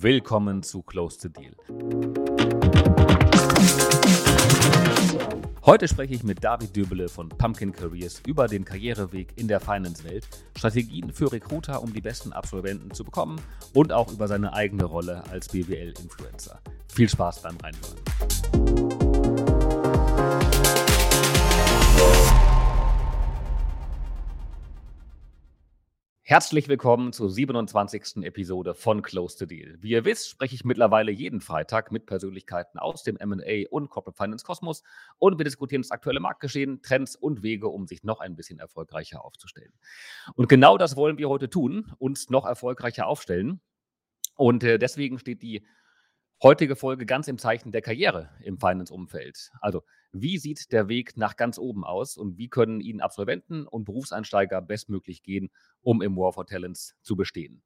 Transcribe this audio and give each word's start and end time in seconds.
Willkommen 0.00 0.62
zu 0.62 0.82
Close 0.82 1.18
the 1.20 1.28
Deal. 1.28 1.56
Heute 5.66 5.88
spreche 5.88 6.14
ich 6.14 6.22
mit 6.22 6.44
David 6.44 6.76
Döbele 6.76 7.08
von 7.08 7.28
Pumpkin 7.28 7.72
Careers 7.72 8.22
über 8.24 8.46
den 8.46 8.64
Karriereweg 8.64 9.32
in 9.34 9.48
der 9.48 9.58
Finance-Welt, 9.58 10.28
Strategien 10.56 11.12
für 11.12 11.32
Recruiter, 11.32 11.82
um 11.82 11.92
die 11.92 12.00
besten 12.00 12.32
Absolventen 12.32 12.92
zu 12.92 13.02
bekommen 13.02 13.40
und 13.74 13.92
auch 13.92 14.12
über 14.12 14.28
seine 14.28 14.52
eigene 14.52 14.84
Rolle 14.84 15.24
als 15.32 15.48
BWL-Influencer. 15.48 16.60
Viel 16.86 17.08
Spaß 17.08 17.42
beim 17.42 17.56
Reinhören. 17.56 17.98
Herzlich 26.28 26.68
willkommen 26.68 27.14
zur 27.14 27.30
27. 27.30 28.22
Episode 28.22 28.74
von 28.74 29.00
Close 29.00 29.38
the 29.38 29.46
Deal. 29.46 29.78
Wie 29.80 29.92
ihr 29.92 30.04
wisst, 30.04 30.28
spreche 30.28 30.54
ich 30.54 30.62
mittlerweile 30.62 31.10
jeden 31.10 31.40
Freitag 31.40 31.90
mit 31.90 32.04
Persönlichkeiten 32.04 32.78
aus 32.78 33.02
dem 33.02 33.16
MA 33.16 33.66
und 33.70 33.88
Corporate 33.88 34.22
Finance 34.22 34.44
Kosmos 34.44 34.82
und 35.16 35.38
wir 35.38 35.44
diskutieren 35.46 35.80
das 35.80 35.90
aktuelle 35.90 36.20
Marktgeschehen, 36.20 36.82
Trends 36.82 37.16
und 37.16 37.42
Wege, 37.42 37.68
um 37.68 37.86
sich 37.86 38.04
noch 38.04 38.20
ein 38.20 38.36
bisschen 38.36 38.58
erfolgreicher 38.58 39.24
aufzustellen. 39.24 39.72
Und 40.34 40.50
genau 40.50 40.76
das 40.76 40.96
wollen 40.96 41.16
wir 41.16 41.30
heute 41.30 41.48
tun, 41.48 41.94
uns 41.96 42.28
noch 42.28 42.44
erfolgreicher 42.44 43.06
aufstellen. 43.06 43.62
Und 44.36 44.62
äh, 44.64 44.78
deswegen 44.78 45.18
steht 45.18 45.40
die 45.40 45.66
heutige 46.42 46.76
Folge 46.76 47.06
ganz 47.06 47.26
im 47.28 47.38
Zeichen 47.38 47.72
der 47.72 47.80
Karriere 47.80 48.28
im 48.42 48.58
Finance-Umfeld. 48.58 49.50
Also 49.62 49.82
wie 50.12 50.38
sieht 50.38 50.72
der 50.72 50.88
Weg 50.88 51.16
nach 51.16 51.36
ganz 51.36 51.58
oben 51.58 51.84
aus 51.84 52.16
und 52.16 52.38
wie 52.38 52.48
können 52.48 52.80
Ihnen 52.80 53.00
Absolventen 53.00 53.66
und 53.66 53.84
Berufseinsteiger 53.84 54.60
bestmöglich 54.62 55.22
gehen, 55.22 55.50
um 55.82 56.02
im 56.02 56.16
War 56.16 56.32
for 56.32 56.46
Talents 56.46 56.96
zu 57.02 57.16
bestehen? 57.16 57.62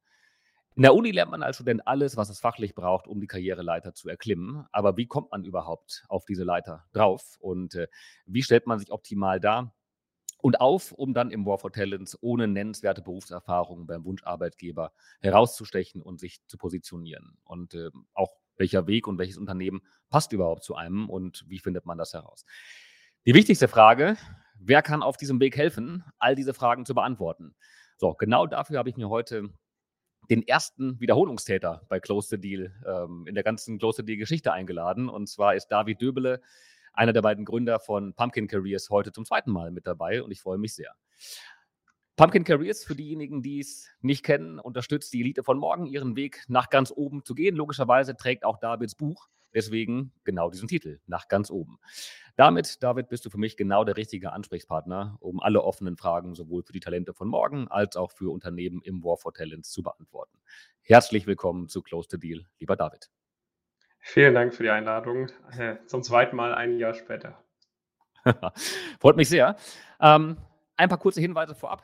In 0.75 0.81
der 0.81 0.95
Uni 0.95 1.11
lernt 1.11 1.29
man 1.29 1.43
als 1.43 1.57
Student 1.57 1.87
alles, 1.87 2.17
was 2.17 2.29
es 2.29 2.39
fachlich 2.39 2.73
braucht, 2.73 3.07
um 3.07 3.21
die 3.21 3.27
Karriereleiter 3.27 3.93
zu 3.93 4.09
erklimmen. 4.09 4.65
Aber 4.71 4.97
wie 4.97 5.05
kommt 5.05 5.29
man 5.31 5.45
überhaupt 5.45 6.03
auf 6.09 6.25
diese 6.25 6.43
Leiter 6.43 6.83
drauf 6.93 7.37
und 7.39 7.75
äh, 7.75 7.87
wie 8.25 8.41
stellt 8.41 8.65
man 8.65 8.79
sich 8.79 8.91
optimal 8.91 9.39
dar? 9.39 9.75
Und 10.39 10.59
auf, 10.59 10.91
um 10.91 11.13
dann 11.13 11.31
im 11.31 11.45
War 11.45 11.59
for 11.59 11.71
Talents 11.71 12.17
ohne 12.21 12.47
nennenswerte 12.47 13.01
Berufserfahrung 13.01 13.85
beim 13.85 14.03
Wunscharbeitgeber 14.03 14.91
herauszustechen 15.21 16.01
und 16.01 16.19
sich 16.19 16.45
zu 16.47 16.57
positionieren. 16.57 17.37
Und 17.45 17.75
äh, 17.75 17.91
auch 18.13 18.33
welcher 18.57 18.87
Weg 18.87 19.07
und 19.07 19.17
welches 19.17 19.37
Unternehmen 19.37 19.81
passt 20.09 20.31
überhaupt 20.33 20.63
zu 20.63 20.75
einem 20.75 21.09
und 21.09 21.43
wie 21.47 21.59
findet 21.59 21.85
man 21.85 21.97
das 21.97 22.13
heraus? 22.13 22.45
Die 23.25 23.33
wichtigste 23.33 23.67
Frage, 23.67 24.17
wer 24.59 24.81
kann 24.81 25.01
auf 25.03 25.17
diesem 25.17 25.39
Weg 25.39 25.57
helfen, 25.57 26.03
all 26.19 26.35
diese 26.35 26.53
Fragen 26.53 26.85
zu 26.85 26.93
beantworten? 26.93 27.55
So, 27.97 28.13
genau 28.13 28.47
dafür 28.47 28.79
habe 28.79 28.89
ich 28.89 28.97
mir 28.97 29.09
heute 29.09 29.49
den 30.29 30.47
ersten 30.47 30.99
Wiederholungstäter 30.99 31.83
bei 31.89 31.99
Close 31.99 32.29
the 32.29 32.39
Deal 32.39 32.73
ähm, 32.85 33.25
in 33.27 33.35
der 33.35 33.43
ganzen 33.43 33.77
Close 33.77 33.97
the 33.97 34.05
Deal 34.05 34.17
Geschichte 34.17 34.53
eingeladen. 34.53 35.09
Und 35.09 35.27
zwar 35.27 35.55
ist 35.55 35.67
David 35.67 36.01
Döbele, 36.01 36.41
einer 36.93 37.13
der 37.13 37.21
beiden 37.21 37.45
Gründer 37.45 37.79
von 37.79 38.13
Pumpkin 38.13 38.47
Careers, 38.47 38.89
heute 38.89 39.11
zum 39.11 39.25
zweiten 39.25 39.51
Mal 39.51 39.71
mit 39.71 39.87
dabei 39.87 40.21
und 40.23 40.31
ich 40.31 40.41
freue 40.41 40.57
mich 40.57 40.75
sehr. 40.75 40.93
Pumpkin 42.15 42.43
Careers, 42.43 42.83
für 42.83 42.95
diejenigen, 42.95 43.41
die 43.41 43.59
es 43.59 43.89
nicht 44.01 44.23
kennen, 44.23 44.59
unterstützt 44.59 45.13
die 45.13 45.21
Elite 45.21 45.43
von 45.43 45.57
morgen, 45.57 45.87
ihren 45.87 46.15
Weg 46.15 46.43
nach 46.47 46.69
ganz 46.69 46.93
oben 46.95 47.25
zu 47.25 47.33
gehen. 47.33 47.55
Logischerweise 47.55 48.15
trägt 48.15 48.45
auch 48.45 48.59
Davids 48.59 48.95
Buch 48.95 49.29
deswegen 49.53 50.11
genau 50.23 50.49
diesen 50.49 50.67
Titel, 50.67 50.99
nach 51.07 51.27
ganz 51.27 51.49
oben. 51.49 51.79
Damit, 52.35 52.81
David, 52.81 53.09
bist 53.09 53.25
du 53.25 53.29
für 53.29 53.37
mich 53.37 53.57
genau 53.57 53.83
der 53.83 53.97
richtige 53.97 54.31
Ansprechpartner, 54.31 55.17
um 55.19 55.39
alle 55.39 55.63
offenen 55.63 55.97
Fragen 55.97 56.33
sowohl 56.35 56.63
für 56.63 56.73
die 56.73 56.79
Talente 56.79 57.13
von 57.13 57.27
morgen 57.27 57.67
als 57.67 57.95
auch 57.95 58.11
für 58.11 58.31
Unternehmen 58.31 58.81
im 58.83 59.03
War 59.03 59.17
for 59.17 59.33
Talents 59.33 59.71
zu 59.71 59.83
beantworten. 59.83 60.37
Herzlich 60.81 61.27
willkommen 61.27 61.67
zu 61.67 61.81
Close 61.81 62.07
the 62.11 62.19
Deal, 62.19 62.45
lieber 62.59 62.75
David. 62.75 63.09
Vielen 63.99 64.33
Dank 64.33 64.53
für 64.53 64.63
die 64.63 64.69
Einladung. 64.69 65.29
Äh, 65.57 65.77
zum 65.85 66.03
zweiten 66.03 66.35
Mal 66.35 66.53
ein 66.53 66.77
Jahr 66.77 66.93
später. 66.93 67.41
Freut 68.99 69.15
mich 69.15 69.29
sehr. 69.29 69.55
Ähm, 70.01 70.37
ein 70.75 70.89
paar 70.89 70.97
kurze 70.97 71.21
Hinweise 71.21 71.55
vorab. 71.55 71.83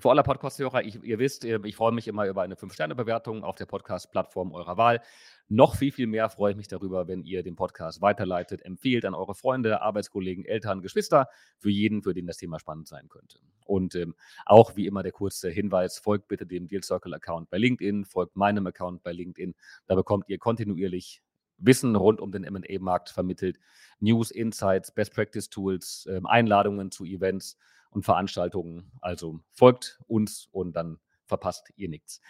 Für 0.00 0.10
alle 0.10 0.22
Podcast-Hörer, 0.22 0.82
ihr 0.82 1.18
wisst, 1.18 1.44
äh, 1.44 1.58
ich 1.64 1.74
freue 1.74 1.90
mich 1.90 2.06
immer 2.06 2.26
über 2.26 2.42
eine 2.42 2.54
5-Sterne-Bewertung 2.54 3.42
auf 3.42 3.56
der 3.56 3.66
Podcast-Plattform 3.66 4.52
eurer 4.52 4.76
Wahl. 4.76 5.00
Noch 5.48 5.74
viel, 5.74 5.90
viel 5.90 6.06
mehr 6.06 6.28
freue 6.28 6.52
ich 6.52 6.56
mich 6.56 6.68
darüber, 6.68 7.08
wenn 7.08 7.24
ihr 7.24 7.42
den 7.42 7.56
Podcast 7.56 8.00
weiterleitet, 8.00 8.62
empfehlt 8.64 9.04
an 9.04 9.14
eure 9.14 9.34
Freunde, 9.34 9.82
Arbeitskollegen, 9.82 10.44
Eltern, 10.44 10.82
Geschwister, 10.82 11.28
für 11.58 11.70
jeden, 11.70 12.02
für 12.02 12.14
den 12.14 12.26
das 12.26 12.36
Thema 12.36 12.60
spannend 12.60 12.86
sein 12.86 13.08
könnte. 13.08 13.40
Und 13.64 13.96
ähm, 13.96 14.14
auch 14.46 14.76
wie 14.76 14.86
immer 14.86 15.02
der 15.02 15.10
kurze 15.10 15.50
Hinweis, 15.50 15.98
folgt 15.98 16.28
bitte 16.28 16.46
dem 16.46 16.68
Deal 16.68 16.84
Circle-Account 16.84 17.50
bei 17.50 17.58
LinkedIn, 17.58 18.04
folgt 18.04 18.36
meinem 18.36 18.68
Account 18.68 19.02
bei 19.02 19.10
LinkedIn. 19.10 19.54
Da 19.86 19.96
bekommt 19.96 20.28
ihr 20.28 20.38
kontinuierlich 20.38 21.22
Wissen 21.56 21.96
rund 21.96 22.20
um 22.20 22.30
den 22.30 22.42
MA-Markt 22.42 23.08
vermittelt, 23.08 23.58
News, 23.98 24.30
Insights, 24.30 24.92
Best 24.92 25.12
Practice 25.12 25.48
Tools, 25.48 26.06
ähm, 26.08 26.24
Einladungen 26.24 26.92
zu 26.92 27.04
Events 27.04 27.58
und 27.90 28.04
Veranstaltungen. 28.04 28.90
Also 29.00 29.40
folgt 29.52 30.00
uns 30.06 30.48
und 30.52 30.74
dann 30.74 30.98
verpasst 31.26 31.72
ihr 31.76 31.88
nichts. 31.88 32.20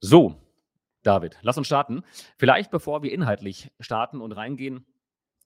So, 0.00 0.40
David, 1.02 1.38
lass 1.42 1.58
uns 1.58 1.66
starten. 1.66 2.04
Vielleicht 2.36 2.70
bevor 2.70 3.02
wir 3.02 3.12
inhaltlich 3.12 3.70
starten 3.80 4.20
und 4.20 4.32
reingehen, 4.32 4.86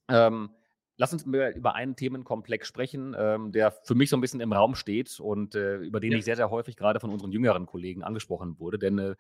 ähm, 0.09 0.51
lass 0.97 1.13
uns 1.13 1.25
über 1.25 1.75
einen 1.75 1.97
Themenkomplex 1.97 2.69
sprechen, 2.69 3.17
ähm, 3.19 3.53
der 3.53 3.73
für 3.73 3.95
mich 3.95 4.11
so 4.11 4.17
ein 4.17 4.21
bisschen 4.21 4.41
im 4.41 4.53
Raum 4.53 4.75
steht 4.75 5.19
und 5.21 5.55
äh, 5.55 5.77
über 5.77 6.01
den 6.01 6.13
ja. 6.13 6.19
ich 6.19 6.25
sehr, 6.25 6.37
sehr 6.37 6.51
häufig 6.51 6.77
gerade 6.77 7.01
von 7.01 7.11
unseren 7.11 7.33
jüngeren 7.33 7.67
Kollegen 7.67 8.03
angesprochen 8.03 8.59
wurde. 8.59 8.79
Denn 8.79 8.99
äh, 8.99 9.17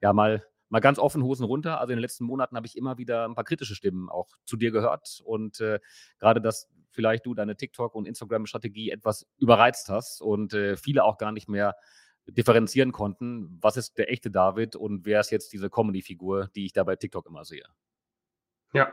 ja, 0.00 0.12
mal 0.12 0.44
mal 0.70 0.80
ganz 0.80 0.98
offen 0.98 1.22
Hosen 1.22 1.44
runter. 1.44 1.80
Also 1.80 1.92
in 1.92 1.96
den 1.96 2.02
letzten 2.02 2.24
Monaten 2.24 2.56
habe 2.56 2.66
ich 2.66 2.76
immer 2.76 2.98
wieder 2.98 3.26
ein 3.26 3.34
paar 3.34 3.44
kritische 3.44 3.74
Stimmen 3.74 4.08
auch 4.08 4.28
zu 4.44 4.56
dir 4.56 4.70
gehört 4.70 5.22
und 5.24 5.60
äh, 5.60 5.80
gerade 6.18 6.40
das 6.40 6.68
vielleicht 6.98 7.26
du 7.26 7.34
deine 7.34 7.56
TikTok- 7.56 7.94
und 7.94 8.08
Instagram-Strategie 8.08 8.90
etwas 8.90 9.24
überreizt 9.38 9.88
hast 9.88 10.20
und 10.20 10.52
äh, 10.52 10.76
viele 10.76 11.04
auch 11.04 11.16
gar 11.16 11.30
nicht 11.30 11.48
mehr 11.48 11.76
differenzieren 12.26 12.90
konnten, 12.90 13.56
was 13.60 13.76
ist 13.76 13.98
der 13.98 14.10
echte 14.10 14.32
David 14.32 14.74
und 14.74 15.06
wer 15.06 15.20
ist 15.20 15.30
jetzt 15.30 15.52
diese 15.52 15.70
Comedy-Figur, 15.70 16.50
die 16.56 16.66
ich 16.66 16.72
da 16.72 16.82
bei 16.82 16.96
TikTok 16.96 17.24
immer 17.26 17.44
sehe. 17.44 17.62
Ja, 18.72 18.92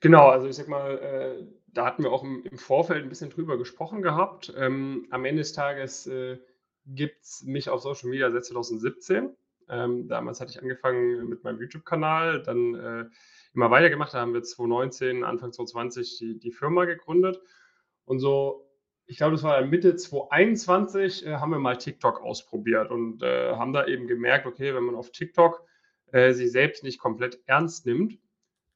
genau. 0.00 0.30
Also 0.30 0.48
ich 0.48 0.56
sag 0.56 0.68
mal, 0.68 0.96
äh, 0.96 1.46
da 1.66 1.84
hatten 1.84 2.02
wir 2.02 2.12
auch 2.12 2.24
im, 2.24 2.42
im, 2.50 2.56
Vorfeld 2.56 3.02
ein 3.02 3.10
bisschen 3.10 3.28
drüber 3.28 3.58
gesprochen 3.58 4.00
gehabt. 4.00 4.50
Ähm, 4.56 5.06
am 5.10 5.26
Ende 5.26 5.42
des 5.42 5.52
Tages 5.52 6.06
äh, 6.06 6.38
gibt 6.86 7.22
es 7.22 7.42
mich 7.44 7.68
auf 7.68 7.82
Social 7.82 8.08
Media 8.08 8.30
seit 8.30 8.46
2017. 8.46 9.36
Ähm, 9.70 10.08
damals 10.08 10.40
hatte 10.40 10.50
ich 10.50 10.60
angefangen 10.60 11.28
mit 11.28 11.44
meinem 11.44 11.60
YouTube-Kanal, 11.60 12.42
dann 12.42 12.74
äh, 12.74 13.04
immer 13.54 13.70
weitergemacht. 13.70 14.14
Da 14.14 14.20
haben 14.20 14.34
wir 14.34 14.42
2019, 14.42 15.24
Anfang 15.24 15.52
2020 15.52 16.18
die, 16.18 16.38
die 16.38 16.52
Firma 16.52 16.84
gegründet. 16.84 17.40
Und 18.04 18.20
so, 18.20 18.68
ich 19.06 19.16
glaube, 19.16 19.32
das 19.32 19.42
war 19.42 19.60
Mitte 19.64 19.96
2021, 19.96 21.26
äh, 21.26 21.36
haben 21.36 21.50
wir 21.50 21.58
mal 21.58 21.76
TikTok 21.76 22.20
ausprobiert 22.22 22.90
und 22.90 23.22
äh, 23.22 23.54
haben 23.54 23.72
da 23.72 23.86
eben 23.86 24.06
gemerkt, 24.06 24.46
okay, 24.46 24.74
wenn 24.74 24.84
man 24.84 24.94
auf 24.94 25.10
TikTok 25.10 25.62
äh, 26.12 26.32
sich 26.32 26.52
selbst 26.52 26.84
nicht 26.84 26.98
komplett 26.98 27.40
ernst 27.46 27.86
nimmt, 27.86 28.18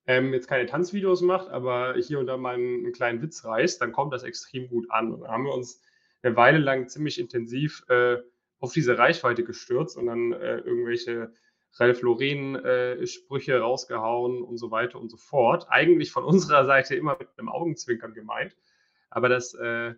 ähm, 0.07 0.33
jetzt 0.33 0.49
keine 0.49 0.67
Tanzvideos 0.67 1.21
macht, 1.23 1.49
aber 1.49 1.95
hier 1.95 2.19
und 2.19 2.27
da 2.27 2.37
mal 2.37 2.55
einen, 2.55 2.85
einen, 2.85 2.93
kleinen 2.93 3.23
Witz 3.23 3.45
reißt, 3.45 3.81
dann 3.81 3.93
kommt 3.93 4.13
das 4.13 4.23
extrem 4.25 4.69
gut 4.69 4.91
an. 4.91 5.13
Und 5.13 5.21
da 5.21 5.29
haben 5.29 5.45
wir 5.45 5.55
uns 5.55 5.81
eine 6.23 6.37
Weile 6.37 6.59
lang 6.59 6.89
ziemlich 6.89 7.21
intensiv 7.21 7.85
äh, 7.89 8.17
auf 8.63 8.73
diese 8.73 8.97
Reichweite 8.97 9.43
gestürzt 9.43 9.97
und 9.99 10.07
dann 10.07 10.33
äh, 10.33 10.59
irgendwelche 10.59 11.35
Ralf 11.75 12.01
Lauren-Sprüche 12.01 13.53
äh, 13.55 13.57
rausgehauen 13.57 14.41
und 14.41 14.57
so 14.57 14.71
weiter 14.71 15.01
und 15.01 15.11
so 15.11 15.17
fort. 15.17 15.67
Eigentlich 15.69 16.13
von 16.13 16.25
unserer 16.33 16.65
Seite 16.65 16.95
immer 16.95 17.17
mit 17.19 17.29
einem 17.37 17.49
Augenzwinkern 17.49 18.15
gemeint. 18.15 18.57
Aber 19.11 19.29
das 19.29 19.55
äh, 19.55 19.95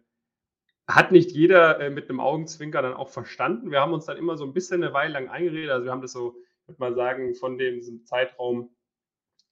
hat 0.89 1.13
nicht 1.13 1.31
jeder 1.33 1.79
äh, 1.79 1.91
mit 1.91 2.09
einem 2.09 2.21
Augenzwinker 2.21 2.81
dann 2.81 2.95
auch 2.95 3.11
verstanden. 3.11 3.71
Wir 3.71 3.81
haben 3.83 3.93
uns 3.93 4.07
dann 4.07 4.17
immer 4.17 4.39
so 4.39 4.45
ein 4.45 4.55
bisschen 4.55 4.83
eine 4.83 4.95
Weile 4.95 5.13
lang 5.13 5.29
eingeredet. 5.29 5.71
Also 5.71 5.85
wir 5.85 5.93
haben 5.93 6.03
das 6.03 6.13
so, 6.13 6.35
würde 6.67 6.81
man 6.81 6.95
sagen, 6.95 7.35
von 7.35 7.59
dem 7.59 8.07
Zeitraum 8.07 8.75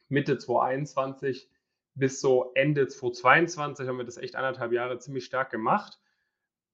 Mitte 0.08 0.38
2021 0.38 1.50
bis 1.94 2.22
so 2.22 2.52
Ende 2.54 2.87
2022 2.87 3.87
haben 3.87 3.98
wir 3.98 4.06
das 4.06 4.16
echt 4.16 4.37
anderthalb 4.37 4.72
Jahre 4.72 4.98
ziemlich 4.98 5.26
stark 5.26 5.50
gemacht 5.50 5.98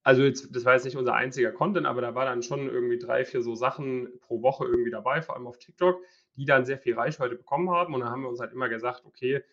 also 0.08 0.22
jetzt, 0.22 0.56
das 0.56 0.64
war 0.64 0.72
jetzt 0.72 0.86
nicht 0.86 0.96
unser 0.96 1.12
einziger 1.12 1.52
Content, 1.52 1.86
aber 1.86 2.00
da 2.00 2.14
war 2.14 2.24
dann 2.24 2.42
schon 2.42 2.70
irgendwie 2.70 2.98
drei, 2.98 3.26
vier 3.26 3.42
so 3.42 3.54
Sachen 3.54 4.08
pro 4.22 4.40
Woche 4.40 4.64
irgendwie 4.64 4.90
dabei, 4.90 5.20
vor 5.20 5.36
allem 5.36 5.46
auf 5.46 5.58
TikTok, 5.58 6.02
die 6.34 6.46
dann 6.46 6.64
sehr 6.64 6.78
viel 6.78 6.94
Reichweite 6.94 7.36
bekommen 7.36 7.68
haben. 7.68 7.92
Und 7.92 8.00
dann 8.00 8.08
haben 8.08 8.22
wir 8.22 8.30
uns 8.30 8.40
halt 8.40 8.54
immer 8.54 8.70
gesagt, 8.70 9.04
okay, 9.04 9.44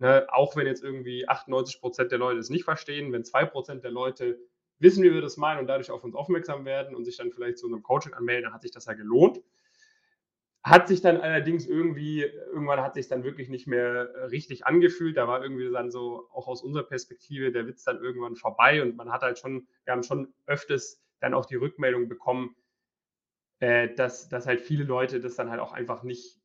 ne, 0.00 0.26
auch 0.32 0.56
wenn 0.56 0.66
jetzt 0.66 0.82
irgendwie 0.82 1.28
98 1.28 1.80
Prozent 1.80 2.10
der 2.10 2.18
Leute 2.18 2.40
es 2.40 2.50
nicht 2.50 2.64
verstehen, 2.64 3.12
wenn 3.12 3.24
zwei 3.24 3.44
Prozent 3.44 3.84
der 3.84 3.92
Leute 3.92 4.40
wissen, 4.80 5.04
wie 5.04 5.14
wir 5.14 5.20
das 5.20 5.36
meinen 5.36 5.60
und 5.60 5.68
dadurch 5.68 5.92
auf 5.92 6.02
uns 6.02 6.16
aufmerksam 6.16 6.64
werden 6.64 6.96
und 6.96 7.04
sich 7.04 7.16
dann 7.16 7.30
vielleicht 7.30 7.58
zu 7.58 7.68
einem 7.68 7.84
Coaching 7.84 8.12
anmelden, 8.12 8.46
dann 8.46 8.54
hat 8.54 8.62
sich 8.62 8.72
das 8.72 8.86
ja 8.86 8.94
gelohnt. 8.94 9.40
Hat 10.64 10.86
sich 10.86 11.00
dann 11.00 11.16
allerdings 11.16 11.66
irgendwie, 11.66 12.22
irgendwann 12.22 12.80
hat 12.80 12.94
sich 12.94 13.08
dann 13.08 13.24
wirklich 13.24 13.48
nicht 13.48 13.66
mehr 13.66 14.10
äh, 14.14 14.24
richtig 14.26 14.66
angefühlt. 14.66 15.16
Da 15.16 15.26
war 15.26 15.42
irgendwie 15.42 15.70
dann 15.70 15.90
so, 15.90 16.28
auch 16.32 16.46
aus 16.46 16.62
unserer 16.62 16.84
Perspektive, 16.84 17.50
der 17.50 17.66
Witz 17.66 17.82
dann 17.84 18.00
irgendwann 18.00 18.36
vorbei 18.36 18.80
und 18.82 18.96
man 18.96 19.10
hat 19.10 19.22
halt 19.22 19.38
schon, 19.38 19.66
wir 19.84 19.92
haben 19.92 20.04
schon 20.04 20.32
öfters 20.46 21.02
dann 21.20 21.34
auch 21.34 21.46
die 21.46 21.56
Rückmeldung 21.56 22.08
bekommen, 22.08 22.54
äh, 23.60 23.92
dass, 23.94 24.28
dass 24.28 24.46
halt 24.46 24.60
viele 24.60 24.84
Leute 24.84 25.20
das 25.20 25.34
dann 25.34 25.50
halt 25.50 25.60
auch 25.60 25.72
einfach 25.72 26.02
nicht 26.02 26.42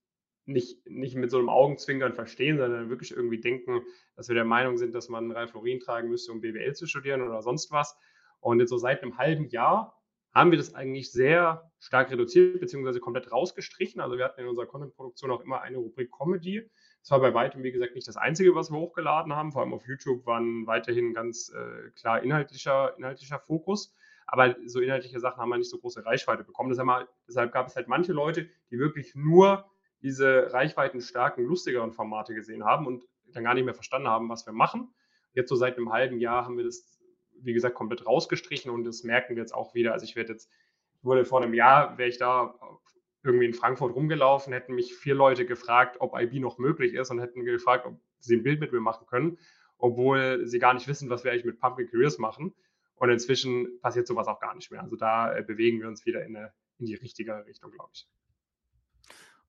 nicht, 0.48 0.90
nicht 0.90 1.16
mit 1.16 1.30
so 1.30 1.40
einem 1.40 1.50
Augenzwinkern 1.50 2.14
verstehen, 2.14 2.58
sondern 2.58 2.90
wirklich 2.90 3.12
irgendwie 3.12 3.42
denken, 3.42 3.82
dass 4.16 4.30
wir 4.30 4.36
der 4.36 4.46
Meinung 4.46 4.78
sind, 4.78 4.96
dass 4.96 5.10
man 5.10 5.32
Ralf 5.32 5.54
Lauren 5.54 5.80
tragen 5.80 6.10
müsste, 6.10 6.32
um 6.32 6.42
BWL 6.42 6.74
zu 6.74 6.88
studieren 6.88 7.22
oder 7.22 7.42
sonst 7.42 7.70
was. 7.72 7.98
Und 8.40 8.60
jetzt 8.60 8.70
so 8.70 8.78
seit 8.78 9.04
einem 9.04 9.18
halben 9.18 9.48
Jahr 9.50 9.97
haben 10.34 10.52
wir 10.52 10.58
das 10.58 10.76
eigentlich 10.76 11.12
sehr 11.12 11.72
stark 11.80 12.12
reduziert, 12.12 12.60
beziehungsweise 12.60 13.00
komplett 13.00 13.32
rausgestrichen. 13.32 14.02
Also 14.02 14.18
wir 14.18 14.26
hatten 14.26 14.42
in 14.42 14.48
unserer 14.48 14.66
Content-Produktion 14.66 15.32
auch 15.32 15.42
immer 15.42 15.62
eine 15.62 15.78
Rubrik 15.78 16.12
Comedy. 16.12 16.70
Das 17.02 17.12
war 17.12 17.20
bei 17.20 17.34
weitem, 17.34 17.64
wie 17.64 17.72
gesagt, 17.72 17.96
nicht 17.96 18.08
das 18.08 18.18
Einzige, 18.18 18.54
was 18.56 18.72
wir 18.72 18.78
hochgeladen 18.78 19.34
haben. 19.34 19.52
Vor 19.52 19.62
allem 19.62 19.74
auf 19.74 19.88
YouTube 19.88 20.26
waren 20.26 20.68
weiterhin 20.68 21.14
ganz 21.14 21.52
äh, 21.56 21.90
klar 21.92 22.22
inhaltlicher, 22.22 22.98
inhaltlicher 22.98 23.40
Fokus. 23.40 23.96
Aber 24.28 24.56
so 24.66 24.82
inhaltliche 24.82 25.20
Sachen 25.20 25.42
haben 25.42 25.50
wir 25.50 25.58
nicht 25.58 25.70
so 25.70 25.80
große 25.80 26.06
Reichweite 26.06 26.44
bekommen. 26.44 26.70
Deshalb, 26.70 27.08
deshalb 27.28 27.54
gab 27.54 27.68
es 27.68 27.76
halt 27.76 27.88
manche 27.88 28.12
Leute, 28.12 28.50
die 28.70 28.78
wirklich 28.78 29.16
nur 29.16 29.66
diese 30.02 30.52
reichweitenstarken, 30.52 31.46
lustigeren 31.46 31.94
Formate 31.94 32.36
gesehen 32.36 32.66
haben 32.66 32.86
und 32.86 33.04
dann 33.34 33.44
gar 33.44 33.54
nicht 33.54 33.66
mehr 33.66 33.74
verstanden 33.74 34.08
haben, 34.08 34.30
was 34.30 34.46
wir 34.46 34.54
machen. 34.54 34.94
Jetzt 35.34 35.50
so 35.50 35.56
seit 35.56 35.78
einem 35.78 35.92
halben 35.92 36.20
Jahr 36.20 36.46
haben 36.46 36.58
wir 36.58 36.66
das, 36.66 36.97
wie 37.42 37.54
gesagt, 37.54 37.76
komplett 37.76 38.06
rausgestrichen 38.06 38.72
und 38.72 38.84
das 38.84 39.04
merken 39.04 39.36
wir 39.36 39.42
jetzt 39.42 39.54
auch 39.54 39.74
wieder. 39.74 39.94
Also 39.94 40.06
ich 40.06 40.16
werde 40.16 40.34
jetzt, 40.34 40.50
wurde 41.02 41.26
vor 41.26 41.42
einem 41.42 41.54
Jahr, 41.54 41.98
wäre 41.98 42.10
ich 42.10 42.18
da 42.18 42.56
irgendwie 43.24 43.46
in 43.46 43.54
Frankfurt 43.54 43.96
rumgelaufen, 43.96 44.54
hätten 44.54 44.76
mich 44.76 44.96
vier 44.96 45.16
Leute 45.16 45.46
gefragt, 45.46 45.98
ob 46.00 46.18
IB 46.20 46.40
noch 46.40 46.58
möglich 46.58 46.94
ist 46.94 47.12
und 47.12 47.20
hätten 47.20 47.44
gefragt, 47.44 47.86
ob 47.86 48.00
sie 48.20 48.38
ein 48.38 48.44
Bild 48.44 48.60
mit 48.60 48.72
mir 48.72 48.80
machen 48.80 49.06
können, 49.08 49.38
obwohl 49.78 50.46
sie 50.46 50.60
gar 50.60 50.74
nicht 50.74 50.88
wissen, 50.88 51.10
was 51.10 51.24
wir 51.24 51.32
eigentlich 51.32 51.46
mit 51.46 51.60
Pumpkin 51.60 51.90
Careers 51.90 52.18
machen. 52.18 52.54
Und 52.96 53.10
inzwischen 53.10 53.80
passiert 53.82 54.08
sowas 54.08 54.28
auch 54.28 54.40
gar 54.40 54.56
nicht 54.56 54.72
mehr. 54.72 54.82
Also 54.82 54.96
da 54.96 55.36
äh, 55.36 55.44
bewegen 55.44 55.80
wir 55.80 55.88
uns 55.88 56.06
wieder 56.06 56.26
in, 56.26 56.36
eine, 56.36 56.52
in 56.80 56.88
die 56.88 56.96
richtige 56.96 57.46
Richtung, 57.46 57.72
glaube 57.72 57.92
ich. 57.94 58.08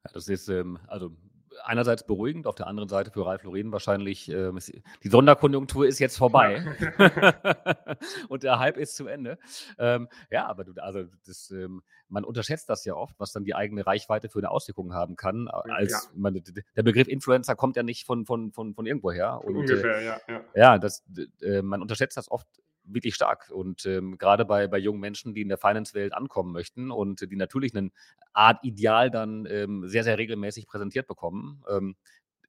Ja, 0.04 0.10
das 0.12 0.28
ist 0.28 0.48
ähm, 0.48 0.78
also 0.86 1.16
einerseits 1.64 2.06
beruhigend, 2.06 2.46
auf 2.46 2.54
der 2.54 2.66
anderen 2.66 2.88
Seite 2.88 3.10
für 3.10 3.26
Ralf 3.26 3.42
Lauren 3.44 3.72
wahrscheinlich, 3.72 4.28
ähm, 4.30 4.58
die 5.02 5.08
Sonderkonjunktur 5.08 5.86
ist 5.86 5.98
jetzt 5.98 6.16
vorbei 6.16 6.64
und 8.28 8.42
der 8.42 8.58
Hype 8.58 8.76
ist 8.76 8.96
zu 8.96 9.06
Ende. 9.06 9.38
Ähm, 9.78 10.08
ja, 10.30 10.46
aber 10.46 10.64
du, 10.64 10.72
also 10.82 11.04
das, 11.26 11.50
ähm, 11.50 11.82
man 12.08 12.24
unterschätzt 12.24 12.68
das 12.68 12.84
ja 12.84 12.94
oft, 12.94 13.18
was 13.18 13.32
dann 13.32 13.44
die 13.44 13.54
eigene 13.54 13.86
Reichweite 13.86 14.28
für 14.28 14.38
eine 14.38 14.50
Auswirkung 14.50 14.94
haben 14.94 15.16
kann. 15.16 15.48
Als 15.48 15.92
ja. 15.92 16.00
man, 16.14 16.42
der 16.76 16.82
Begriff 16.82 17.08
Influencer 17.08 17.54
kommt 17.54 17.76
ja 17.76 17.82
nicht 17.82 18.06
von, 18.06 18.26
von, 18.26 18.52
von, 18.52 18.74
von 18.74 18.86
irgendwoher. 18.86 19.44
Und, 19.44 19.56
Ungefähr, 19.56 19.98
äh, 19.98 20.04
ja. 20.06 20.20
Ja, 20.28 20.40
ja 20.54 20.78
das, 20.78 21.04
äh, 21.42 21.62
man 21.62 21.82
unterschätzt 21.82 22.16
das 22.16 22.30
oft 22.30 22.48
wirklich 22.92 23.14
stark. 23.14 23.50
Und 23.50 23.86
ähm, 23.86 24.18
gerade 24.18 24.44
bei, 24.44 24.66
bei 24.66 24.78
jungen 24.78 25.00
Menschen, 25.00 25.34
die 25.34 25.42
in 25.42 25.48
der 25.48 25.58
Finance-Welt 25.58 26.12
ankommen 26.12 26.52
möchten 26.52 26.90
und 26.90 27.30
die 27.30 27.36
natürlich 27.36 27.76
eine 27.76 27.90
Art 28.32 28.62
Ideal 28.62 29.10
dann 29.10 29.46
ähm, 29.46 29.86
sehr, 29.86 30.04
sehr 30.04 30.18
regelmäßig 30.18 30.66
präsentiert 30.66 31.06
bekommen. 31.06 31.62
Ähm, 31.68 31.96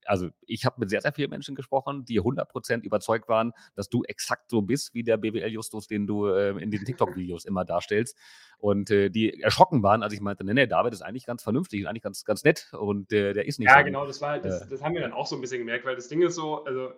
also 0.05 0.29
ich 0.41 0.65
habe 0.65 0.77
mit 0.79 0.89
sehr, 0.89 1.01
sehr 1.01 1.13
vielen 1.13 1.29
Menschen 1.29 1.55
gesprochen, 1.55 2.03
die 2.05 2.19
100% 2.19 2.81
überzeugt 2.81 3.27
waren, 3.27 3.53
dass 3.75 3.89
du 3.89 4.03
exakt 4.03 4.49
so 4.49 4.61
bist 4.61 4.93
wie 4.93 5.03
der 5.03 5.17
BWL-Justus, 5.17 5.87
den 5.87 6.07
du 6.07 6.27
äh, 6.27 6.49
in 6.61 6.71
den 6.71 6.83
TikTok-Videos 6.83 7.45
immer 7.45 7.63
darstellst. 7.63 8.17
Und 8.57 8.89
äh, 8.89 9.09
die 9.09 9.41
erschrocken 9.41 9.83
waren, 9.83 10.01
als 10.01 10.13
ich 10.13 10.21
meinte, 10.21 10.43
nee, 10.43 10.53
nee, 10.53 10.67
David 10.67 10.93
ist 10.93 11.01
eigentlich 11.01 11.25
ganz 11.25 11.43
vernünftig, 11.43 11.87
eigentlich 11.87 12.03
ganz, 12.03 12.25
ganz 12.25 12.43
nett 12.43 12.71
und 12.73 13.11
äh, 13.13 13.33
der 13.33 13.45
ist 13.45 13.59
nicht 13.59 13.69
ja, 13.69 13.77
so. 13.77 13.85
Genau, 13.85 14.05
das, 14.05 14.19
war, 14.21 14.39
das, 14.39 14.63
äh 14.63 14.69
das 14.69 14.81
haben 14.81 14.95
wir 14.95 15.01
dann 15.01 15.13
auch 15.13 15.27
so 15.27 15.35
ein 15.35 15.41
bisschen 15.41 15.59
gemerkt, 15.59 15.85
weil 15.85 15.95
das 15.95 16.07
Ding 16.07 16.21
ist 16.21 16.35
so, 16.35 16.63
also 16.65 16.91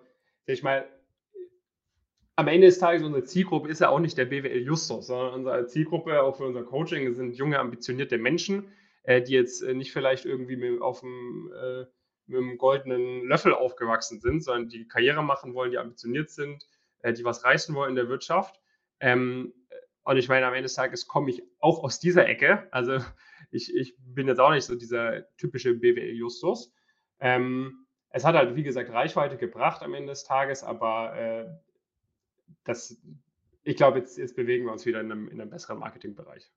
ich 0.45 0.63
meine, 0.63 0.85
am 2.35 2.47
Ende 2.47 2.67
des 2.67 2.79
Tages, 2.79 3.03
unsere 3.03 3.23
Zielgruppe 3.23 3.69
ist 3.69 3.81
ja 3.81 3.89
auch 3.89 3.99
nicht 3.99 4.17
der 4.17 4.25
BWL 4.25 4.61
Justus, 4.61 5.07
sondern 5.07 5.33
unsere 5.33 5.65
Zielgruppe 5.67 6.21
auch 6.21 6.37
für 6.37 6.45
unser 6.45 6.63
Coaching 6.63 7.13
sind 7.13 7.35
junge, 7.35 7.59
ambitionierte 7.59 8.17
Menschen, 8.17 8.71
äh, 9.03 9.21
die 9.21 9.33
jetzt 9.33 9.61
äh, 9.61 9.73
nicht 9.73 9.91
vielleicht 9.91 10.25
irgendwie 10.25 10.55
mit, 10.55 10.81
auf 10.81 11.01
dem, 11.01 11.51
äh, 11.53 11.85
mit 12.27 12.39
einem 12.39 12.57
goldenen 12.57 13.25
Löffel 13.25 13.53
aufgewachsen 13.53 14.19
sind, 14.19 14.43
sondern 14.43 14.69
die 14.69 14.87
Karriere 14.87 15.23
machen 15.23 15.53
wollen, 15.53 15.71
die 15.71 15.77
ambitioniert 15.77 16.29
sind, 16.29 16.65
äh, 16.99 17.13
die 17.13 17.25
was 17.25 17.43
reißen 17.43 17.75
wollen 17.75 17.89
in 17.91 17.95
der 17.95 18.09
Wirtschaft. 18.09 18.59
Ähm, 18.99 19.53
und 20.03 20.17
ich 20.17 20.29
meine, 20.29 20.45
am 20.47 20.53
Ende 20.53 20.63
des 20.63 20.73
Tages 20.73 21.07
komme 21.07 21.29
ich 21.29 21.43
auch 21.59 21.83
aus 21.83 21.99
dieser 21.99 22.27
Ecke. 22.27 22.67
Also 22.71 22.99
ich, 23.51 23.75
ich 23.75 23.95
bin 23.99 24.27
jetzt 24.27 24.39
auch 24.39 24.51
nicht 24.51 24.65
so 24.65 24.75
dieser 24.75 25.27
typische 25.37 25.73
BWL 25.73 26.15
Justus. 26.15 26.73
Ähm, 27.19 27.85
es 28.09 28.25
hat 28.25 28.35
halt, 28.35 28.55
wie 28.55 28.63
gesagt, 28.63 28.91
Reichweite 28.91 29.37
gebracht 29.37 29.83
am 29.83 29.93
Ende 29.93 30.11
des 30.11 30.23
Tages, 30.23 30.63
aber 30.63 31.15
äh, 31.15 31.45
das, 32.63 32.99
ich 33.63 33.75
glaube, 33.75 33.99
jetzt, 33.99 34.17
jetzt 34.17 34.35
bewegen 34.35 34.65
wir 34.65 34.71
uns 34.71 34.85
wieder 34.85 35.01
in 35.01 35.11
einem, 35.11 35.27
in 35.27 35.39
einem 35.39 35.49
besseren 35.49 35.79
Marketingbereich. 35.79 36.51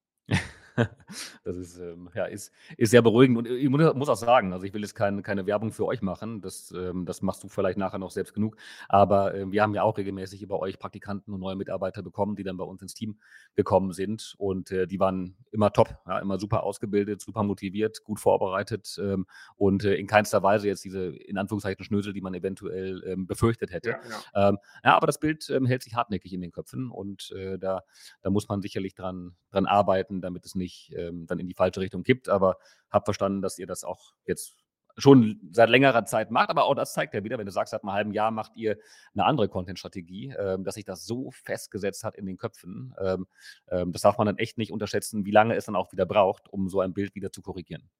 das 1.44 1.56
ist, 1.56 1.79
ähm, 1.79 2.11
ja, 2.15 2.25
ist, 2.25 2.53
ist 2.76 2.91
sehr 2.91 3.03
beruhigend. 3.03 3.38
Und 3.38 3.47
ich 3.47 3.69
muss 3.69 4.09
auch 4.09 4.17
sagen, 4.17 4.53
also 4.53 4.65
ich 4.65 4.75
will 4.75 4.82
jetzt 4.82 4.94
kein, 4.94 5.23
keine 5.23 5.47
Werbung 5.47 5.73
für 5.73 5.87
euch 5.87 6.03
machen, 6.03 6.41
das, 6.41 6.73
ähm, 6.76 7.06
das 7.06 7.23
machst 7.23 7.44
du 7.44 7.49
vielleicht 7.49 7.79
nachher 7.79 7.99
noch 7.99 8.11
selbst 8.11 8.35
genug. 8.35 8.56
Aber 8.88 9.35
äh, 9.35 9.50
wir 9.50 9.62
haben 9.62 9.75
ja 9.75 9.82
auch 9.82 9.97
regelmäßig 9.97 10.43
über 10.43 10.61
euch 10.61 10.79
Praktikanten 10.79 11.32
und 11.32 11.41
neue 11.41 11.56
Mitarbeiter 11.56 12.03
bekommen, 12.03 12.37
die 12.37 12.43
dann 12.43 12.56
bei 12.56 12.65
uns 12.65 12.82
ins 12.82 12.94
Team 12.94 13.19
gekommen 13.55 13.93
sind. 13.93 14.35
Und 14.38 14.71
äh, 14.71 14.87
die 14.87 14.99
waren 14.99 15.37
immer 15.53 15.73
top, 15.73 15.97
ja, 16.06 16.19
immer 16.19 16.38
super 16.38 16.65
ausgebildet, 16.65 17.21
super 17.21 17.43
motiviert, 17.43 18.03
gut 18.05 18.19
vorbereitet 18.19 18.99
ähm, 19.00 19.26
und 19.56 19.85
äh, 19.85 19.94
in 19.94 20.06
keinster 20.06 20.43
Weise 20.43 20.67
jetzt 20.67 20.85
diese 20.85 21.15
in 21.17 21.38
Anführungszeichen 21.38 21.85
Schnösel, 21.85 22.12
die 22.12 22.21
man 22.21 22.35
eventuell 22.35 23.03
ähm, 23.06 23.26
befürchtet 23.26 23.73
hätte. 23.73 23.91
Ja, 23.91 24.00
ja. 24.35 24.49
Ähm, 24.49 24.59
ja, 24.82 24.97
aber 24.97 25.06
das 25.06 25.21
Bild 25.21 25.49
ähm, 25.50 25.67
hält 25.67 25.82
sich 25.82 25.94
hartnäckig 25.94 26.32
in 26.32 26.41
den 26.41 26.50
Köpfen 26.50 26.91
und 26.91 27.31
äh, 27.32 27.59
da, 27.59 27.82
da 28.23 28.31
muss 28.31 28.49
man 28.49 28.62
sicherlich 28.62 28.94
dran, 28.94 29.37
dran 29.50 29.67
arbeiten, 29.67 30.21
damit 30.21 30.44
es 30.44 30.55
nicht 30.55 30.63
ähm, 30.96 31.26
dann 31.26 31.38
in 31.38 31.49
die 31.49 31.55
falsche 31.55 31.81
Richtung 31.81 32.02
kippt. 32.02 32.28
Aber 32.28 32.58
habe 32.90 33.05
verstanden, 33.05 33.43
dass 33.43 33.58
ihr 33.58 33.66
das 33.66 33.84
auch 33.84 34.14
jetzt 34.26 34.56
schon 34.96 35.40
seit 35.50 35.69
längerer 35.70 36.05
Zeit 36.05 36.31
macht, 36.31 36.50
aber 36.50 36.64
auch 36.64 36.75
das 36.75 36.93
zeigt 36.93 37.14
ja 37.14 37.25
wieder, 37.25 37.38
wenn 37.38 37.46
du 37.46 37.52
sagst, 37.52 37.72
seit 37.72 37.82
einem 37.82 37.93
halben 37.93 38.12
Jahr 38.12 38.31
macht 38.31 38.56
ihr 38.56 38.78
eine 39.14 39.25
andere 39.25 39.49
Content-Strategie, 39.49 40.34
ähm, 40.38 40.64
dass 40.64 40.76
sich 40.76 40.84
das 40.84 41.05
so 41.05 41.31
festgesetzt 41.31 42.05
hat 42.05 42.16
in 42.16 42.26
den 42.26 42.37
Köpfen. 42.37 42.94
Ähm, 43.00 43.26
ähm, 43.69 43.93
das 43.93 44.02
darf 44.02 44.19
man 44.19 44.26
dann 44.26 44.38
echt 44.38 44.58
nicht 44.58 44.70
unterschätzen, 44.70 45.25
wie 45.25 45.31
lange 45.31 45.56
es 45.56 45.66
dann 45.66 45.76
auch 45.76 45.93
wieder 45.93 46.06
braucht, 46.06 46.49
um 46.49 46.69
so 46.69 46.81
ein 46.81 46.94
Bild 46.94 47.14
wieder 47.14 47.32
zu 47.32 47.43
korrigieren. 47.43 47.90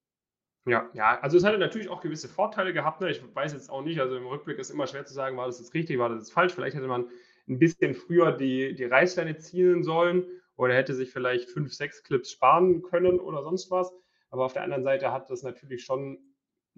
Ja, 0.67 0.89
ja, 0.93 1.19
also 1.19 1.37
es 1.37 1.43
hatte 1.43 1.59
natürlich 1.59 1.89
auch 1.89 2.01
gewisse 2.01 2.27
Vorteile 2.27 2.73
gehabt. 2.73 3.01
Ne? 3.01 3.11
Ich 3.11 3.21
weiß 3.35 3.53
jetzt 3.53 3.69
auch 3.69 3.83
nicht, 3.83 3.99
also 3.99 4.15
im 4.15 4.25
Rückblick 4.25 4.57
ist 4.57 4.71
immer 4.71 4.87
schwer 4.87 5.05
zu 5.05 5.13
sagen, 5.13 5.37
war 5.37 5.45
das 5.45 5.59
jetzt 5.59 5.73
richtig, 5.73 5.99
war 5.99 6.09
das 6.09 6.19
jetzt 6.19 6.33
falsch. 6.33 6.53
Vielleicht 6.53 6.75
hätte 6.75 6.87
man 6.87 7.07
ein 7.47 7.59
bisschen 7.59 7.93
früher 7.93 8.31
die, 8.31 8.73
die 8.73 8.85
Reißleine 8.85 9.37
zielen 9.37 9.83
sollen 9.83 10.25
oder 10.57 10.73
hätte 10.73 10.93
sich 10.93 11.11
vielleicht 11.11 11.49
fünf, 11.49 11.73
sechs 11.73 12.03
Clips 12.03 12.31
sparen 12.31 12.81
können 12.81 13.19
oder 13.19 13.43
sonst 13.43 13.71
was. 13.71 13.91
Aber 14.29 14.45
auf 14.45 14.53
der 14.53 14.63
anderen 14.63 14.83
Seite 14.83 15.11
hat 15.11 15.29
das 15.29 15.43
natürlich 15.43 15.83
schon 15.83 16.17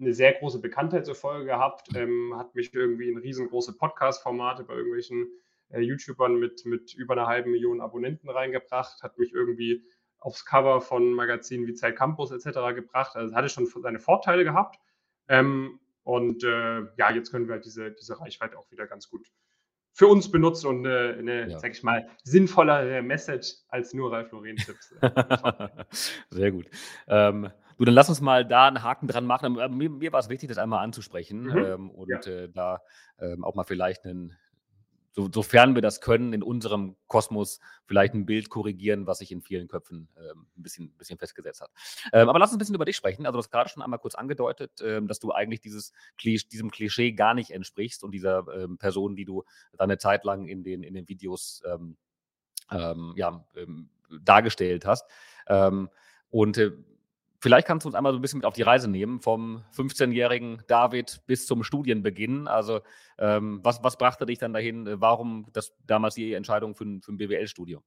eine 0.00 0.12
sehr 0.12 0.32
große 0.32 0.60
Bekanntheit 0.60 1.06
zur 1.06 1.14
Folge 1.14 1.46
gehabt, 1.46 1.88
ähm, 1.96 2.34
hat 2.36 2.54
mich 2.54 2.72
irgendwie 2.72 3.08
in 3.08 3.18
riesengroße 3.18 3.76
Podcast-Formate 3.76 4.64
bei 4.64 4.74
irgendwelchen 4.74 5.28
äh, 5.70 5.80
YouTubern 5.80 6.38
mit, 6.38 6.64
mit 6.66 6.94
über 6.94 7.14
einer 7.14 7.26
halben 7.26 7.50
Million 7.50 7.80
Abonnenten 7.80 8.30
reingebracht, 8.30 9.02
hat 9.02 9.18
mich 9.18 9.32
irgendwie 9.32 9.84
aufs 10.18 10.44
Cover 10.44 10.80
von 10.80 11.12
Magazinen 11.12 11.66
wie 11.66 11.74
Zeit 11.74 11.96
Campus 11.96 12.30
etc. 12.30 12.74
gebracht. 12.74 13.16
Also 13.16 13.30
es 13.30 13.34
hatte 13.34 13.48
schon 13.48 13.66
seine 13.66 13.98
Vorteile 14.00 14.44
gehabt. 14.44 14.76
Ähm, 15.28 15.80
und 16.02 16.42
äh, 16.42 16.80
ja, 16.96 17.12
jetzt 17.12 17.30
können 17.30 17.48
wir 17.48 17.54
halt 17.54 17.64
diese, 17.64 17.90
diese 17.92 18.18
Reichweite 18.20 18.58
auch 18.58 18.70
wieder 18.70 18.86
ganz 18.86 19.10
gut 19.10 19.28
für 19.98 20.06
uns 20.06 20.30
benutzt 20.30 20.64
und 20.64 20.86
eine, 20.86 21.16
eine 21.18 21.50
ja. 21.50 21.58
sag 21.58 21.72
ich 21.72 21.82
mal, 21.82 22.08
sinnvollere 22.22 23.02
Message 23.02 23.54
als 23.68 23.94
nur 23.94 24.12
Ralf 24.12 24.30
Lauren-Tipps. 24.30 24.94
Sehr 26.30 26.52
gut. 26.52 26.66
Ähm, 27.08 27.50
du, 27.78 27.84
dann 27.84 27.94
lass 27.94 28.08
uns 28.08 28.20
mal 28.20 28.46
da 28.46 28.68
einen 28.68 28.84
Haken 28.84 29.08
dran 29.08 29.26
machen. 29.26 29.58
Äh, 29.58 29.68
mir, 29.68 29.90
mir 29.90 30.12
war 30.12 30.20
es 30.20 30.28
wichtig, 30.28 30.50
das 30.50 30.58
einmal 30.58 30.84
anzusprechen 30.84 31.46
mhm. 31.46 31.56
ähm, 31.56 31.90
und 31.90 32.26
ja. 32.26 32.32
äh, 32.32 32.48
da 32.48 32.80
ähm, 33.18 33.42
auch 33.42 33.56
mal 33.56 33.64
vielleicht 33.64 34.04
einen, 34.04 34.36
so, 35.12 35.28
sofern 35.32 35.74
wir 35.74 35.82
das 35.82 36.00
können, 36.00 36.32
in 36.32 36.42
unserem 36.42 36.96
Kosmos 37.06 37.60
vielleicht 37.86 38.14
ein 38.14 38.26
Bild 38.26 38.50
korrigieren, 38.50 39.06
was 39.06 39.18
sich 39.18 39.32
in 39.32 39.42
vielen 39.42 39.68
Köpfen 39.68 40.08
ähm, 40.16 40.46
ein 40.56 40.62
bisschen, 40.62 40.92
bisschen 40.92 41.18
festgesetzt 41.18 41.60
hat. 41.60 41.70
Ähm, 42.12 42.28
aber 42.28 42.38
lass 42.38 42.50
uns 42.50 42.56
ein 42.56 42.58
bisschen 42.58 42.74
über 42.74 42.84
dich 42.84 42.96
sprechen. 42.96 43.26
Also, 43.26 43.36
du 43.36 43.38
hast 43.38 43.50
gerade 43.50 43.68
schon 43.70 43.82
einmal 43.82 43.98
kurz 43.98 44.14
angedeutet, 44.14 44.80
ähm, 44.82 45.08
dass 45.08 45.18
du 45.18 45.32
eigentlich 45.32 45.60
dieses 45.60 45.92
Klisch, 46.18 46.48
diesem 46.48 46.70
Klischee 46.70 47.12
gar 47.12 47.34
nicht 47.34 47.50
entsprichst 47.50 48.04
und 48.04 48.12
dieser 48.12 48.46
ähm, 48.54 48.78
Person, 48.78 49.16
die 49.16 49.24
du 49.24 49.44
deine 49.76 49.98
Zeit 49.98 50.24
lang 50.24 50.46
in 50.46 50.62
den, 50.62 50.82
in 50.82 50.94
den 50.94 51.08
Videos 51.08 51.62
ähm, 51.66 51.96
ähm, 52.70 53.14
ja, 53.16 53.44
dargestellt 54.22 54.84
hast. 54.84 55.06
und 56.30 56.58
äh, 56.58 56.72
Vielleicht 57.40 57.68
kannst 57.68 57.84
du 57.84 57.88
uns 57.88 57.94
einmal 57.94 58.12
so 58.12 58.18
ein 58.18 58.22
bisschen 58.22 58.38
mit 58.38 58.46
auf 58.46 58.54
die 58.54 58.62
Reise 58.62 58.90
nehmen, 58.90 59.20
vom 59.20 59.64
15-jährigen 59.76 60.62
David 60.66 61.22
bis 61.26 61.46
zum 61.46 61.62
Studienbeginn. 61.62 62.48
Also, 62.48 62.80
ähm, 63.18 63.60
was, 63.62 63.82
was 63.84 63.96
brachte 63.96 64.26
dich 64.26 64.38
dann 64.38 64.52
dahin? 64.52 65.00
Warum 65.00 65.46
das 65.52 65.76
damals 65.86 66.16
die 66.16 66.32
Entscheidung 66.32 66.74
für 66.74 66.84
ein, 66.84 67.02
für 67.02 67.12
ein 67.12 67.16
BWL-Studium? 67.16 67.82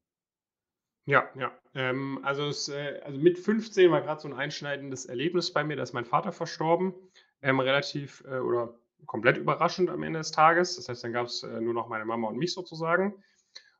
Ja, 1.05 1.29
ja. 1.35 1.51
Ähm, 1.73 2.19
also, 2.23 2.47
es, 2.47 2.69
äh, 2.69 3.01
also 3.03 3.19
mit 3.19 3.37
15 3.39 3.91
war 3.91 4.01
gerade 4.01 4.21
so 4.21 4.29
ein 4.29 4.33
einschneidendes 4.33 5.05
Erlebnis 5.05 5.51
bei 5.51 5.63
mir, 5.63 5.75
da 5.75 5.83
ist 5.83 5.93
mein 5.93 6.05
Vater 6.05 6.31
verstorben. 6.31 6.93
Ähm, 7.41 7.59
relativ 7.59 8.23
äh, 8.27 8.37
oder 8.37 8.73
komplett 9.05 9.37
überraschend 9.37 9.89
am 9.89 10.03
Ende 10.03 10.19
des 10.19 10.31
Tages. 10.31 10.75
Das 10.75 10.87
heißt, 10.87 11.03
dann 11.03 11.13
gab 11.13 11.25
es 11.25 11.43
äh, 11.43 11.59
nur 11.59 11.73
noch 11.73 11.89
meine 11.89 12.05
Mama 12.05 12.27
und 12.27 12.37
mich 12.37 12.53
sozusagen. 12.53 13.21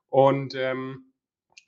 Und 0.10 0.56
ähm, 0.56 1.11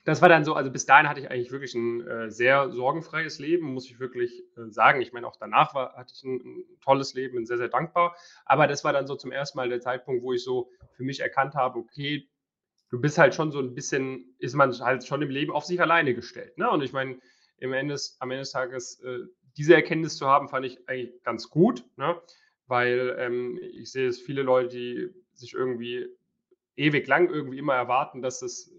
das 0.04 0.20
war 0.20 0.28
dann 0.28 0.44
so, 0.44 0.54
also 0.54 0.70
bis 0.70 0.84
dahin 0.84 1.08
hatte 1.08 1.20
ich 1.20 1.30
eigentlich 1.30 1.50
wirklich 1.50 1.74
ein 1.74 2.06
äh, 2.06 2.30
sehr 2.30 2.70
sorgenfreies 2.70 3.38
Leben, 3.38 3.72
muss 3.72 3.86
ich 3.86 3.98
wirklich 3.98 4.44
äh, 4.56 4.68
sagen. 4.68 5.00
Ich 5.00 5.14
meine, 5.14 5.26
auch 5.26 5.36
danach 5.36 5.74
war, 5.74 5.94
hatte 5.94 6.12
ich 6.14 6.22
ein, 6.24 6.40
ein, 6.44 6.64
tolles 6.82 7.14
Leben, 7.14 7.36
bin 7.36 7.46
sehr, 7.46 7.56
sehr 7.56 7.68
dankbar. 7.68 8.14
Aber 8.44 8.66
das 8.66 8.84
war 8.84 8.92
dann 8.92 9.06
so 9.06 9.16
zum 9.16 9.32
ersten 9.32 9.56
Mal 9.56 9.70
der 9.70 9.80
Zeitpunkt, 9.80 10.22
wo 10.22 10.34
ich 10.34 10.44
so 10.44 10.70
für 10.92 11.04
mich 11.04 11.20
erkannt 11.20 11.54
habe, 11.54 11.78
okay, 11.78 12.28
du 12.90 13.00
bist 13.00 13.16
halt 13.16 13.34
schon 13.34 13.50
so 13.50 13.60
ein 13.60 13.74
bisschen, 13.74 14.34
ist 14.38 14.54
man 14.54 14.72
halt 14.78 15.06
schon 15.06 15.22
im 15.22 15.30
Leben 15.30 15.52
auf 15.52 15.64
sich 15.64 15.80
alleine 15.80 16.14
gestellt. 16.14 16.58
Ne? 16.58 16.70
Und 16.70 16.82
ich 16.82 16.92
meine, 16.92 17.18
am 17.62 17.72
Ende 17.72 17.94
des 17.94 18.50
Tages 18.52 19.00
äh, 19.00 19.20
diese 19.56 19.74
Erkenntnis 19.74 20.18
zu 20.18 20.26
haben, 20.26 20.48
fand 20.48 20.66
ich 20.66 20.86
eigentlich 20.86 21.22
ganz 21.22 21.48
gut, 21.48 21.82
ne? 21.96 22.20
weil 22.66 23.16
ähm, 23.18 23.58
ich 23.72 23.90
sehe 23.90 24.08
es 24.08 24.20
viele 24.20 24.42
Leute, 24.42 24.68
die 24.68 25.08
sich 25.32 25.54
irgendwie 25.54 26.08
ewig 26.76 27.06
lang 27.06 27.30
irgendwie 27.30 27.58
immer 27.58 27.74
erwarten, 27.74 28.20
dass 28.20 28.42
es 28.42 28.73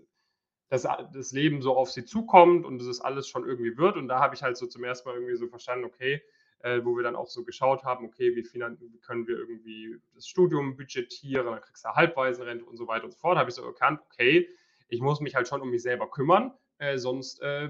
dass 0.69 0.83
das 0.83 1.31
Leben 1.31 1.61
so 1.61 1.75
auf 1.75 1.91
sie 1.91 2.05
zukommt 2.05 2.65
und 2.65 2.79
dass 2.79 2.87
es 2.87 3.01
alles 3.01 3.27
schon 3.27 3.45
irgendwie 3.45 3.77
wird. 3.77 3.97
Und 3.97 4.07
da 4.07 4.19
habe 4.19 4.35
ich 4.35 4.41
halt 4.41 4.57
so 4.57 4.65
zum 4.65 4.83
ersten 4.83 5.07
Mal 5.07 5.15
irgendwie 5.15 5.35
so 5.35 5.47
verstanden, 5.47 5.85
okay, 5.85 6.21
äh, 6.59 6.83
wo 6.83 6.95
wir 6.95 7.03
dann 7.03 7.15
auch 7.15 7.27
so 7.27 7.43
geschaut 7.43 7.83
haben, 7.83 8.05
okay, 8.05 8.35
wie, 8.35 8.41
können 8.41 9.27
wir 9.27 9.37
irgendwie 9.37 9.99
das 10.15 10.27
Studium 10.27 10.75
budgetieren, 10.75 11.45
dann 11.45 11.61
kriegst 11.61 11.85
du 11.85 11.89
Halbwaisenrente 11.89 12.65
und 12.65 12.77
so 12.77 12.87
weiter 12.87 13.05
und 13.05 13.11
so 13.11 13.19
fort. 13.19 13.37
Habe 13.37 13.49
ich 13.49 13.55
so 13.55 13.63
erkannt, 13.63 14.01
okay, 14.05 14.49
ich 14.89 15.01
muss 15.01 15.19
mich 15.19 15.35
halt 15.35 15.47
schon 15.47 15.61
um 15.61 15.69
mich 15.69 15.83
selber 15.83 16.09
kümmern, 16.09 16.51
äh, 16.79 16.97
sonst 16.97 17.41
äh, 17.41 17.69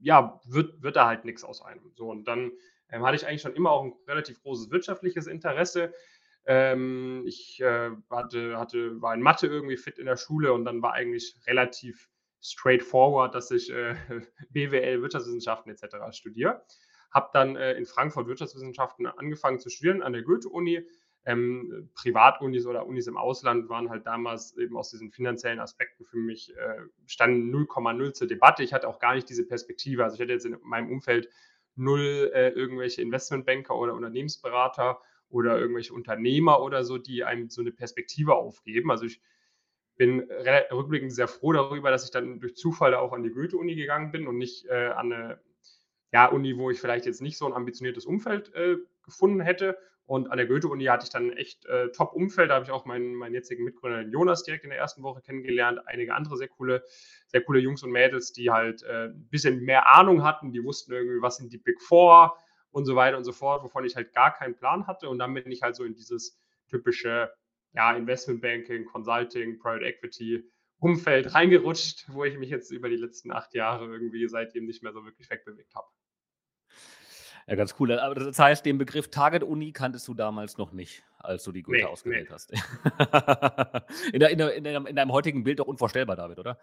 ja, 0.00 0.40
wird, 0.44 0.82
wird 0.82 0.96
da 0.96 1.06
halt 1.06 1.24
nichts 1.24 1.44
aus 1.44 1.62
einem. 1.62 1.92
So, 1.94 2.10
und 2.10 2.24
dann 2.24 2.52
ähm, 2.90 3.04
hatte 3.04 3.16
ich 3.16 3.26
eigentlich 3.26 3.42
schon 3.42 3.54
immer 3.54 3.70
auch 3.70 3.84
ein 3.84 3.94
relativ 4.06 4.40
großes 4.42 4.70
wirtschaftliches 4.70 5.26
Interesse. 5.26 5.92
Ähm, 6.50 7.24
ich 7.26 7.60
äh, 7.60 7.90
hatte, 8.08 8.56
hatte, 8.56 9.02
war 9.02 9.12
in 9.12 9.20
Mathe 9.20 9.46
irgendwie 9.46 9.76
fit 9.76 9.98
in 9.98 10.06
der 10.06 10.16
Schule 10.16 10.54
und 10.54 10.64
dann 10.64 10.80
war 10.80 10.94
eigentlich 10.94 11.36
relativ 11.46 12.08
straightforward, 12.40 13.34
dass 13.34 13.50
ich 13.50 13.70
äh, 13.70 13.94
BWL, 14.50 15.02
Wirtschaftswissenschaften 15.02 15.70
etc. 15.70 15.96
studiere. 16.12 16.64
Habe 17.12 17.28
dann 17.34 17.56
äh, 17.56 17.74
in 17.74 17.84
Frankfurt 17.84 18.28
Wirtschaftswissenschaften 18.28 19.06
angefangen 19.06 19.58
zu 19.58 19.68
studieren 19.68 20.02
an 20.02 20.14
der 20.14 20.22
Goethe-Uni. 20.22 20.86
Ähm, 21.26 21.90
Privatunis 21.94 22.64
oder 22.64 22.86
Unis 22.86 23.08
im 23.08 23.18
Ausland 23.18 23.68
waren 23.68 23.90
halt 23.90 24.06
damals 24.06 24.56
eben 24.56 24.78
aus 24.78 24.90
diesen 24.90 25.10
finanziellen 25.10 25.60
Aspekten 25.60 26.06
für 26.06 26.16
mich, 26.16 26.56
äh, 26.56 26.80
standen 27.04 27.54
0,0 27.54 28.14
zur 28.14 28.26
Debatte. 28.26 28.62
Ich 28.62 28.72
hatte 28.72 28.88
auch 28.88 29.00
gar 29.00 29.14
nicht 29.14 29.28
diese 29.28 29.46
Perspektive. 29.46 30.02
Also 30.02 30.14
ich 30.14 30.22
hatte 30.22 30.32
jetzt 30.32 30.46
in 30.46 30.56
meinem 30.62 30.90
Umfeld 30.90 31.28
null 31.74 32.30
äh, 32.32 32.48
irgendwelche 32.48 33.02
Investmentbanker 33.02 33.76
oder 33.76 33.92
Unternehmensberater 33.92 34.98
oder 35.30 35.58
irgendwelche 35.58 35.92
Unternehmer 35.92 36.62
oder 36.62 36.84
so, 36.84 36.98
die 36.98 37.24
einem 37.24 37.50
so 37.50 37.60
eine 37.60 37.72
Perspektive 37.72 38.34
aufgeben. 38.34 38.90
Also 38.90 39.04
ich 39.06 39.20
bin 39.96 40.20
rückblickend 40.70 41.12
sehr 41.12 41.28
froh 41.28 41.52
darüber, 41.52 41.90
dass 41.90 42.04
ich 42.04 42.10
dann 42.10 42.40
durch 42.40 42.56
Zufall 42.56 42.94
auch 42.94 43.12
an 43.12 43.24
die 43.24 43.30
Goethe-Uni 43.30 43.74
gegangen 43.74 44.12
bin 44.12 44.26
und 44.26 44.38
nicht 44.38 44.66
äh, 44.66 44.86
an 44.86 45.12
eine 45.12 45.40
ja, 46.12 46.26
Uni, 46.26 46.56
wo 46.56 46.70
ich 46.70 46.80
vielleicht 46.80 47.04
jetzt 47.04 47.20
nicht 47.20 47.36
so 47.36 47.46
ein 47.46 47.52
ambitioniertes 47.52 48.06
Umfeld 48.06 48.54
äh, 48.54 48.76
gefunden 49.02 49.40
hätte. 49.40 49.76
Und 50.06 50.30
an 50.30 50.38
der 50.38 50.46
Goethe-Uni 50.46 50.86
hatte 50.86 51.04
ich 51.04 51.10
dann 51.10 51.32
echt 51.32 51.66
äh, 51.66 51.90
Top-Umfeld. 51.90 52.48
Da 52.48 52.54
habe 52.54 52.64
ich 52.64 52.70
auch 52.70 52.86
meinen, 52.86 53.14
meinen 53.14 53.34
jetzigen 53.34 53.62
Mitgründer 53.62 54.00
Jonas 54.02 54.42
direkt 54.42 54.64
in 54.64 54.70
der 54.70 54.78
ersten 54.78 55.02
Woche 55.02 55.20
kennengelernt. 55.20 55.80
Einige 55.84 56.14
andere 56.14 56.38
sehr 56.38 56.48
coole, 56.48 56.82
sehr 57.26 57.42
coole 57.42 57.60
Jungs 57.60 57.82
und 57.82 57.90
Mädels, 57.90 58.32
die 58.32 58.50
halt 58.50 58.82
äh, 58.84 59.08
ein 59.08 59.28
bisschen 59.28 59.60
mehr 59.60 59.86
Ahnung 59.86 60.24
hatten. 60.24 60.50
Die 60.50 60.64
wussten 60.64 60.92
irgendwie, 60.92 61.20
was 61.20 61.36
sind 61.36 61.52
die 61.52 61.58
Big 61.58 61.82
Four 61.82 62.38
und 62.70 62.84
so 62.84 62.96
weiter 62.96 63.16
und 63.16 63.24
so 63.24 63.32
fort, 63.32 63.62
wovon 63.62 63.84
ich 63.84 63.96
halt 63.96 64.12
gar 64.12 64.34
keinen 64.34 64.54
Plan 64.54 64.86
hatte. 64.86 65.08
Und 65.08 65.18
dann 65.18 65.34
bin 65.34 65.50
ich 65.50 65.62
halt 65.62 65.76
so 65.76 65.84
in 65.84 65.94
dieses 65.94 66.38
typische 66.68 67.32
ja, 67.72 67.92
Investmentbanking, 67.92 68.84
Consulting, 68.86 69.58
Private 69.58 69.84
Equity 69.84 70.50
Umfeld 70.80 71.34
reingerutscht, 71.34 72.06
wo 72.08 72.24
ich 72.24 72.38
mich 72.38 72.50
jetzt 72.50 72.70
über 72.70 72.88
die 72.88 72.96
letzten 72.96 73.32
acht 73.32 73.52
Jahre 73.54 73.86
irgendwie 73.86 74.28
seitdem 74.28 74.64
nicht 74.64 74.82
mehr 74.82 74.92
so 74.92 75.04
wirklich 75.04 75.28
wegbewegt 75.28 75.74
habe. 75.74 75.88
Ja, 77.48 77.54
ganz 77.54 77.74
cool. 77.80 77.98
Aber 77.98 78.14
das 78.14 78.38
heißt, 78.38 78.66
den 78.66 78.76
Begriff 78.76 79.08
Target 79.08 79.42
Uni 79.42 79.72
kanntest 79.72 80.06
du 80.06 80.12
damals 80.12 80.58
noch 80.58 80.72
nicht, 80.72 81.02
als 81.18 81.44
du 81.44 81.52
die 81.52 81.62
Goethe 81.62 81.78
nee, 81.78 81.84
ausgewählt 81.84 82.28
nee. 82.28 82.34
hast. 82.34 82.52
in, 84.12 84.20
der, 84.20 84.28
in, 84.28 84.38
der, 84.38 84.54
in, 84.54 84.64
der, 84.64 84.86
in, 84.86 84.94
deinem 84.94 85.12
heutigen 85.12 85.44
Bild 85.44 85.58
doch 85.58 85.66
unvorstellbar, 85.66 86.14
David, 86.14 86.38
oder? 86.38 86.58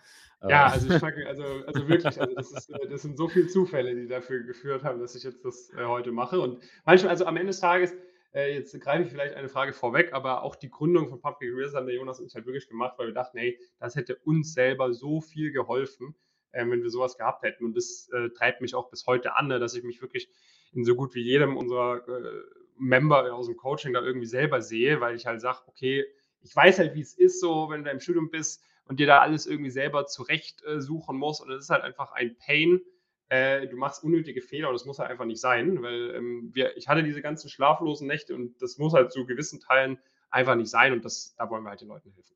Ja, 0.47 0.67
ähm. 0.67 0.73
also, 0.73 0.93
ich 0.93 1.27
also, 1.27 1.43
also 1.65 1.87
wirklich, 1.87 2.21
also 2.21 2.35
das, 2.35 2.51
ist, 2.51 2.71
das, 2.87 3.01
sind 3.01 3.17
so 3.17 3.27
viele 3.27 3.47
Zufälle, 3.47 3.95
die 3.95 4.07
dafür 4.07 4.43
geführt 4.43 4.83
haben, 4.83 4.99
dass 4.99 5.15
ich 5.15 5.23
jetzt 5.23 5.43
das 5.43 5.71
äh, 5.75 5.85
heute 5.85 6.11
mache. 6.11 6.39
Und 6.39 6.61
manchmal, 6.85 7.09
also 7.09 7.25
am 7.25 7.35
Ende 7.35 7.47
des 7.47 7.61
Tages, 7.61 7.95
äh, 8.35 8.53
jetzt 8.53 8.79
greife 8.79 9.01
ich 9.01 9.09
vielleicht 9.09 9.33
eine 9.33 9.49
Frage 9.49 9.73
vorweg, 9.73 10.13
aber 10.13 10.43
auch 10.43 10.55
die 10.55 10.69
Gründung 10.69 11.09
von 11.09 11.19
Public 11.19 11.51
Careers 11.51 11.73
haben 11.73 11.87
der 11.87 11.95
Jonas 11.95 12.19
und 12.19 12.27
ich 12.27 12.35
halt 12.35 12.45
wirklich 12.45 12.69
gemacht, 12.69 12.93
weil 12.99 13.07
wir 13.07 13.13
dachten, 13.15 13.39
hey, 13.39 13.59
das 13.79 13.95
hätte 13.95 14.17
uns 14.17 14.53
selber 14.53 14.93
so 14.93 15.19
viel 15.19 15.51
geholfen, 15.51 16.13
äh, 16.51 16.59
wenn 16.59 16.83
wir 16.83 16.91
sowas 16.91 17.17
gehabt 17.17 17.41
hätten. 17.41 17.65
Und 17.65 17.75
das 17.75 18.07
äh, 18.13 18.29
treibt 18.29 18.61
mich 18.61 18.75
auch 18.75 18.91
bis 18.91 19.07
heute 19.07 19.35
an, 19.35 19.47
ne, 19.47 19.57
dass 19.57 19.73
ich 19.73 19.83
mich 19.83 19.99
wirklich 20.03 20.29
in 20.75 20.85
so 20.85 20.95
gut 20.95 21.15
wie 21.15 21.21
jedem 21.21 21.57
unserer 21.57 22.07
äh, 22.07 22.43
Member 22.77 23.33
aus 23.33 23.47
dem 23.47 23.57
Coaching 23.57 23.93
da 23.93 24.01
irgendwie 24.01 24.27
selber 24.27 24.61
sehe, 24.61 24.99
weil 24.99 25.15
ich 25.15 25.25
halt 25.25 25.41
sage, 25.41 25.59
okay, 25.67 26.05
ich 26.41 26.55
weiß 26.55 26.79
halt, 26.79 26.93
wie 26.93 27.01
es 27.01 27.13
ist, 27.13 27.39
so, 27.39 27.69
wenn 27.69 27.83
du 27.83 27.89
im 27.89 27.99
Studium 27.99 28.29
bist 28.29 28.61
und 28.85 28.99
dir 28.99 29.07
da 29.07 29.19
alles 29.19 29.47
irgendwie 29.47 29.71
selber 29.71 30.05
zurecht 30.05 30.63
äh, 30.65 30.79
suchen 30.81 31.17
musst. 31.17 31.41
Und 31.41 31.51
es 31.51 31.63
ist 31.63 31.69
halt 31.69 31.83
einfach 31.83 32.11
ein 32.11 32.37
Pain. 32.37 32.81
Äh, 33.29 33.67
du 33.67 33.77
machst 33.77 34.03
unnötige 34.03 34.41
Fehler 34.41 34.67
und 34.67 34.73
das 34.73 34.85
muss 34.85 34.99
halt 34.99 35.09
einfach 35.09 35.25
nicht 35.25 35.41
sein, 35.41 35.81
weil 35.81 36.13
ähm, 36.15 36.51
wir, 36.53 36.77
ich 36.77 36.87
hatte 36.87 37.01
diese 37.01 37.21
ganzen 37.21 37.49
schlaflosen 37.49 38.05
Nächte 38.05 38.35
und 38.35 38.61
das 38.61 38.77
muss 38.77 38.93
halt 38.93 39.11
zu 39.11 39.25
gewissen 39.25 39.59
Teilen 39.59 39.97
einfach 40.29 40.55
nicht 40.55 40.69
sein 40.69 40.93
und 40.93 41.03
das, 41.03 41.33
da 41.35 41.49
wollen 41.49 41.63
wir 41.63 41.69
halt 41.71 41.81
den 41.81 41.87
Leuten 41.87 42.11
helfen. 42.11 42.35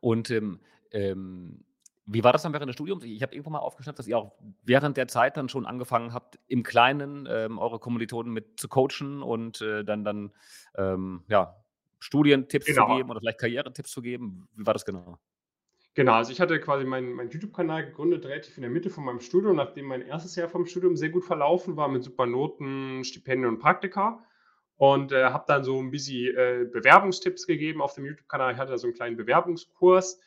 Und 0.00 0.30
ähm, 0.30 0.60
ähm 0.90 1.65
wie 2.06 2.22
war 2.22 2.32
das 2.32 2.42
dann 2.42 2.52
während 2.52 2.68
des 2.68 2.76
Studiums? 2.76 3.04
Ich 3.04 3.22
habe 3.22 3.34
irgendwo 3.34 3.50
mal 3.50 3.58
aufgeschnappt, 3.58 3.98
dass 3.98 4.06
ihr 4.06 4.16
auch 4.16 4.32
während 4.62 4.96
der 4.96 5.08
Zeit 5.08 5.36
dann 5.36 5.48
schon 5.48 5.66
angefangen 5.66 6.14
habt, 6.14 6.38
im 6.46 6.62
Kleinen 6.62 7.28
ähm, 7.28 7.58
eure 7.58 7.80
Kommilitonen 7.80 8.32
mit 8.32 8.60
zu 8.60 8.68
coachen 8.68 9.22
und 9.22 9.60
äh, 9.60 9.84
dann, 9.84 10.04
dann 10.04 10.32
ähm, 10.76 11.24
ja, 11.28 11.56
Studientipps 11.98 12.66
genau. 12.66 12.88
zu 12.88 12.96
geben 12.96 13.10
oder 13.10 13.20
vielleicht 13.20 13.40
Karrieretipps 13.40 13.90
zu 13.90 14.02
geben. 14.02 14.48
Wie 14.54 14.64
war 14.64 14.72
das 14.72 14.84
genau? 14.84 15.18
Genau, 15.94 16.12
also 16.12 16.30
ich 16.30 16.40
hatte 16.40 16.60
quasi 16.60 16.84
meinen, 16.84 17.12
meinen 17.14 17.30
YouTube-Kanal 17.30 17.86
gegründet, 17.86 18.24
relativ 18.26 18.56
in 18.56 18.62
der 18.62 18.70
Mitte 18.70 18.90
von 18.90 19.04
meinem 19.04 19.20
Studium, 19.20 19.56
nachdem 19.56 19.86
mein 19.86 20.02
erstes 20.02 20.36
Jahr 20.36 20.48
vom 20.48 20.66
Studium 20.66 20.94
sehr 20.94 21.08
gut 21.08 21.24
verlaufen 21.24 21.76
war 21.76 21.88
mit 21.88 22.04
super 22.04 22.26
Noten, 22.26 23.02
Stipendien 23.02 23.48
und 23.48 23.58
Praktika. 23.58 24.22
Und 24.76 25.10
äh, 25.10 25.24
habe 25.24 25.44
dann 25.48 25.64
so 25.64 25.80
ein 25.80 25.90
bisschen 25.90 26.36
äh, 26.36 26.66
Bewerbungstipps 26.70 27.46
gegeben 27.46 27.80
auf 27.80 27.94
dem 27.94 28.04
YouTube-Kanal. 28.04 28.52
Ich 28.52 28.58
hatte 28.58 28.72
da 28.72 28.78
so 28.78 28.86
einen 28.86 28.94
kleinen 28.94 29.16
Bewerbungskurs 29.16 30.20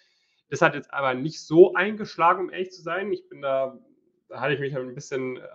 das 0.50 0.62
hat 0.62 0.76
jetzt 0.76 0.94
aber 0.94 1.14
nicht 1.14 1.42
so 1.46 1.74
eingeschlagen, 1.74 2.46
um 2.46 2.50
ehrlich 2.52 2.72
zu 2.72 2.82
sein. 2.82 3.12
Ich 3.12 3.28
bin 3.30 3.42
da, 3.42 3.78
da 4.28 4.42
hatte 4.42 4.54
ich 4.54 4.60
mich 4.60 4.76
ein 4.76 4.96
bisschen 4.96 5.38
äh, 5.38 5.48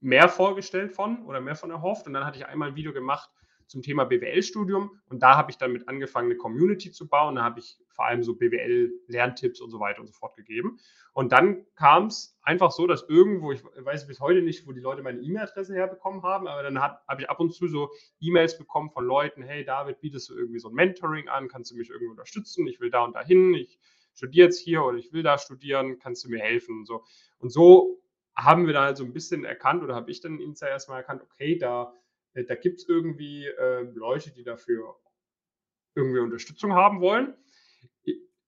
mehr 0.00 0.28
vorgestellt 0.28 0.92
von 0.92 1.24
oder 1.26 1.40
mehr 1.40 1.56
von 1.56 1.70
erhofft. 1.70 2.06
Und 2.06 2.14
dann 2.14 2.24
hatte 2.24 2.38
ich 2.38 2.46
einmal 2.46 2.70
ein 2.70 2.76
Video 2.76 2.92
gemacht 2.92 3.30
zum 3.66 3.82
Thema 3.82 4.04
BWL-Studium 4.04 5.00
und 5.08 5.22
da 5.22 5.36
habe 5.36 5.50
ich 5.50 5.56
dann 5.56 5.72
mit 5.72 5.88
angefangen, 5.88 6.30
eine 6.30 6.36
Community 6.36 6.92
zu 6.92 7.08
bauen. 7.08 7.36
Da 7.36 7.42
habe 7.42 7.60
ich 7.60 7.78
vor 7.88 8.06
allem 8.06 8.22
so 8.22 8.34
BWL-Lerntipps 8.34 9.60
und 9.60 9.70
so 9.70 9.80
weiter 9.80 10.00
und 10.00 10.06
so 10.06 10.12
fort 10.12 10.36
gegeben. 10.36 10.78
Und 11.12 11.32
dann 11.32 11.64
kam 11.76 12.06
es 12.06 12.36
einfach 12.42 12.72
so, 12.72 12.86
dass 12.86 13.08
irgendwo, 13.08 13.52
ich 13.52 13.62
weiß 13.64 14.06
bis 14.06 14.20
heute 14.20 14.42
nicht, 14.42 14.66
wo 14.66 14.72
die 14.72 14.80
Leute 14.80 15.02
meine 15.02 15.20
E-Mail-Adresse 15.20 15.74
herbekommen 15.74 16.22
haben, 16.22 16.48
aber 16.48 16.62
dann 16.62 16.80
habe 16.80 17.20
ich 17.20 17.30
ab 17.30 17.40
und 17.40 17.54
zu 17.54 17.68
so 17.68 17.90
E-Mails 18.20 18.58
bekommen 18.58 18.90
von 18.90 19.04
Leuten, 19.04 19.42
hey 19.42 19.64
David, 19.64 20.00
bietest 20.00 20.28
du 20.28 20.36
irgendwie 20.36 20.58
so 20.58 20.68
ein 20.68 20.74
Mentoring 20.74 21.28
an, 21.28 21.48
kannst 21.48 21.70
du 21.70 21.76
mich 21.76 21.88
irgendwie 21.88 22.10
unterstützen, 22.10 22.66
ich 22.66 22.80
will 22.80 22.90
da 22.90 23.04
und 23.04 23.14
dahin, 23.14 23.54
ich 23.54 23.78
studiere 24.14 24.46
jetzt 24.46 24.60
hier 24.60 24.82
oder 24.82 24.96
ich 24.96 25.12
will 25.12 25.22
da 25.22 25.38
studieren, 25.38 25.98
kannst 25.98 26.24
du 26.24 26.30
mir 26.30 26.40
helfen 26.40 26.78
und 26.78 26.86
so. 26.86 27.04
Und 27.38 27.50
so 27.50 28.00
haben 28.36 28.66
wir 28.66 28.72
da 28.72 28.84
halt 28.84 28.96
so 28.96 29.04
ein 29.04 29.12
bisschen 29.12 29.44
erkannt 29.44 29.82
oder 29.82 29.94
habe 29.94 30.10
ich 30.10 30.20
dann 30.20 30.40
Insta 30.40 30.66
erstmal 30.66 30.98
erkannt, 30.98 31.22
okay, 31.22 31.56
da, 31.56 31.94
äh, 32.34 32.44
da 32.44 32.54
gibt 32.54 32.80
es 32.80 32.88
irgendwie 32.88 33.46
äh, 33.46 33.82
Leute, 33.94 34.32
die 34.32 34.42
dafür 34.42 34.96
irgendwie 35.94 36.20
Unterstützung 36.20 36.72
haben 36.72 37.00
wollen. 37.00 37.34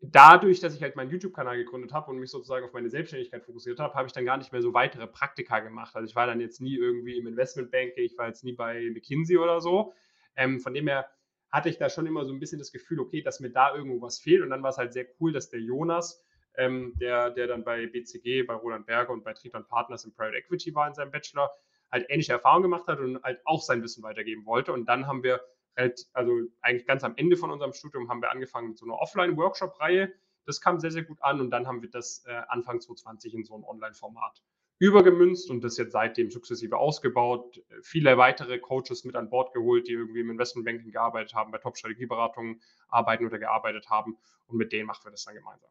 Dadurch, 0.00 0.61
dass 0.61 0.75
ich 0.75 0.82
halt 0.82 0.94
meinen 0.94 1.11
YouTube-Kanal 1.11 1.56
gegründet 1.56 1.92
habe 1.92 2.11
und 2.11 2.18
mich 2.18 2.30
sozusagen 2.30 2.64
auf 2.64 2.73
meine 2.73 2.90
Selbstständigkeit 2.90 3.44
fokussiert 3.44 3.80
habe, 3.80 3.94
habe 3.94 4.06
ich 4.06 4.12
dann 4.12 4.25
gar 4.25 4.37
nicht 4.37 4.52
mehr 4.52 4.62
so 4.62 4.75
weitere 4.75 5.06
Praktika 5.06 5.61
gemacht. 5.61 5.96
Also 5.96 6.06
ich 6.06 6.14
war 6.14 6.26
dann 6.26 6.40
jetzt 6.40 6.61
nie 6.61 6.76
irgendwie 6.76 7.16
im 7.16 7.26
Investmentbank, 7.26 7.92
ich 7.96 8.16
war 8.18 8.28
jetzt 8.28 8.44
nie 8.44 8.52
bei 8.52 8.90
McKinsey 8.92 9.38
oder 9.38 9.61
so. 9.61 9.94
Ähm, 10.37 10.61
von 10.61 10.75
dem 10.75 10.87
her 10.87 11.08
hatte 11.50 11.69
ich 11.69 11.79
da 11.79 11.88
schon 11.88 12.07
immer 12.07 12.25
so 12.25 12.33
ein 12.33 12.41
bisschen 12.41 12.59
das 12.59 12.73
Gefühl, 12.73 13.00
okay, 13.00 13.23
dass 13.23 13.41
mir 13.41 13.50
da 13.50 13.75
irgendwo 13.75 14.00
was 14.00 14.19
fehlt. 14.19 14.43
Und 14.43 14.50
dann 14.50 14.62
war 14.62 14.71
es 14.71 14.79
halt 14.79 14.93
sehr 14.93 15.07
cool, 15.21 15.33
dass 15.33 15.49
der 15.49 15.61
Jonas, 15.61 16.25
ähm, 16.57 16.95
der, 16.97 17.31
der 17.31 17.47
dann 17.47 17.65
bei 17.65 17.87
BCG, 17.87 18.45
bei 18.45 18.55
Roland 18.55 18.87
Berger 18.87 19.12
und 19.12 19.25
bei 19.25 19.33
Triton 19.33 19.67
Partners 19.67 20.05
im 20.05 20.15
Private 20.15 20.37
Equity 20.37 20.75
war 20.75 20.88
in 20.88 20.95
seinem 20.95 21.11
Bachelor, 21.11 21.50
halt 21.91 22.07
ähnliche 22.09 22.33
Erfahrungen 22.33 22.65
gemacht 22.65 22.87
hat 22.88 22.99
und 22.99 23.23
halt 23.23 23.41
auch 23.45 23.62
sein 23.62 23.83
Wissen 23.83 24.03
weitergeben 24.03 24.45
wollte. 24.45 24.73
Und 24.73 24.87
dann 24.87 25.07
haben 25.07 25.23
wir 25.23 25.41
halt, 25.76 26.07
also 26.12 26.33
eigentlich 26.62 26.87
ganz 26.87 27.05
am 27.05 27.15
Ende 27.17 27.37
von 27.37 27.50
unserem 27.50 27.73
Studium 27.73 28.09
haben 28.09 28.23
wir 28.23 28.31
angefangen 28.31 28.69
mit 28.69 28.79
so 28.79 28.87
einer 28.87 28.99
Offline-Workshop-Reihe. 28.99 30.12
Das 30.47 30.61
kam 30.61 30.79
sehr, 30.81 30.91
sehr 30.91 31.05
gut 31.05 31.23
an 31.23 31.41
und 31.41 31.50
dann 31.50 31.67
haben 31.67 31.83
wir 31.83 31.91
das 31.91 32.25
äh, 32.26 32.43
Anfang 32.49 32.81
2020 32.81 33.35
in 33.35 33.45
so 33.45 33.57
ein 33.57 33.65
Online-Format 33.65 34.43
übergemünzt 34.78 35.50
und 35.50 35.64
das 35.64 35.76
jetzt 35.78 35.92
seitdem 35.92 36.30
sukzessive 36.30 36.76
ausgebaut. 36.76 37.62
Viele 37.83 38.18
weitere 38.18 38.59
Coaches 38.59 39.04
mit 39.04 39.16
an 39.16 39.30
Bord 39.30 39.52
geholt, 39.52 39.88
die 39.88 39.92
irgendwie 39.92 40.21
im 40.21 40.30
Investmentbanking 40.30 40.90
gearbeitet 40.90 41.35
haben, 41.35 41.50
bei 41.50 41.59
Top-Strategieberatungen 41.59 42.61
arbeiten 42.88 43.26
oder 43.26 43.38
gearbeitet 43.38 43.88
haben 43.88 44.18
und 44.47 44.59
mit 44.59 44.73
denen 44.73 44.87
machen 44.87 45.04
wir 45.04 45.11
das 45.11 45.25
dann 45.25 45.35
gemeinsam. 45.35 45.71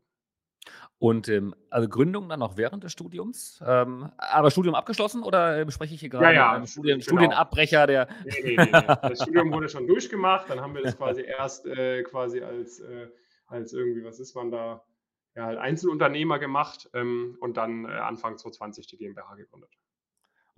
Und, 0.97 1.29
ähm, 1.29 1.53
also 1.69 1.87
Gründung 1.87 2.27
dann 2.29 2.39
noch 2.39 2.57
während 2.57 2.83
des 2.83 2.91
Studiums? 2.91 3.61
Ähm, 3.63 4.09
aber 4.17 4.49
Studium 4.49 4.73
abgeschlossen 4.73 5.21
oder 5.21 5.59
äh, 5.59 5.71
spreche 5.71 5.93
ich 5.93 5.99
hier 5.99 6.09
Ja, 6.09 6.19
gerade 6.19 6.27
mit 6.27 6.35
ja, 6.35 6.51
einem 6.53 6.65
Studien 6.65 6.99
genau. 6.99 7.17
Studienabbrecher, 7.17 7.85
der 7.85 8.07
Ne, 8.23 8.55
ne, 8.55 8.55
ne, 8.55 8.71
ne. 8.71 8.99
Das 9.03 9.21
Studium 9.21 9.51
wurde 9.51 9.69
schon 9.69 9.85
durchgemacht, 9.85 10.49
dann 10.49 10.61
haben 10.61 10.73
wir 10.73 10.81
das 10.81 10.97
quasi 10.97 11.21
erst, 11.27 11.67
äh, 11.67 12.01
quasi 12.03 12.41
als, 12.41 12.79
äh 12.79 13.07
als 13.47 13.73
irgendwie, 13.73 14.03
was 14.03 14.19
ist 14.19 14.35
man 14.35 14.51
da? 14.51 14.83
Ja, 15.37 15.47
halt 15.47 15.57
Einzelunternehmer 15.59 16.39
gemacht, 16.39 16.89
ähm, 16.93 17.37
und 17.41 17.57
dann, 17.57 17.83
äh, 17.83 17.89
Anfang 17.89 18.37
2020 18.37 18.87
die 18.87 18.95
GmbH 18.97 19.35
gegründet. 19.35 19.75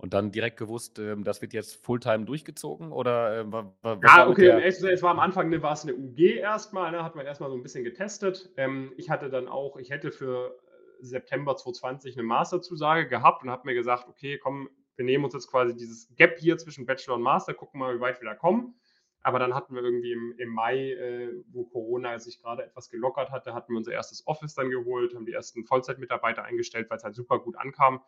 Und 0.00 0.14
dann 0.14 0.30
direkt 0.30 0.56
gewusst, 0.58 0.98
ähm, 1.00 1.24
das 1.24 1.42
wird 1.42 1.52
jetzt 1.52 1.74
Fulltime 1.84 2.24
durchgezogen 2.24 2.92
oder, 2.92 3.40
äh, 3.40 3.52
wa 3.52 3.74
wa 3.82 4.00
was 4.00 4.16
war 4.16 4.24
Ja, 4.24 4.28
okay, 4.28 4.50
sein, 4.80 4.92
es 4.92 5.02
war 5.02 5.10
am 5.10 5.18
Anfang 5.18 5.48
'ne 5.48 5.60
war's 5.60 5.84
'ne 5.84 5.92
UG 5.94 6.18
erst 6.38 6.72
mal, 6.72 6.92
ne? 6.92 7.02
Hat 7.02 7.16
man 7.16 7.26
erst 7.26 7.40
mal 7.40 7.50
so 7.50 7.56
'n 7.56 7.62
bisschen 7.64 7.82
getestet. 7.82 8.48
Ähm, 8.56 8.92
ich 8.96 9.10
hatte 9.10 9.28
dann 9.28 9.48
auch 9.48 9.76
ich 9.76 9.90
hätte 9.90 10.12
für 10.12 10.56
September 11.00 11.56
2020 11.56 12.14
'ne 12.16 12.22
Masterzusage 12.22 13.08
gehabt 13.08 13.42
und 13.42 13.50
habe 13.50 13.62
mir 13.66 13.74
gesagt: 13.74 14.06
„Okay, 14.08 14.38
komm, 14.38 14.68
wir 14.94 15.04
nehmen 15.04 15.24
uns 15.24 15.34
jetzt 15.34 15.48
quasi 15.50 15.74
dieses 15.74 16.14
Gap 16.14 16.40
Year 16.40 16.58
zwischen 16.58 16.86
Bachelor 16.86 17.16
und 17.16 17.22
Master, 17.22 17.54
gucken 17.54 17.80
mal, 17.80 17.96
wie 17.96 18.00
weit 18.00 18.20
wir 18.20 18.28
da 18.28 18.36
kommen.“ 18.36 18.78
Aber 19.24 19.38
dann 19.38 19.54
hatten 19.54 19.74
wir 19.74 19.82
irgendwie 19.82 20.12
im 20.12 20.34
im 20.38 20.48
Mai, 20.50 20.92
äh, 20.92 21.42
wo 21.48 21.64
Corona 21.64 22.18
sich 22.18 22.40
grade 22.40 22.64
etwas 22.64 22.88
gelockert 22.90 23.30
hatte, 23.30 23.54
hatten 23.54 23.72
wir 23.72 23.78
unser 23.78 23.92
erstes 23.92 24.26
Office 24.26 24.54
dann 24.54 24.70
geholt, 24.70 25.14
haben 25.14 25.26
die 25.26 25.32
ersten 25.32 25.64
Vollzeitmitarbeiter 25.64 26.44
eingestellt, 26.44 26.88
weil's 26.90 27.04
halt 27.04 27.14
super 27.16 27.40
gut 27.40 27.56
ankam. 27.56 28.02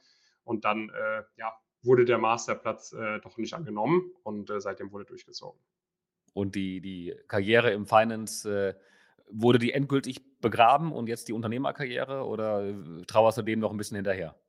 Und 0.45 0.65
dann, 0.65 0.91
äh, 0.91 1.25
ja, 1.37 1.53
wurde 1.83 2.05
der 2.05 2.19
Masterplatz, 2.19 2.93
äh, 2.93 3.21
doch 3.21 3.37
nicht 3.39 3.55
angenommen 3.55 4.13
und, 4.23 4.51
äh, 4.51 4.61
seitdem 4.61 4.93
wurde 4.93 5.05
durchgezogen. 5.07 5.61
Und 6.37 6.55
die 6.55 6.81
die 6.81 7.15
Karriere 7.29 7.71
im 7.73 7.87
Finance, 7.87 8.49
äh, 8.49 8.75
wurde 9.29 9.59
die 9.59 9.73
endgültig 9.73 10.41
begraben 10.41 10.93
und 10.93 11.09
jetzt 11.09 11.29
die 11.29 11.33
Unternehmerkarriere 11.33 12.25
oder, 12.27 12.65
äh, 12.65 13.03
trauerst 13.07 13.39
du 13.39 13.43
dem 13.43 13.61
noch 13.61 13.71
'n 13.73 13.77
bisschen 13.77 13.97
hinterher? 13.97 14.41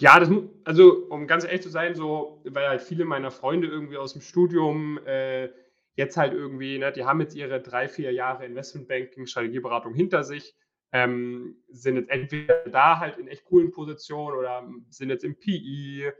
Ja, 0.00 0.18
das 0.18 0.30
also, 0.64 1.04
um 1.10 1.26
ganz 1.26 1.44
ehrlich 1.44 1.60
zu 1.60 1.68
sein, 1.68 1.94
so 1.94 2.40
weil 2.46 2.66
halt 2.70 2.80
viele 2.80 3.04
meiner 3.04 3.30
Freunde 3.30 3.68
irgendwie 3.68 3.98
aus'm 3.98 4.22
Studium, 4.22 4.98
äh, 5.06 5.50
jetzt 5.94 6.16
halt 6.16 6.32
irgendwie, 6.32 6.78
ne 6.78 6.90
die 6.90 7.04
haben 7.04 7.20
jetzt 7.20 7.34
ihre 7.36 7.60
3, 7.60 7.86
4 7.86 8.10
Jahre 8.10 8.46
Investmentbanking, 8.46 9.26
Strategieberatung 9.26 9.92
hinter 9.92 10.24
sich, 10.24 10.54
ähm, 10.92 11.56
sind 11.68 11.96
jetzt 11.96 12.08
entweder 12.08 12.62
da 12.70 12.98
halt 12.98 13.18
in 13.18 13.28
echt 13.28 13.44
coolen 13.44 13.72
Positionen 13.72 14.38
oder 14.38 14.66
sind 14.88 15.10
jetzt 15.10 15.22
im 15.22 15.36
PI, 15.38 16.10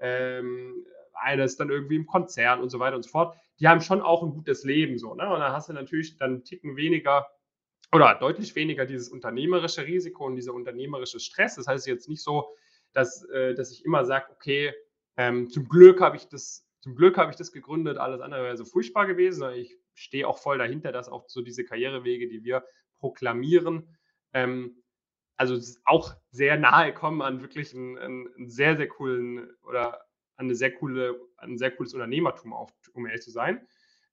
ähm, 0.00 0.84
einer 1.14 1.44
ist 1.44 1.58
dann 1.60 1.70
irgendwie 1.70 1.96
im 1.96 2.06
Konzern 2.06 2.60
und 2.60 2.68
so 2.68 2.78
weiter 2.78 2.96
und 2.96 3.04
so 3.04 3.08
fort. 3.10 3.34
Die 3.58 3.68
haben 3.68 3.80
schon 3.80 4.02
auch 4.02 4.22
'n 4.22 4.32
gutes 4.32 4.64
Leben 4.64 4.98
so, 4.98 5.14
ne? 5.14 5.24
Und 5.32 5.40
dann 5.40 5.52
hast 5.52 5.70
du 5.70 5.72
natürlich 5.72 6.18
dann 6.18 6.36
'n 6.40 6.44
Ticken 6.44 6.76
weniger 6.76 7.26
oder 7.92 8.14
deutlich 8.16 8.54
weniger 8.56 8.86
dieses 8.86 9.08
unternehmerische 9.10 9.86
Risiko 9.86 10.26
und 10.26 10.36
dieser 10.36 10.54
unternehmerische 10.54 11.20
Stress. 11.20 11.56
Das 11.56 11.66
heißt 11.68 11.86
jetzt 11.88 12.08
nicht 12.08 12.22
so, 12.22 12.54
dass 12.94 13.24
äh, 13.30 13.54
dass 13.54 13.72
ich 13.72 13.84
immer 13.84 14.04
sage: 14.04 14.26
„Okay, 14.32 14.72
ähm, 15.16 15.50
zum 15.50 15.68
Glück 15.68 16.00
habe 16.00 16.16
ich 16.16 16.28
das 16.28 16.66
zum 16.80 16.96
Glück 16.96 17.18
habe 17.18 17.30
ich 17.30 17.36
das 17.36 17.52
gegründet, 17.52 17.98
alles 17.98 18.20
andere 18.22 18.42
wäre 18.44 18.56
so 18.56 18.64
furchtbar 18.64 19.06
gewesen.“ 19.06 19.40
Sondern 19.40 19.58
ich 19.60 19.78
stehe 19.94 20.26
auch 20.28 20.38
voll 20.38 20.58
dahinter, 20.58 20.92
dass 20.92 21.08
auch 21.08 21.28
so 21.28 21.42
diese 21.42 21.64
Karrierewege, 21.64 22.28
die 22.28 22.44
wir 22.44 22.64
proklamieren, 22.98 23.96
ähm, 24.34 24.82
also 25.36 25.58
auch 25.86 26.14
sehr 26.32 26.58
nahe 26.58 26.92
kommen 26.94 27.22
an 27.22 27.40
wirklich 27.42 27.74
'n 27.74 27.96
'n 27.98 28.28
'n 28.38 28.48
sehr, 28.50 28.76
sehr 28.76 28.88
coolen 28.88 29.50
oder 29.64 30.02
an 30.36 30.46
'ne 30.48 30.54
sehr 30.54 30.72
coole 30.74 31.20
an 31.38 31.52
'n 31.52 31.58
sehr 31.58 31.70
cooles 31.72 31.94
Unternehmertum 31.94 32.52
auch, 32.54 32.70
um 32.94 33.06
ehrlich 33.06 33.22
zu 33.22 33.30
sein. 33.32 33.66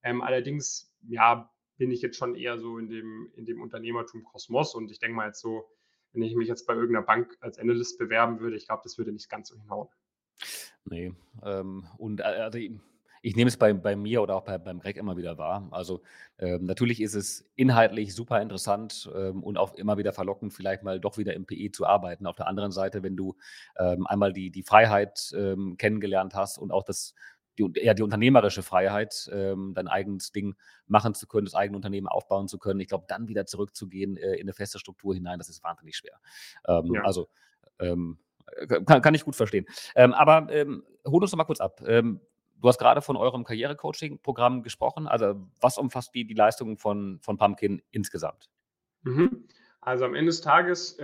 Ähm, 0.04 0.22
allerdings, 0.22 0.94
ja, 1.10 1.50
bin 1.78 1.92
ich 1.92 2.02
jetzt 2.02 2.18
schon 2.18 2.36
eher 2.36 2.58
so 2.60 2.78
in 2.80 2.90
dem 2.90 3.32
in 3.36 3.46
dem 3.46 3.62
Unternehmertum-Kosmos 3.62 4.76
und 4.76 4.92
ich 4.92 5.00
denke 5.00 5.16
mal 5.18 5.28
jetzt 5.28 5.42
so, 5.42 5.70
wenn 6.18 6.24
ich 6.24 6.36
mich 6.36 6.48
jetzt 6.50 6.68
bei 6.68 6.74
irgend 6.74 6.94
'ner 6.94 7.04
Bank 7.04 7.38
als 7.42 7.60
Analyst 7.60 8.00
bewerben 8.00 8.40
würde, 8.42 8.58
ich 8.58 8.68
glaube, 8.68 8.82
das 8.84 8.98
würde 8.98 9.12
nicht 9.14 9.30
ganz 9.30 9.50
so 9.50 9.56
hinhauen. 9.56 9.88
Ne, 10.86 11.14
ähm, 11.44 11.86
und 11.98 12.22
a 12.24 12.30
also, 12.30 12.58
ich 13.24 13.36
nehme 13.36 13.50
es 13.50 13.58
bei 13.58 13.74
bei 13.74 13.96
mir 13.96 14.22
oder 14.22 14.36
auch 14.36 14.44
bei 14.46 14.58
beim 14.58 14.80
Greg 14.80 14.96
immer 14.98 15.18
wieder 15.18 15.38
wahr. 15.38 15.68
Also, 15.72 16.02
ähm, 16.40 16.66
natürlich 16.66 17.02
ist 17.02 17.14
es 17.16 17.50
inhaltlich 17.56 18.16
super 18.16 18.42
interessant, 18.42 19.10
ähm, 19.16 19.44
und 19.44 19.58
auch 19.58 19.74
immer 19.76 19.98
wieder 19.98 20.14
verlockend, 20.14 20.54
vielleicht 20.54 20.84
mal 20.84 21.00
doch 21.00 21.18
wieder 21.18 21.34
im 21.34 21.46
PE 21.46 21.72
zu 21.72 21.86
arbeiten. 21.86 22.26
Auf 22.26 22.36
der 22.38 22.48
anderen 22.48 22.72
Seite, 22.72 23.04
wenn 23.04 23.18
du, 23.18 23.36
ähm, 23.78 24.08
einmal 24.08 24.32
die 24.34 24.50
die 24.52 24.64
Freiheit, 24.64 25.34
ähm, 25.36 25.76
kennengelernt 25.78 26.36
hast 26.36 26.58
und 26.58 26.72
auch 26.72 26.84
das 26.84 27.14
die 27.58 27.72
ja, 27.84 27.94
die 27.94 28.04
unternehmerische 28.04 28.64
Freiheit, 28.64 29.30
ähm, 29.34 29.74
dein 29.76 29.88
eigenes 29.88 30.32
Ding 30.32 30.56
machen 30.88 31.14
zu 31.16 31.28
können, 31.28 31.46
das 31.46 31.56
eigene 31.56 31.76
Unternehmen 31.78 32.08
aufbauen 32.08 32.48
zu 32.48 32.58
können. 32.60 32.80
Ich 32.80 32.88
glaube, 32.88 33.06
dann 33.08 33.28
wieder 33.28 33.46
zurückzugehen, 33.46 34.18
äh, 34.18 34.36
in 34.36 34.46
'ne 34.48 34.54
feste 34.54 34.80
Struktur 34.80 35.14
hinein, 35.16 35.40
das 35.40 35.50
ist 35.50 35.64
wahnsinnig 35.64 35.98
schwer. 35.98 36.20
Ähm, 36.68 36.94
Ja. 36.94 37.04
also, 37.04 37.30
ähm, 37.80 38.20
äh, 38.58 38.68
ka 38.68 39.00
kann 39.02 39.14
ich 39.16 39.26
gut 39.26 39.36
verstehen. 39.36 39.66
Ähm, 39.96 40.14
aber, 40.14 40.48
ähm, 40.52 40.84
hol 41.06 41.22
uns 41.22 41.32
doch 41.32 41.38
mal 41.38 41.44
kurz 41.46 41.60
ab. 41.62 41.82
Ähm, 41.86 42.22
du 42.62 42.68
hast 42.70 42.80
grade 42.80 43.02
von 43.02 43.18
eurem 43.18 43.44
Karrierecoaching-Programm 43.44 44.64
gesprochen. 44.64 45.08
Also, 45.08 45.36
was 45.62 45.78
umfasst 45.78 46.14
die 46.16 46.26
die 46.26 46.34
Leistungen 46.36 46.78
von 46.78 47.20
von 47.22 47.38
Pumpkin 47.38 47.82
insgesamt? 47.92 48.48
Mhm. 49.04 49.48
Also, 49.82 50.06
am 50.06 50.16
Ende 50.16 50.30
des 50.32 50.42
Tages, 50.42 50.98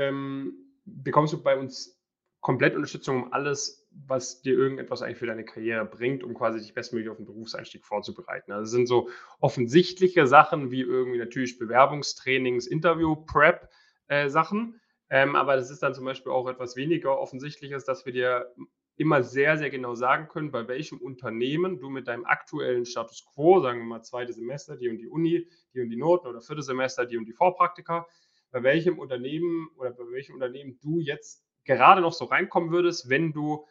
bekommst 0.85 1.33
du 1.33 1.41
bei 1.41 1.57
uns 1.57 2.02
komplett 2.43 2.75
Unterstützung, 2.75 3.23
um 3.23 3.33
alles, 3.33 3.87
was 4.07 4.41
dir 4.43 4.53
irgendetwas 4.53 5.01
eigentlich 5.01 5.17
für 5.19 5.27
deine 5.27 5.45
Karriere 5.45 5.85
bringt, 5.85 6.23
um 6.23 6.35
quasi 6.35 6.59
dich 6.59 6.75
bestmöglich 6.75 7.09
auf 7.09 7.19
'n 7.19 7.25
Berufseinstieg 7.25 7.85
vorzubereiten. 7.85 8.51
Also, 8.53 8.65
es 8.65 8.71
sind 8.71 8.87
so 8.87 9.09
offensichtliche 9.41 10.27
Sachen 10.27 10.71
wie 10.71 10.81
irgendwie 10.81 11.19
natürlich 11.19 11.57
Bewerbungstrainings, 11.59 12.67
Interview-Prep, 12.67 13.69
äh, 14.09 14.29
Sachen. 14.29 14.79
Ähm, 15.09 15.35
aber 15.35 15.55
das 15.57 15.71
ist 15.71 15.83
dann 15.83 15.95
zum 15.95 16.05
Beispiel 16.05 16.31
auch 16.33 16.47
etwas 16.49 16.75
weniger 16.75 17.19
Offensichtliches, 17.19 17.85
dass 17.85 18.05
wir 18.05 18.13
dir 18.13 18.53
immer 18.97 19.23
sehr, 19.23 19.57
sehr 19.57 19.71
genau 19.71 19.95
sagen 19.95 20.27
können, 20.27 20.51
bei 20.51 20.67
welchem 20.67 20.99
Unternehmen 20.99 21.79
du 21.79 21.89
mit 21.89 22.07
deinem 22.07 22.25
aktuellen 22.25 22.85
Status 22.85 23.25
quo, 23.25 23.61
sagen 23.61 23.79
wir 23.79 23.85
mal 23.85 24.03
2. 24.03 24.33
Semester, 24.33 24.77
die 24.77 24.89
und 24.89 24.97
die 24.99 25.07
Uni, 25.07 25.49
die 25.73 25.81
und 25.81 25.89
die 25.89 25.97
Noten 25.97 26.27
oder 26.27 26.41
4. 26.41 26.61
Semester, 26.63 27.05
die 27.07 27.17
und 27.17 27.25
die 27.25 27.33
Vorpraktika, 27.33 28.07
bei 28.51 28.63
welchem 28.63 28.99
Unternehmen 28.99 29.69
oder 29.77 29.91
bei 29.91 30.03
welchem 30.11 30.35
Unternehmen 30.35 30.79
du 30.81 30.99
jetzt 30.99 31.43
gerade 31.65 32.01
noch 32.01 32.13
so 32.13 32.25
reinkommen 32.25 32.71
würdest, 32.71 33.09
wenn 33.09 33.33
du 33.33 33.65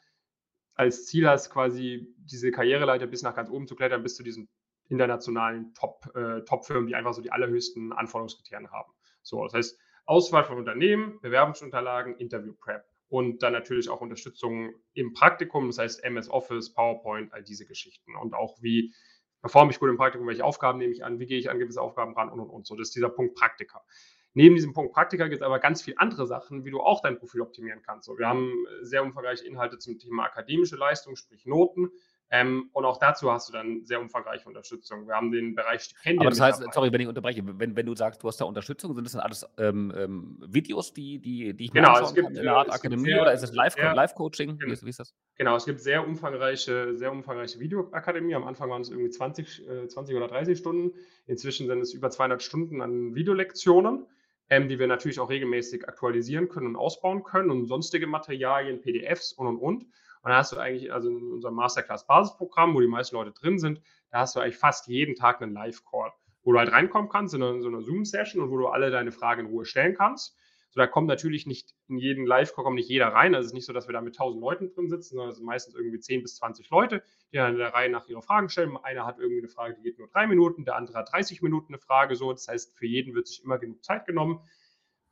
als 0.74 1.06
Ziel 1.06 1.28
hast, 1.28 1.50
quasi 1.50 2.14
diese 2.18 2.50
Karriereleiter 2.50 3.06
bis 3.06 3.22
nach 3.22 3.34
ganz 3.34 3.50
oben 3.50 3.66
zu 3.66 3.76
klettern, 3.76 4.02
bis 4.02 4.16
zu 4.16 4.22
diesen 4.22 4.48
internationalen 4.88 5.72
Top 5.74 6.10
äh, 6.14 6.42
Top-Firmen, 6.44 6.86
die 6.86 6.94
einfach 6.94 7.14
so 7.14 7.22
die 7.22 7.32
allerhöchsten 7.32 7.92
Anforderungskriterien 7.92 8.70
haben. 8.70 8.92
So, 9.22 9.42
das 9.44 9.54
heißt, 9.54 9.78
Auswahl 10.04 10.44
von 10.44 10.58
Unternehmen, 10.58 11.20
Bewerbungsunterlagen, 11.20 12.16
Interview-Prep 12.16 12.84
und 13.08 13.42
dann 13.42 13.52
natürlich 13.52 13.88
auch 13.88 14.00
Unterstützung 14.00 14.74
im 14.94 15.12
Praktikum, 15.12 15.68
das 15.68 15.78
heißt 15.78 16.04
MS 16.04 16.28
Office, 16.28 16.72
PowerPoint, 16.72 17.32
all 17.32 17.42
diese 17.42 17.66
Geschichten. 17.66 18.16
Und 18.16 18.34
auch 18.34 18.60
wie 18.60 18.94
performe 19.40 19.70
ich 19.70 19.78
gut 19.78 19.90
im 19.90 19.96
Praktikum, 19.96 20.26
welche 20.26 20.44
Aufgaben 20.44 20.78
nehme 20.78 20.92
ich 20.92 21.04
an, 21.04 21.18
wie 21.18 21.26
gehe 21.26 21.38
ich 21.38 21.50
an 21.50 21.58
gewisse 21.58 21.80
Aufgaben 21.80 22.14
ran 22.14 22.30
und, 22.30 22.40
und, 22.40 22.50
und. 22.50 22.66
So, 22.66 22.74
das 22.74 22.88
ist 22.88 22.96
dieser 22.96 23.10
Punkt 23.10 23.34
Praktika. 23.34 23.84
Neben 24.34 24.54
diesem 24.54 24.72
Punkt 24.72 24.92
Praktika 24.92 25.28
gibt's 25.28 25.42
aber 25.42 25.58
ganz 25.58 25.82
viel 25.82 25.94
andere 25.98 26.26
Sachen, 26.26 26.64
wie 26.64 26.70
du 26.70 26.80
auch 26.80 27.00
dein 27.00 27.18
Profil 27.18 27.42
optimieren 27.42 27.82
kannst. 27.82 28.06
So, 28.06 28.18
wir 28.18 28.28
haben 28.28 28.64
sehr 28.80 29.02
umfangreiche 29.02 29.44
Inhalte 29.44 29.78
zum 29.78 29.98
Thema 29.98 30.24
akademische 30.24 30.76
Leistung, 30.76 31.16
sprich 31.16 31.44
Noten. 31.46 31.90
Ähm, 32.34 32.70
und 32.72 32.86
auch 32.86 32.96
dazu 32.96 33.30
hast 33.30 33.50
du 33.50 33.52
dann 33.52 33.84
sehr 33.84 34.00
umfangreiche 34.00 34.48
Unterstützung. 34.48 35.06
Wir 35.06 35.14
haben 35.14 35.30
den 35.30 35.54
Bereich 35.54 35.82
Stipendien 35.82 36.20
Aber 36.20 36.30
das 36.30 36.40
heißt 36.40 36.64
sorry, 36.72 36.90
wenn 36.90 37.02
ich 37.02 37.06
unterbreche. 37.06 37.42
Wenn 37.44 37.76
wenn 37.76 37.84
du 37.84 37.94
sagst, 37.94 38.22
du 38.22 38.28
hast 38.28 38.40
da 38.40 38.46
Unterstützung, 38.46 38.94
sind 38.94 39.04
das 39.04 39.12
dann 39.12 39.20
alles, 39.20 39.46
ähm, 39.58 39.92
ähm, 39.94 40.38
Videos, 40.48 40.94
die 40.94 41.18
die 41.18 41.54
die 41.54 41.64
ich 41.66 41.74
mir 41.74 41.82
Genau, 41.82 42.00
es 42.00 42.14
gibt, 42.14 42.26
kann 42.28 42.36
äh 42.36 42.40
in 42.40 42.46
'ner 42.46 42.56
Art 42.56 42.68
es 42.68 42.80
gibt 42.80 42.86
Akademie 42.86 43.10
sehr 43.10 43.20
oder 43.20 43.32
ist 43.34 43.42
es 43.42 43.52
Live 43.52 43.76
Live-Coaching? 43.76 44.54
Wie 44.54 44.58
gen 44.64 44.70
ist 44.70 44.82
wie 44.82 44.88
ist 44.88 45.00
das? 45.00 45.14
genau, 45.36 45.56
es 45.56 45.66
gibt 45.66 45.80
sehr 45.80 46.06
umfangreiche 46.08 46.96
sehr 46.96 47.12
umfangreiche 47.12 47.60
Videoakademie. 47.60 48.34
Am 48.34 48.44
Anfang 48.44 48.70
waren 48.70 48.80
es 48.80 48.88
irgendwie 48.88 49.10
20 49.10 49.68
äh, 49.68 49.88
20 49.88 50.16
oder 50.16 50.28
30 50.28 50.56
Stunden. 50.56 50.92
Inzwischen 51.26 51.66
sind 51.66 51.80
es 51.80 51.92
über 51.92 52.08
200 52.08 52.42
Stunden 52.42 52.80
an 52.80 53.14
Videolektionen, 53.14 54.06
ähm, 54.52 54.68
die 54.68 54.78
wir 54.78 54.86
natürlich 54.86 55.18
auch 55.18 55.30
regelmäßig 55.30 55.88
aktualisieren 55.88 56.48
können 56.48 56.66
und 56.68 56.76
ausbauen 56.76 57.22
können 57.24 57.50
und 57.50 57.66
sonstige 57.66 58.06
Materialien, 58.06 58.80
PDFs 58.82 59.32
und, 59.32 59.46
und, 59.46 59.56
und. 59.58 59.84
Und 59.84 60.30
dann 60.30 60.34
hast 60.34 60.52
du 60.52 60.58
eigentlich 60.58 60.92
also 60.92 61.08
in 61.08 61.32
unserem 61.32 61.54
Masterclass-Basisprogramm, 61.54 62.74
wo 62.74 62.80
die 62.80 62.86
meisten 62.86 63.16
Leute 63.16 63.32
drin 63.32 63.58
sind, 63.58 63.80
da 64.10 64.18
hast 64.20 64.36
du 64.36 64.40
eigentlich 64.40 64.58
fast 64.58 64.88
jeden 64.88 65.14
Tag 65.14 65.40
'nen 65.40 65.54
Live-Call, 65.54 66.12
wo 66.44 66.52
du 66.52 66.58
halt 66.58 66.70
reinkommen 66.70 67.08
kannst 67.08 67.34
in 67.34 67.40
so 67.62 67.70
'ne 67.70 67.80
Zoom-Session 67.80 68.42
und 68.42 68.50
wo 68.50 68.58
du 68.58 68.68
alle 68.68 68.90
deine 68.90 69.10
Fragen 69.12 69.42
in 69.42 69.46
Ruhe 69.46 69.64
stellen 69.64 69.94
kannst. 69.96 70.36
So, 70.74 70.80
da 70.80 70.86
kommt 70.86 71.06
natürlich 71.06 71.46
nicht 71.46 71.74
in 71.88 71.98
jeden 71.98 72.24
Live-Call 72.26 72.64
kommt 72.64 72.76
nicht 72.76 72.88
jeder 72.88 73.08
rein. 73.08 73.34
Also, 73.34 73.44
es 73.46 73.50
ist 73.50 73.54
nicht 73.54 73.66
so, 73.66 73.74
dass 73.74 73.88
wir 73.88 73.92
da 73.92 74.00
mit 74.00 74.14
1.000 74.14 74.40
Leuten 74.40 74.70
drin 74.70 74.88
sitzen, 74.88 75.10
sondern 75.16 75.28
es 75.30 75.36
sind 75.36 75.44
meistens 75.44 75.74
irgendwie 75.74 76.00
10 76.00 76.22
bis 76.22 76.36
20 76.36 76.70
Leute, 76.70 77.02
die 77.30 77.36
dann 77.36 77.52
in 77.52 77.58
der 77.58 77.74
Reihe 77.74 77.90
nach 77.90 78.08
ihre 78.08 78.22
Fragen 78.22 78.48
stellen. 78.48 78.74
Einer 78.78 79.04
hat 79.04 79.18
irgendwie 79.18 79.42
'ne 79.42 79.48
Frage, 79.48 79.74
die 79.74 79.82
geht 79.82 79.98
nur 79.98 80.08
3 80.08 80.26
Minuten, 80.26 80.64
der 80.64 80.76
andere 80.76 80.96
hat 80.98 81.12
30 81.12 81.42
Minuten 81.42 81.72
'ne 81.74 81.78
Frage 81.78 82.16
so. 82.16 82.32
Das 82.32 82.48
heißt, 82.48 82.74
für 82.78 82.86
jeden 82.86 83.14
wird 83.14 83.26
sich 83.26 83.44
immer 83.44 83.58
genug 83.58 83.84
Zeit 83.84 84.06
genommen. 84.06 84.40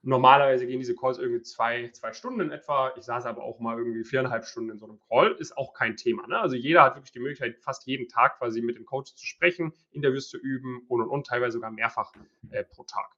Normalerweise 0.02 0.66
gehen 0.66 0.80
diese 0.80 0.96
Calls 0.96 1.18
irgendwie 1.18 1.42
2 1.42 1.90
2 1.92 2.12
Stunden 2.14 2.40
in 2.40 2.50
etwa. 2.52 2.92
Ich 2.96 3.04
saß 3.04 3.26
aber 3.26 3.42
auch 3.44 3.60
mal 3.60 3.78
irgendwie 3.78 4.04
4,5 4.04 4.46
Stunden 4.46 4.70
in 4.70 4.78
so 4.78 4.86
'nem 4.86 5.00
Call, 5.10 5.32
ist 5.38 5.56
auch 5.58 5.74
kein 5.74 5.96
Thema, 5.96 6.26
ne? 6.28 6.40
Also, 6.40 6.56
jeder 6.56 6.82
hat 6.84 6.96
wirklich 6.96 7.12
die 7.12 7.20
Möglichkeit, 7.20 7.58
fast 7.62 7.86
jeden 7.86 8.08
Tag 8.08 8.38
quasi 8.38 8.62
mit 8.62 8.76
den 8.78 8.86
Coaches 8.86 9.16
zu 9.16 9.26
sprechen, 9.26 9.72
Interviews 9.92 10.28
zu 10.30 10.38
üben 10.38 10.84
und, 10.88 11.02
und, 11.02 11.08
und, 11.10 11.26
teilweise 11.26 11.54
sogar 11.54 11.70
mehrfach, 11.72 12.12
äh, 12.50 12.64
pro 12.64 12.84
Tag. 12.84 13.14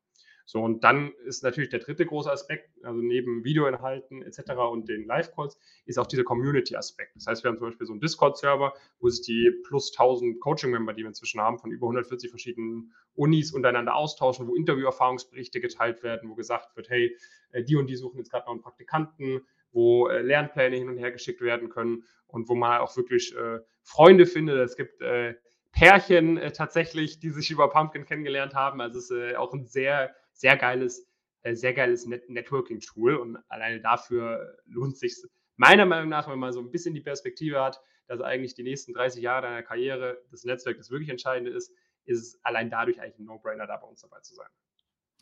So, 0.52 0.60
und 0.60 0.84
dann 0.84 1.12
ist 1.24 1.42
natürlich 1.42 1.70
der 1.70 1.78
dritte 1.78 2.04
große 2.04 2.30
Aspekt, 2.30 2.68
also 2.84 3.00
neben 3.00 3.42
Videoinhalten 3.42 4.20
etc. 4.20 4.52
und 4.70 4.86
den 4.86 5.06
Live-Calls, 5.06 5.58
ist 5.86 5.98
auch 5.98 6.06
dieser 6.06 6.24
Community-Aspekt. 6.24 7.16
Das 7.16 7.26
heißt, 7.26 7.42
wir 7.42 7.48
haben 7.48 7.56
zum 7.56 7.68
Beispiel 7.68 7.86
so 7.86 7.94
einen 7.94 8.02
Discord-Server, 8.02 8.74
wo 9.00 9.08
sich 9.08 9.24
die 9.24 9.50
plus 9.66 9.92
1000 9.92 10.38
Coaching-Member, 10.40 10.92
die 10.92 11.04
wir 11.04 11.08
inzwischen 11.08 11.40
haben, 11.40 11.58
von 11.58 11.70
über 11.70 11.86
140 11.86 12.28
verschiedenen 12.28 12.92
Unis 13.14 13.50
untereinander 13.54 13.94
austauschen, 13.94 14.46
wo 14.46 14.54
Interviewerfahrungsberichte 14.54 15.58
geteilt 15.58 16.02
werden, 16.02 16.28
wo 16.28 16.34
gesagt 16.34 16.76
wird, 16.76 16.90
hey, 16.90 17.16
äh, 17.52 17.64
die 17.64 17.76
und 17.76 17.86
die 17.86 17.96
suchen 17.96 18.18
jetzt 18.18 18.30
gerade 18.30 18.44
noch 18.44 18.52
einen 18.52 18.60
Praktikanten, 18.60 19.46
wo 19.70 20.08
äh, 20.08 20.20
Lernpläne 20.20 20.76
hin 20.76 20.90
und 20.90 20.98
her 20.98 21.12
geschickt 21.12 21.40
werden 21.40 21.70
können 21.70 22.04
und 22.26 22.50
wo 22.50 22.54
man 22.54 22.82
auch 22.82 22.94
wirklich 22.94 23.34
äh, 23.34 23.60
Freunde 23.80 24.26
findet. 24.26 24.58
Es 24.58 24.76
gibt 24.76 25.00
äh, 25.00 25.34
Pärchen 25.72 26.36
äh, 26.36 26.52
tatsächlich, 26.52 27.20
die 27.20 27.30
sich 27.30 27.50
über 27.50 27.70
Pumpkin 27.70 28.04
kennengelernt 28.04 28.54
haben. 28.54 28.82
Also 28.82 28.98
es 28.98 29.10
ist 29.10 29.16
äh, 29.16 29.36
auch 29.36 29.54
ein 29.54 29.64
sehr 29.64 30.14
sehr 30.32 30.56
geiles, 30.56 31.08
äh, 31.42 31.54
sehr 31.54 31.74
geiles 31.74 32.06
Net 32.06 32.28
Networking-Tool 32.28 33.16
und 33.16 33.38
alleine 33.48 33.80
dafür 33.80 34.58
lohnt 34.66 34.96
sich 34.96 35.14
meiner 35.56 35.86
Meinung 35.86 36.08
nach, 36.08 36.28
wenn 36.28 36.38
man 36.38 36.52
so 36.52 36.60
ein 36.60 36.70
bisschen 36.70 36.94
die 36.94 37.00
Perspektive 37.00 37.60
hat, 37.60 37.80
dass 38.06 38.20
eigentlich 38.20 38.54
die 38.54 38.62
nächsten 38.62 38.92
30 38.92 39.22
Jahre 39.22 39.42
deiner 39.42 39.62
Karriere 39.62 40.22
das 40.30 40.44
Netzwerk 40.44 40.76
das 40.76 40.90
wirklich 40.90 41.08
Entscheidende 41.08 41.50
ist, 41.52 41.72
ist 42.04 42.20
es 42.20 42.44
allein 42.44 42.70
dadurch 42.70 43.00
eigentlich 43.00 43.18
ein 43.18 43.24
No-Brainer, 43.24 43.66
da 43.66 43.76
bei 43.76 43.86
uns 43.86 44.00
dabei 44.00 44.20
zu 44.20 44.34
sein. 44.34 44.48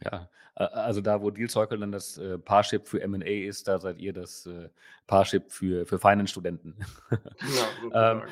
Ja, 0.02 0.30
also 0.54 1.02
da, 1.02 1.20
wo 1.20 1.30
Deal 1.30 1.50
Circle 1.50 1.78
dann 1.78 1.92
das 1.92 2.16
äh, 2.16 2.38
Parship 2.38 2.88
für 2.88 3.02
M&A 3.02 3.46
ist, 3.46 3.68
da 3.68 3.78
seid 3.78 3.98
ihr 3.98 4.14
das 4.14 4.46
äh, 4.46 4.70
Parship 5.06 5.52
für, 5.52 5.84
für 5.84 5.98
Finance-Studenten. 5.98 6.74
Genau, 7.10 7.92
ähm, 7.94 8.22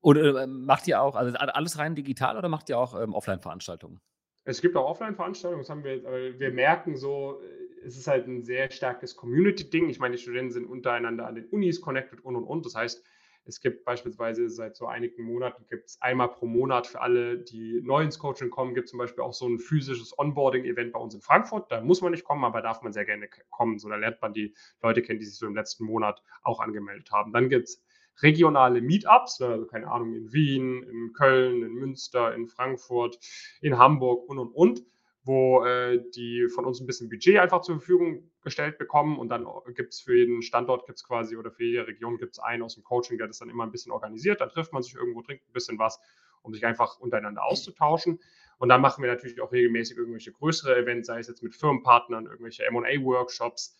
und 0.00 0.16
äh, 0.16 0.46
macht 0.46 0.88
ihr 0.88 1.02
auch, 1.02 1.14
also 1.14 1.36
alles 1.36 1.78
rein 1.78 1.94
digital 1.94 2.36
oder 2.38 2.48
macht 2.48 2.70
ihr 2.70 2.78
auch 2.78 2.98
ähm, 2.98 3.14
Offline-Veranstaltungen? 3.14 4.00
Es 4.44 4.60
gibt 4.60 4.76
auch 4.76 4.88
Offline-Veranstaltungen, 4.90 5.62
das 5.62 5.70
haben 5.70 5.84
wir, 5.84 6.04
aber 6.06 6.38
wir 6.38 6.52
merken 6.52 6.96
so, 6.96 7.40
äh, 7.42 7.86
es 7.86 7.96
ist 7.96 8.06
halt 8.06 8.26
ein 8.26 8.44
sehr 8.44 8.70
starkes 8.70 9.16
Community-Ding. 9.16 9.88
Ich 9.88 9.98
meine, 9.98 10.16
die 10.16 10.22
Studenten 10.22 10.52
sind 10.52 10.66
untereinander 10.66 11.26
an 11.26 11.34
den 11.34 11.46
Unis 11.46 11.80
connected 11.80 12.24
und 12.24 12.36
und 12.36 12.44
und. 12.44 12.66
Das 12.66 12.74
heißt, 12.74 13.04
es 13.44 13.60
gibt 13.60 13.84
beispielsweise 13.84 14.48
seit 14.48 14.76
so 14.76 14.86
einigen 14.86 15.24
Monaten 15.24 15.66
gibt 15.68 15.88
es 15.88 16.00
einmal 16.00 16.28
pro 16.28 16.46
Monat 16.46 16.86
für 16.86 17.00
alle, 17.00 17.38
die 17.38 17.80
neu 17.82 18.02
ins 18.02 18.18
Coaching 18.20 18.50
kommen, 18.50 18.74
gibt 18.74 18.84
es 18.84 18.90
zum 18.90 18.98
Beispiel 18.98 19.24
auch 19.24 19.32
so 19.32 19.48
ein 19.48 19.58
physisches 19.58 20.16
Onboarding-Event 20.16 20.92
bei 20.92 21.00
uns 21.00 21.14
in 21.14 21.22
Frankfurt. 21.22 21.70
Da 21.70 21.80
muss 21.80 22.02
man 22.02 22.12
nicht 22.12 22.24
kommen, 22.24 22.44
aber 22.44 22.62
darf 22.62 22.82
man 22.82 22.92
sehr 22.92 23.04
gerne 23.04 23.28
kommen. 23.50 23.78
So, 23.78 23.88
da 23.88 23.96
lernt 23.96 24.22
man 24.22 24.32
die 24.32 24.54
Leute 24.80 25.02
kennen, 25.02 25.18
die 25.18 25.26
sich 25.26 25.38
so 25.38 25.46
im 25.46 25.56
letzten 25.56 25.84
Monat 25.84 26.22
auch 26.42 26.60
angemeldet 26.60 27.10
haben. 27.10 27.32
Dann 27.32 27.48
gibt 27.48 27.68
es 27.68 27.82
regionale 28.20 28.80
Meetups, 28.80 29.40
ne, 29.40 29.46
also 29.46 29.66
keine 29.66 29.90
Ahnung, 29.90 30.14
in 30.14 30.32
Wien, 30.32 30.82
in 30.82 31.12
Köln, 31.12 31.62
in 31.62 31.72
Münster, 31.74 32.34
in 32.34 32.48
Frankfurt, 32.48 33.18
in 33.60 33.78
Hamburg 33.78 34.28
und 34.28 34.38
und 34.38 34.52
und, 34.52 34.82
wo 35.24 35.64
äh, 35.64 36.02
die 36.14 36.48
von 36.48 36.64
uns 36.64 36.80
ein 36.80 36.86
bisschen 36.86 37.08
Budget 37.08 37.38
einfach 37.38 37.60
zur 37.60 37.76
Verfügung 37.76 38.30
gestellt 38.42 38.78
bekommen 38.78 39.18
und 39.18 39.28
dann 39.28 39.46
gibt 39.74 39.92
es 39.94 40.00
für 40.00 40.16
jeden 40.16 40.42
Standort 40.42 40.84
gibt 40.86 40.98
es 40.98 41.04
quasi 41.04 41.36
oder 41.36 41.52
für 41.52 41.64
jede 41.64 41.86
Region 41.86 42.18
gibt 42.18 42.32
es 42.32 42.38
einen 42.40 42.62
aus 42.62 42.74
dem 42.74 42.82
Coaching, 42.82 43.18
der 43.18 43.28
das 43.28 43.38
dann 43.38 43.48
immer 43.48 43.64
ein 43.64 43.70
bisschen 43.70 43.92
organisiert. 43.92 44.40
Dann 44.40 44.50
trifft 44.50 44.72
man 44.72 44.82
sich 44.82 44.94
irgendwo, 44.94 45.22
trinkt 45.22 45.48
ein 45.48 45.52
bisschen 45.52 45.78
was, 45.78 46.00
um 46.42 46.52
sich 46.52 46.66
einfach 46.66 46.98
untereinander 46.98 47.44
auszutauschen. 47.44 48.18
Und 48.58 48.68
dann 48.68 48.80
machen 48.80 49.02
wir 49.02 49.10
natürlich 49.10 49.40
auch 49.40 49.52
regelmäßig 49.52 49.96
irgendwelche 49.96 50.32
größere 50.32 50.76
Events, 50.76 51.06
sei 51.06 51.18
es 51.20 51.28
jetzt 51.28 51.42
mit 51.42 51.54
Firmenpartnern, 51.54 52.26
irgendwelche 52.26 52.64
MA-Workshops, 52.70 53.76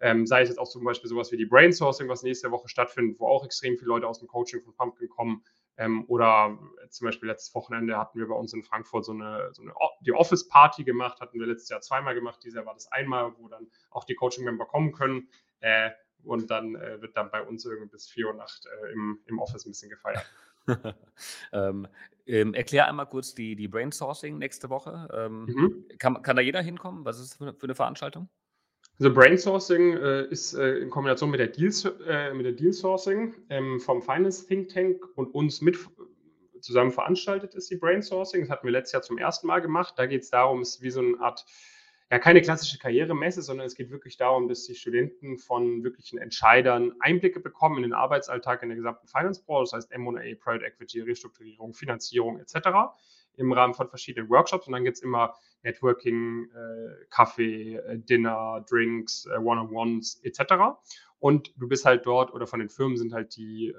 ähm, 0.00 0.26
sei 0.26 0.42
es 0.42 0.48
jetzt 0.48 0.58
auch 0.58 0.68
zum 0.68 0.84
Beispiel 0.84 1.08
sowas 1.08 1.32
wie 1.32 1.36
die 1.36 1.46
Brainsourcing, 1.46 2.08
was 2.08 2.22
nächste 2.22 2.50
Woche 2.50 2.68
stattfindet, 2.68 3.18
wo 3.18 3.26
auch 3.26 3.44
extrem 3.44 3.76
viele 3.76 3.88
Leute 3.88 4.06
aus 4.06 4.20
dem 4.20 4.28
Coaching 4.28 4.62
von 4.62 4.74
Pumpkin 4.74 5.08
kommen. 5.08 5.44
Ähm, 5.76 6.04
oder 6.08 6.58
zum 6.90 7.06
Beispiel 7.06 7.28
letztes 7.28 7.54
Wochenende 7.54 7.96
hatten 7.96 8.18
wir 8.18 8.26
bei 8.26 8.34
uns 8.34 8.52
in 8.52 8.64
Frankfurt 8.64 9.04
so 9.04 9.12
eine, 9.12 9.50
so 9.52 9.62
eine 9.62 9.72
die 10.00 10.12
Office-Party 10.12 10.84
gemacht, 10.84 11.20
hatten 11.20 11.38
wir 11.38 11.46
letztes 11.46 11.68
Jahr 11.68 11.80
zweimal 11.80 12.14
gemacht. 12.14 12.40
Dieses 12.42 12.56
Jahr 12.56 12.66
war 12.66 12.74
das 12.74 12.90
einmal, 12.90 13.32
wo 13.38 13.48
dann 13.48 13.68
auch 13.90 14.04
die 14.04 14.14
Coaching-Member 14.14 14.66
kommen 14.66 14.92
können. 14.92 15.28
Äh, 15.60 15.90
und 16.24 16.50
dann 16.50 16.74
äh, 16.74 17.00
wird 17.00 17.16
dann 17.16 17.30
bei 17.30 17.42
uns 17.42 17.64
irgendwie 17.64 17.88
bis 17.88 18.08
4 18.08 18.26
Uhr 18.26 18.34
Nacht 18.34 18.66
äh, 18.66 18.92
im, 18.92 19.20
im 19.26 19.38
Office 19.38 19.66
ein 19.66 19.70
bisschen 19.70 19.90
gefeiert. 19.90 20.26
ähm, 21.52 21.86
ähm, 22.26 22.54
erklär 22.54 22.88
einmal 22.88 23.06
kurz 23.06 23.34
die, 23.34 23.56
die 23.56 23.68
Brainsourcing 23.68 24.36
nächste 24.36 24.68
Woche. 24.68 25.08
Ähm, 25.12 25.44
mhm. 25.46 25.84
kann, 25.98 26.22
kann 26.22 26.36
da 26.36 26.42
jeder 26.42 26.60
hinkommen? 26.60 27.04
Was 27.04 27.18
ist 27.20 27.40
das 27.40 27.56
für 27.56 27.64
eine 27.64 27.74
Veranstaltung? 27.74 28.28
Also 29.00 29.14
Brainsourcing 29.14 29.96
äh, 29.96 30.22
ist 30.24 30.54
äh, 30.54 30.78
in 30.78 30.90
Kombination 30.90 31.30
mit 31.30 31.38
der 31.38 31.46
Deal, 31.46 31.70
äh, 32.08 32.34
mit 32.34 32.44
der 32.46 32.52
Deal 32.52 32.72
Sourcing 32.72 33.32
ähm, 33.48 33.78
vom 33.78 34.02
Finance 34.02 34.44
Think 34.44 34.70
Tank 34.70 35.04
und 35.14 35.32
uns 35.34 35.60
mit 35.60 35.78
zusammen 36.60 36.90
veranstaltet 36.90 37.54
ist 37.54 37.70
die 37.70 37.76
Brainsourcing. 37.76 38.40
Das 38.40 38.50
hatten 38.50 38.66
wir 38.66 38.72
letztes 38.72 38.94
Jahr 38.94 39.02
zum 39.02 39.16
ersten 39.16 39.46
Mal 39.46 39.60
gemacht. 39.60 39.94
Da 39.96 40.06
geht 40.06 40.22
es 40.22 40.30
darum, 40.30 40.62
es 40.62 40.76
ist 40.76 40.82
wie 40.82 40.90
so 40.90 40.98
eine 40.98 41.20
Art, 41.20 41.46
ja, 42.10 42.18
keine 42.18 42.42
klassische 42.42 42.78
Karrieremesse, 42.78 43.40
sondern 43.42 43.68
es 43.68 43.76
geht 43.76 43.90
wirklich 43.90 44.16
darum, 44.16 44.48
dass 44.48 44.64
die 44.64 44.74
Studenten 44.74 45.38
von 45.38 45.84
wirklichen 45.84 46.18
Entscheidern 46.18 46.92
Einblicke 46.98 47.38
bekommen 47.38 47.76
in 47.76 47.82
den 47.84 47.92
Arbeitsalltag 47.92 48.64
in 48.64 48.70
der 48.70 48.76
gesamten 48.76 49.06
Finance-Branche, 49.06 49.70
das 49.70 49.84
heißt 49.84 49.92
M&A, 49.92 50.34
Private 50.42 50.64
Equity, 50.64 51.02
Restrukturierung, 51.02 51.72
Finanzierung 51.72 52.40
etc 52.40 52.96
im 53.38 53.52
Rahmen 53.52 53.74
von 53.74 53.88
verschiedenen 53.88 54.28
Workshops 54.30 54.66
und 54.66 54.72
dann 54.72 54.84
gibt 54.84 54.96
es 54.96 55.02
immer 55.02 55.34
Networking, 55.62 56.48
äh, 56.54 57.06
Kaffee, 57.10 57.76
äh, 57.76 57.98
Dinner, 57.98 58.64
Drinks, 58.68 59.26
äh, 59.26 59.38
One-on-Ones 59.38 60.20
etc. 60.22 60.78
Und 61.18 61.52
du 61.56 61.68
bist 61.68 61.84
halt 61.84 62.06
dort 62.06 62.32
oder 62.32 62.46
von 62.46 62.60
den 62.60 62.68
Firmen 62.68 62.96
sind 62.96 63.12
halt 63.12 63.36
die 63.36 63.74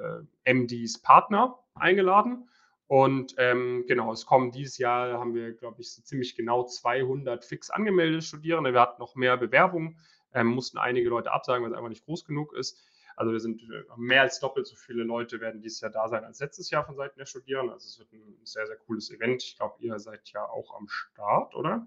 äh, 0.46 0.54
MDs 0.54 1.02
Partner 1.02 1.58
eingeladen. 1.76 2.50
Und 2.88 3.36
ähm, 3.38 3.86
genau, 3.88 4.12
es 4.12 4.26
kommen 4.26 4.52
dieses 4.52 4.80
Jahr, 4.80 5.20
haben 5.20 5.36
wir, 5.36 5.54
glaube 5.54 5.80
ich, 5.80 5.94
so 5.94 6.02
ziemlich 6.02 6.36
genau 6.36 6.64
200 6.64 7.46
fix 7.46 7.70
angemeldete 7.70 8.24
Studierende. 8.24 8.74
Wir 8.74 8.82
hatten 8.82 9.00
noch 9.00 9.16
mehr 9.16 9.38
Bewerbungen, 9.38 10.00
ähm, 10.34 10.48
mussten 10.48 10.80
einige 10.80 11.08
Leute 11.08 11.32
absagen, 11.32 11.64
weil 11.64 11.72
es 11.72 11.78
einfach 11.78 11.90
nicht 11.90 12.06
groß 12.06 12.26
genug 12.26 12.54
ist. 12.54 12.82
Also 13.20 13.34
wir 13.34 13.42
sind 13.42 13.62
äh, 13.64 13.84
mehr 13.98 14.22
als 14.22 14.40
doppelt 14.40 14.66
so 14.66 14.78
viele 14.78 15.04
Leute 15.04 15.42
werden 15.42 15.62
dieses 15.62 15.82
Jahr 15.82 15.92
da 15.92 16.08
sein 16.08 16.24
als 16.24 16.40
letztes 16.40 16.70
Jahr 16.70 16.86
von 16.86 16.96
Seiten 16.96 17.20
der 17.20 17.26
Studierenden. 17.26 17.74
Also 17.74 17.86
es 17.86 18.00
wird 18.00 18.14
ein 18.14 18.40
sehr, 18.46 18.66
sehr 18.66 18.78
cooles 18.78 19.12
Event. 19.12 19.44
Ich 19.44 19.58
glaube, 19.58 19.76
ihr 19.80 20.00
seid 20.00 20.22
ja 20.30 20.46
auch 20.46 20.74
am 20.78 20.88
Start, 20.88 21.54
oder? 21.54 21.86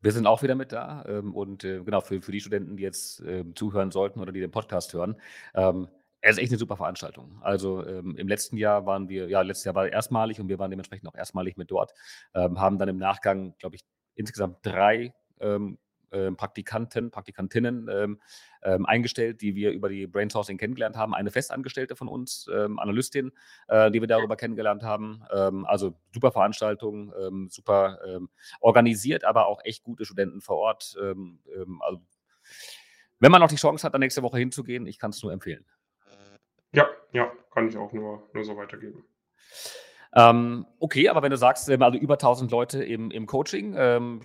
Wir 0.00 0.12
sind 0.12 0.28
auch 0.28 0.44
wieder 0.44 0.54
mit 0.54 0.70
da. 0.70 1.04
Ähm, 1.08 1.34
und 1.34 1.64
äh, 1.64 1.82
genau, 1.82 2.00
für, 2.00 2.22
für 2.22 2.30
die 2.30 2.38
Studenten, 2.38 2.76
die 2.76 2.84
jetzt 2.84 3.18
ähm, 3.26 3.56
zuhören 3.56 3.90
sollten 3.90 4.20
oder 4.20 4.30
die 4.30 4.38
den 4.38 4.52
Podcast 4.52 4.94
hören, 4.94 5.20
ähm, 5.54 5.88
es 6.20 6.36
ist 6.36 6.38
echt 6.38 6.52
eine 6.52 6.58
super 6.58 6.76
Veranstaltung. 6.76 7.40
Also 7.42 7.84
ähm, 7.84 8.14
im 8.16 8.28
letzten 8.28 8.56
Jahr 8.56 8.86
waren 8.86 9.08
wir, 9.08 9.28
ja, 9.28 9.42
letztes 9.42 9.64
Jahr 9.64 9.74
war 9.74 9.88
erstmalig 9.88 10.40
und 10.40 10.48
wir 10.48 10.60
waren 10.60 10.70
dementsprechend 10.70 11.08
auch 11.08 11.16
erstmalig 11.16 11.56
mit 11.56 11.72
dort. 11.72 11.94
Haben 12.32 12.78
dann 12.78 12.88
im 12.90 12.98
Nachgang, 12.98 13.56
glaube 13.58 13.74
ich, 13.74 13.82
insgesamt 14.14 14.58
drei 14.62 15.14
äh, 16.10 16.30
Praktikanten, 16.32 17.10
Praktikantinnen 17.10 17.88
ähm, 17.88 18.20
ähm, 18.62 18.86
eingestellt, 18.86 19.40
die 19.40 19.54
wir 19.54 19.72
über 19.72 19.88
die 19.88 20.06
Brainsourcing 20.06 20.58
kennengelernt 20.58 20.96
haben. 20.96 21.14
Eine 21.14 21.30
Festangestellte 21.30 21.96
von 21.96 22.08
uns, 22.08 22.48
ähm, 22.52 22.78
Analystin, 22.78 23.32
äh, 23.68 23.90
die 23.90 24.00
wir 24.00 24.08
darüber 24.08 24.36
kennengelernt 24.36 24.82
haben. 24.82 25.22
Ähm, 25.32 25.64
also 25.66 25.94
super 26.12 26.32
Veranstaltung, 26.32 27.12
ähm, 27.20 27.48
super 27.50 27.98
ähm, 28.06 28.28
organisiert, 28.60 29.24
aber 29.24 29.46
auch 29.46 29.60
echt 29.64 29.82
gute 29.82 30.04
Studenten 30.04 30.40
vor 30.40 30.56
Ort. 30.56 30.96
also, 31.00 32.00
wenn 33.18 33.32
man 33.32 33.40
noch 33.40 33.48
die 33.48 33.56
Chance 33.56 33.86
hat, 33.86 33.94
da 33.94 33.98
nächste 33.98 34.22
Woche 34.22 34.38
hinzugehen, 34.38 34.86
ich 34.86 34.98
kann 34.98 35.10
es 35.10 35.22
nur 35.22 35.32
empfehlen. 35.32 35.64
Ja, 36.72 36.88
ja, 37.12 37.32
kann 37.52 37.68
ich 37.68 37.76
auch 37.76 37.92
nur, 37.92 38.28
nur 38.32 38.44
so 38.44 38.56
weitergeben. 38.56 39.04
Ähm, 40.12 40.66
okay, 40.80 41.08
aber 41.08 41.22
wenn 41.22 41.30
du 41.30 41.36
sagst, 41.36 41.68
ähm, 41.68 41.82
also 41.82 41.98
über 41.98 42.14
1000 42.14 42.50
Leute 42.50 42.82
im, 42.82 43.10
im 43.10 43.26
Coaching, 43.26 43.74
ähm, 43.76 44.22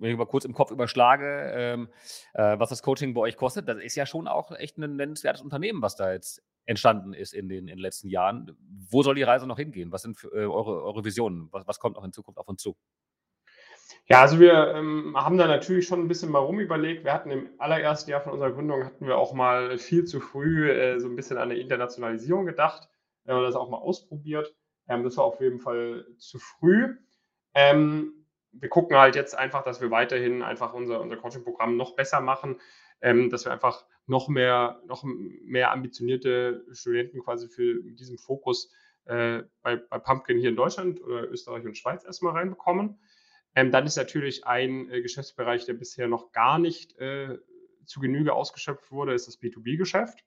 wenn 0.00 0.10
ich 0.10 0.16
mal 0.16 0.26
kurz 0.26 0.44
im 0.44 0.52
Kopf 0.52 0.70
überschlage, 0.72 1.52
ähm, 1.54 1.88
äh, 2.34 2.58
was 2.58 2.70
das 2.70 2.82
Coaching 2.82 3.14
bei 3.14 3.20
euch 3.20 3.36
kostet, 3.36 3.68
das 3.68 3.78
ist 3.78 3.94
ja 3.94 4.04
schon 4.04 4.26
auch 4.26 4.50
echt 4.52 4.78
ein 4.78 4.96
nennenswertes 4.96 5.42
Unternehmen, 5.42 5.80
was 5.80 5.94
da 5.94 6.12
jetzt 6.12 6.42
entstanden 6.66 7.14
ist 7.14 7.34
in 7.34 7.48
den, 7.48 7.60
in 7.60 7.66
den 7.68 7.78
letzten 7.78 8.08
Jahren. 8.08 8.56
Wo 8.90 9.02
soll 9.02 9.14
die 9.14 9.22
Reise 9.22 9.46
noch 9.46 9.58
hingehen? 9.58 9.92
Was 9.92 10.02
sind 10.02 10.22
äh, 10.24 10.44
eure, 10.44 10.82
eure 10.82 11.04
Visionen? 11.04 11.48
Was, 11.52 11.66
was 11.66 11.78
kommt 11.78 11.96
noch 11.96 12.04
in 12.04 12.12
Zukunft 12.12 12.38
auf 12.38 12.48
uns 12.48 12.60
zu? 12.60 12.76
Ja, 14.06 14.22
also 14.22 14.40
wir 14.40 14.74
ähm, 14.74 15.14
haben 15.16 15.38
da 15.38 15.46
natürlich 15.46 15.86
schon 15.86 16.00
ein 16.00 16.08
bisschen 16.08 16.30
mal 16.30 16.38
rumüberlegt. 16.38 17.04
Wir 17.04 17.12
hatten 17.12 17.30
im 17.30 17.50
allerersten 17.58 18.10
Jahr 18.10 18.22
von 18.22 18.32
unserer 18.32 18.52
Gründung 18.52 18.84
hatten 18.84 19.06
wir 19.06 19.18
auch 19.18 19.34
mal 19.34 19.78
viel 19.78 20.04
zu 20.04 20.20
früh 20.20 20.70
äh, 20.70 20.98
so 20.98 21.08
ein 21.08 21.16
bisschen 21.16 21.36
an 21.36 21.50
eine 21.50 21.60
Internationalisierung 21.60 22.46
gedacht. 22.46 22.88
Haben 23.26 23.42
das 23.42 23.54
auch 23.54 23.68
mal 23.68 23.76
ausprobiert. 23.76 24.54
Ähm, 24.88 25.04
das 25.04 25.16
war 25.16 25.24
auf 25.24 25.40
jeden 25.40 25.60
Fall 25.60 26.06
zu 26.18 26.38
früh. 26.38 26.96
Ähm, 27.54 28.26
wir 28.52 28.68
gucken 28.68 28.96
halt 28.96 29.14
jetzt 29.14 29.36
einfach, 29.36 29.62
dass 29.62 29.80
wir 29.80 29.90
weiterhin 29.90 30.42
einfach 30.42 30.72
unser, 30.74 31.00
unser 31.00 31.16
Coaching-Programm 31.16 31.76
noch 31.76 31.94
besser 31.94 32.20
machen, 32.20 32.60
ähm, 33.00 33.30
dass 33.30 33.44
wir 33.44 33.52
einfach 33.52 33.84
noch 34.06 34.28
mehr, 34.28 34.82
noch 34.86 35.04
mehr 35.04 35.70
ambitionierte 35.70 36.64
Studenten 36.72 37.22
quasi 37.22 37.48
für 37.48 37.82
diesen 37.82 38.18
Fokus 38.18 38.72
äh, 39.04 39.42
bei, 39.62 39.76
bei 39.76 39.98
Pumpkin 39.98 40.38
hier 40.38 40.50
in 40.50 40.56
Deutschland 40.56 41.02
oder 41.02 41.30
Österreich 41.30 41.64
und 41.64 41.76
Schweiz 41.76 42.04
erstmal 42.04 42.32
reinbekommen. 42.32 42.98
Ähm, 43.54 43.70
dann 43.70 43.86
ist 43.86 43.96
natürlich 43.96 44.46
ein 44.46 44.90
äh, 44.90 45.02
Geschäftsbereich, 45.02 45.64
der 45.66 45.74
bisher 45.74 46.08
noch 46.08 46.32
gar 46.32 46.58
nicht 46.58 46.96
äh, 46.98 47.38
zu 47.84 48.00
Genüge 48.00 48.34
ausgeschöpft 48.34 48.90
wurde, 48.92 49.14
ist 49.14 49.26
das 49.26 49.40
B2B-Geschäft. 49.40 50.24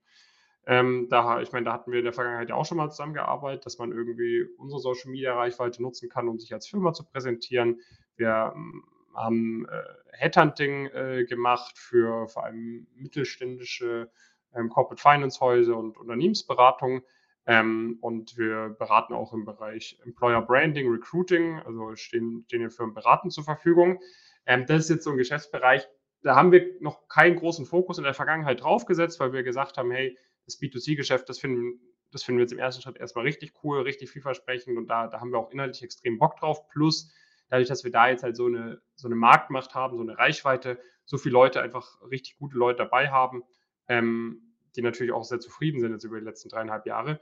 Ähm, 0.67 1.07
da, 1.09 1.41
ich 1.41 1.51
meine, 1.51 1.65
da 1.65 1.73
hatten 1.73 1.91
wir 1.91 1.99
in 1.99 2.05
der 2.05 2.13
Vergangenheit 2.13 2.49
ja 2.49 2.55
auch 2.55 2.65
schon 2.65 2.77
mal 2.77 2.89
zusammengearbeitet, 2.89 3.65
dass 3.65 3.79
man 3.79 3.91
irgendwie 3.91 4.45
unsere 4.57 4.79
Social 4.79 5.09
Media 5.09 5.35
Reichweite 5.35 5.81
nutzen 5.81 6.09
kann, 6.09 6.27
um 6.27 6.39
sich 6.39 6.53
als 6.53 6.67
Firma 6.67 6.93
zu 6.93 7.03
präsentieren. 7.03 7.81
Wir 8.15 8.53
ähm, 8.55 8.83
haben 9.15 9.65
äh, 9.67 9.81
Headhunting 10.13 10.87
äh, 10.87 11.25
gemacht 11.25 11.77
für 11.77 12.27
vor 12.27 12.45
allem 12.45 12.87
mittelständische 12.95 14.11
ähm, 14.53 14.69
Corporate 14.69 15.01
Finance 15.01 15.39
Häuser 15.39 15.77
und 15.77 15.97
Unternehmensberatungen. 15.97 17.01
Ähm, 17.47 17.97
und 18.01 18.37
wir 18.37 18.75
beraten 18.77 19.13
auch 19.13 19.33
im 19.33 19.45
Bereich 19.45 19.99
Employer 20.05 20.43
Branding, 20.43 20.89
Recruiting, 20.91 21.59
also 21.65 21.95
stehen, 21.95 22.43
stehen 22.45 22.59
hier 22.59 22.69
Firmen 22.69 22.93
beraten 22.93 23.31
zur 23.31 23.43
Verfügung. 23.43 23.99
Ähm, 24.45 24.65
das 24.67 24.83
ist 24.83 24.89
jetzt 24.89 25.03
so 25.05 25.11
ein 25.11 25.17
Geschäftsbereich, 25.17 25.87
da 26.23 26.35
haben 26.35 26.51
wir 26.51 26.75
noch 26.81 27.07
keinen 27.07 27.35
großen 27.35 27.65
Fokus 27.65 27.97
in 27.97 28.03
der 28.03 28.13
Vergangenheit 28.13 28.61
draufgesetzt, 28.61 29.19
weil 29.19 29.33
wir 29.33 29.43
gesagt 29.43 29.77
haben, 29.77 29.91
hey, 29.91 30.17
das 30.45 30.59
B2C-Geschäft, 30.59 31.29
das 31.29 31.39
finden, 31.39 31.79
das 32.11 32.23
finden 32.23 32.39
wir 32.39 32.43
jetzt 32.43 32.53
im 32.53 32.59
ersten 32.59 32.81
Schritt 32.81 32.97
erstmal 32.97 33.25
richtig 33.25 33.53
cool, 33.63 33.81
richtig 33.81 34.09
vielversprechend 34.09 34.77
und 34.77 34.87
da, 34.87 35.07
da 35.07 35.19
haben 35.19 35.31
wir 35.31 35.39
auch 35.39 35.51
inhaltlich 35.51 35.83
extrem 35.83 36.17
Bock 36.19 36.37
drauf. 36.37 36.67
Plus, 36.69 37.13
dadurch, 37.49 37.67
dass 37.67 37.83
wir 37.83 37.91
da 37.91 38.09
jetzt 38.09 38.23
halt 38.23 38.35
so 38.35 38.45
eine, 38.45 38.81
so 38.95 39.07
eine 39.07 39.15
Marktmacht 39.15 39.75
haben, 39.75 39.97
so 39.97 40.03
eine 40.03 40.17
Reichweite, 40.17 40.79
so 41.05 41.17
viele 41.17 41.33
Leute, 41.33 41.61
einfach 41.61 42.01
richtig 42.09 42.37
gute 42.37 42.57
Leute 42.57 42.77
dabei 42.77 43.09
haben, 43.09 43.43
ähm, 43.87 44.55
die 44.75 44.81
natürlich 44.81 45.11
auch 45.11 45.23
sehr 45.23 45.39
zufrieden 45.39 45.79
sind 45.81 45.91
jetzt 45.91 46.03
über 46.03 46.19
die 46.19 46.25
letzten 46.25 46.49
dreieinhalb 46.49 46.85
Jahre, 46.85 47.19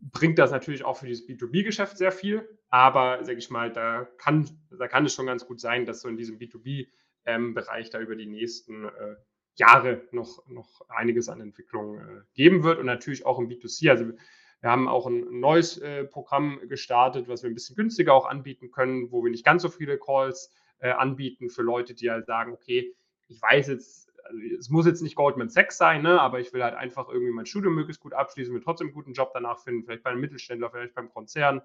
bringt 0.00 0.38
das 0.38 0.50
natürlich 0.50 0.84
auch 0.84 0.96
für 0.96 1.06
dieses 1.06 1.26
B2B-Geschäft 1.28 1.98
sehr 1.98 2.12
viel. 2.12 2.48
Aber, 2.70 3.24
sage 3.24 3.38
ich 3.38 3.50
mal, 3.50 3.72
da 3.72 4.04
kann, 4.18 4.48
da 4.70 4.88
kann 4.88 5.04
es 5.04 5.14
schon 5.14 5.26
ganz 5.26 5.46
gut 5.46 5.60
sein, 5.60 5.86
dass 5.86 6.00
so 6.00 6.08
in 6.08 6.16
diesem 6.16 6.38
B2B-Bereich 6.38 7.86
ähm, 7.86 7.90
da 7.92 8.00
über 8.00 8.16
die 8.16 8.26
nächsten 8.26 8.84
äh, 8.84 9.16
Jahre 9.58 10.02
noch, 10.12 10.46
noch 10.48 10.82
einiges 10.88 11.28
an 11.28 11.40
Entwicklung 11.40 11.98
äh, 11.98 12.22
geben 12.34 12.62
wird 12.62 12.78
und 12.78 12.86
natürlich 12.86 13.26
auch 13.26 13.38
im 13.38 13.48
B2C. 13.48 13.90
Also 13.90 14.06
wir 14.60 14.70
haben 14.70 14.88
auch 14.88 15.06
ein 15.06 15.40
neues 15.40 15.78
äh, 15.78 16.04
Programm 16.04 16.60
gestartet, 16.68 17.28
was 17.28 17.42
wir 17.42 17.50
ein 17.50 17.54
bisschen 17.54 17.76
günstiger 17.76 18.14
auch 18.14 18.26
anbieten 18.26 18.70
können, 18.70 19.10
wo 19.12 19.22
wir 19.22 19.30
nicht 19.30 19.44
ganz 19.44 19.62
so 19.62 19.68
viele 19.68 19.98
Calls 19.98 20.52
äh, 20.78 20.90
anbieten 20.90 21.50
für 21.50 21.62
Leute, 21.62 21.94
die 21.94 22.10
halt 22.10 22.26
sagen, 22.26 22.52
okay, 22.52 22.94
ich 23.28 23.40
weiß 23.40 23.68
jetzt, 23.68 24.10
also 24.24 24.38
es 24.58 24.68
muss 24.68 24.86
jetzt 24.86 25.02
nicht 25.02 25.16
Goldman 25.16 25.48
Sachs 25.48 25.76
sein, 25.76 26.02
ne, 26.02 26.20
aber 26.20 26.40
ich 26.40 26.52
will 26.52 26.62
halt 26.62 26.74
einfach 26.74 27.08
irgendwie 27.08 27.32
mein 27.32 27.46
Studium 27.46 27.74
möglichst 27.74 28.02
gut 28.02 28.14
abschließen, 28.14 28.52
will 28.54 28.62
trotzdem 28.62 28.88
einen 28.88 28.94
guten 28.94 29.12
Job 29.12 29.30
danach 29.32 29.58
finden, 29.58 29.84
vielleicht 29.84 30.02
bei 30.02 30.10
einem 30.10 30.20
Mittelständler, 30.20 30.70
vielleicht 30.70 30.94
beim 30.94 31.08
Konzern 31.08 31.62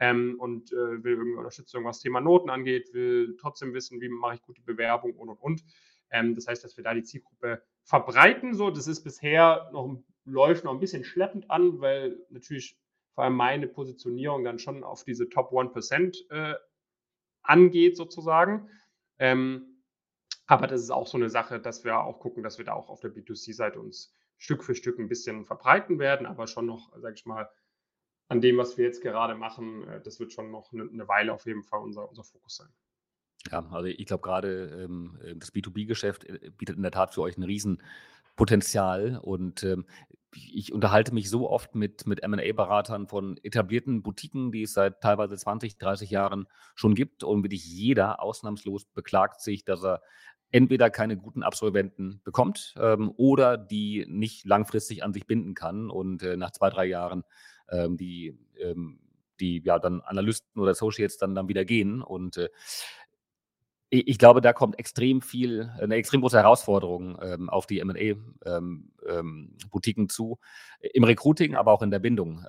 ähm, 0.00 0.36
und 0.38 0.72
äh, 0.72 1.04
will 1.04 1.12
irgendwie 1.12 1.36
Unterstützung, 1.36 1.84
was 1.84 2.00
Thema 2.00 2.20
Noten 2.20 2.50
angeht, 2.50 2.92
will 2.92 3.36
trotzdem 3.40 3.74
wissen, 3.74 4.00
wie 4.00 4.08
mache 4.08 4.34
ich 4.34 4.42
gute 4.42 4.62
Bewerbung 4.62 5.14
und 5.14 5.28
und 5.28 5.38
und. 5.40 5.64
Ähm, 6.14 6.36
das 6.36 6.46
heißt, 6.46 6.62
dass 6.62 6.76
wir 6.76 6.84
da 6.84 6.94
die 6.94 7.02
Zielgruppe 7.02 7.62
verbreiten. 7.82 8.54
So, 8.54 8.70
das 8.70 8.86
ist 8.86 9.02
bisher 9.02 9.68
noch 9.72 9.98
läuft 10.24 10.64
noch 10.64 10.72
ein 10.72 10.80
bisschen 10.80 11.04
schleppend 11.04 11.50
an, 11.50 11.80
weil 11.80 12.16
natürlich 12.30 12.78
vor 13.14 13.24
allem 13.24 13.34
meine 13.34 13.68
Positionierung 13.68 14.44
dann 14.44 14.58
schon 14.58 14.82
auf 14.82 15.04
diese 15.04 15.28
Top 15.28 15.52
1% 15.52 16.30
äh, 16.30 16.54
angeht, 17.42 17.96
sozusagen. 17.96 18.70
Ähm, 19.18 19.82
aber 20.46 20.66
das 20.66 20.80
ist 20.80 20.90
auch 20.90 21.06
so 21.06 21.18
eine 21.18 21.28
Sache, 21.28 21.60
dass 21.60 21.84
wir 21.84 21.98
auch 21.98 22.20
gucken, 22.20 22.42
dass 22.42 22.58
wir 22.58 22.64
da 22.64 22.72
auch 22.72 22.88
auf 22.88 23.00
der 23.00 23.12
B2C-Seite 23.12 23.80
uns 23.80 24.14
Stück 24.38 24.64
für 24.64 24.74
Stück 24.74 24.98
ein 24.98 25.08
bisschen 25.08 25.44
verbreiten 25.44 25.98
werden, 25.98 26.26
aber 26.26 26.46
schon 26.46 26.66
noch, 26.66 26.92
sage 26.98 27.14
ich 27.14 27.26
mal, 27.26 27.50
an 28.28 28.40
dem, 28.40 28.56
was 28.56 28.78
wir 28.78 28.84
jetzt 28.84 29.02
gerade 29.02 29.34
machen, 29.34 29.86
äh, 29.88 30.00
das 30.00 30.20
wird 30.20 30.32
schon 30.32 30.50
noch 30.50 30.72
eine, 30.72 30.84
eine 30.84 31.08
Weile 31.08 31.32
auf 31.32 31.46
jeden 31.46 31.62
Fall 31.62 31.80
unser, 31.80 32.08
unser 32.08 32.24
Fokus 32.24 32.56
sein. 32.56 32.68
Ja, 33.50 33.66
also 33.70 33.86
ich 33.86 34.06
glaube 34.06 34.22
gerade 34.22 34.84
ähm, 34.84 35.18
äh, 35.22 35.34
das 35.36 35.52
B2B-Geschäft 35.52 36.24
äh, 36.24 36.50
bietet 36.56 36.76
in 36.76 36.82
der 36.82 36.92
Tat 36.92 37.14
für 37.14 37.22
euch 37.22 37.36
ein 37.36 37.42
Riesenpotenzial. 37.42 39.18
Und 39.22 39.62
ähm, 39.64 39.86
ich 40.34 40.72
unterhalte 40.72 41.14
mich 41.14 41.30
so 41.30 41.48
oft 41.48 41.74
mit, 41.74 42.06
mit 42.06 42.26
MA-Beratern 42.26 43.06
von 43.06 43.38
etablierten 43.42 44.02
Boutiquen, 44.02 44.50
die 44.50 44.62
es 44.62 44.74
seit 44.74 45.00
teilweise 45.00 45.36
20, 45.36 45.78
30 45.78 46.10
Jahren 46.10 46.46
schon 46.74 46.94
gibt. 46.94 47.22
Und 47.22 47.42
wirklich 47.44 47.66
jeder 47.66 48.22
ausnahmslos 48.22 48.86
beklagt 48.86 49.40
sich, 49.40 49.64
dass 49.64 49.84
er 49.84 50.02
entweder 50.50 50.88
keine 50.88 51.16
guten 51.16 51.42
Absolventen 51.42 52.20
bekommt 52.24 52.74
ähm, 52.78 53.12
oder 53.16 53.56
die 53.58 54.06
nicht 54.08 54.46
langfristig 54.46 55.02
an 55.02 55.12
sich 55.12 55.26
binden 55.26 55.54
kann. 55.54 55.90
Und 55.90 56.22
äh, 56.22 56.36
nach 56.36 56.52
zwei, 56.52 56.70
drei 56.70 56.86
Jahren 56.86 57.24
ähm, 57.68 57.96
die, 57.96 58.38
ähm, 58.60 59.00
die 59.40 59.62
ja 59.64 59.78
dann 59.78 60.00
Analysten 60.00 60.60
oder 60.60 60.70
Associates 60.70 61.18
dann, 61.18 61.34
dann 61.34 61.48
wieder 61.48 61.64
gehen. 61.64 62.02
Und 62.02 62.36
äh, 62.36 62.50
ich, 63.90 64.08
ich, 64.08 64.18
glaube, 64.18 64.40
da 64.40 64.52
kommt 64.52 64.78
extrem 64.78 65.22
viel, 65.22 65.70
eine 65.80 65.94
extrem 65.96 66.20
große 66.20 66.38
Herausforderung 66.38 67.18
ähm, 67.22 67.48
auf 67.50 67.66
die 67.66 67.82
MA-Boutiquen 67.84 68.92
ähm, 69.06 69.58
ähm, 70.04 70.08
zu, 70.08 70.38
im 70.80 71.04
Recruiting, 71.04 71.54
aber 71.54 71.72
auch 71.72 71.82
in 71.82 71.90
der 71.90 71.98
Bindung 72.00 72.44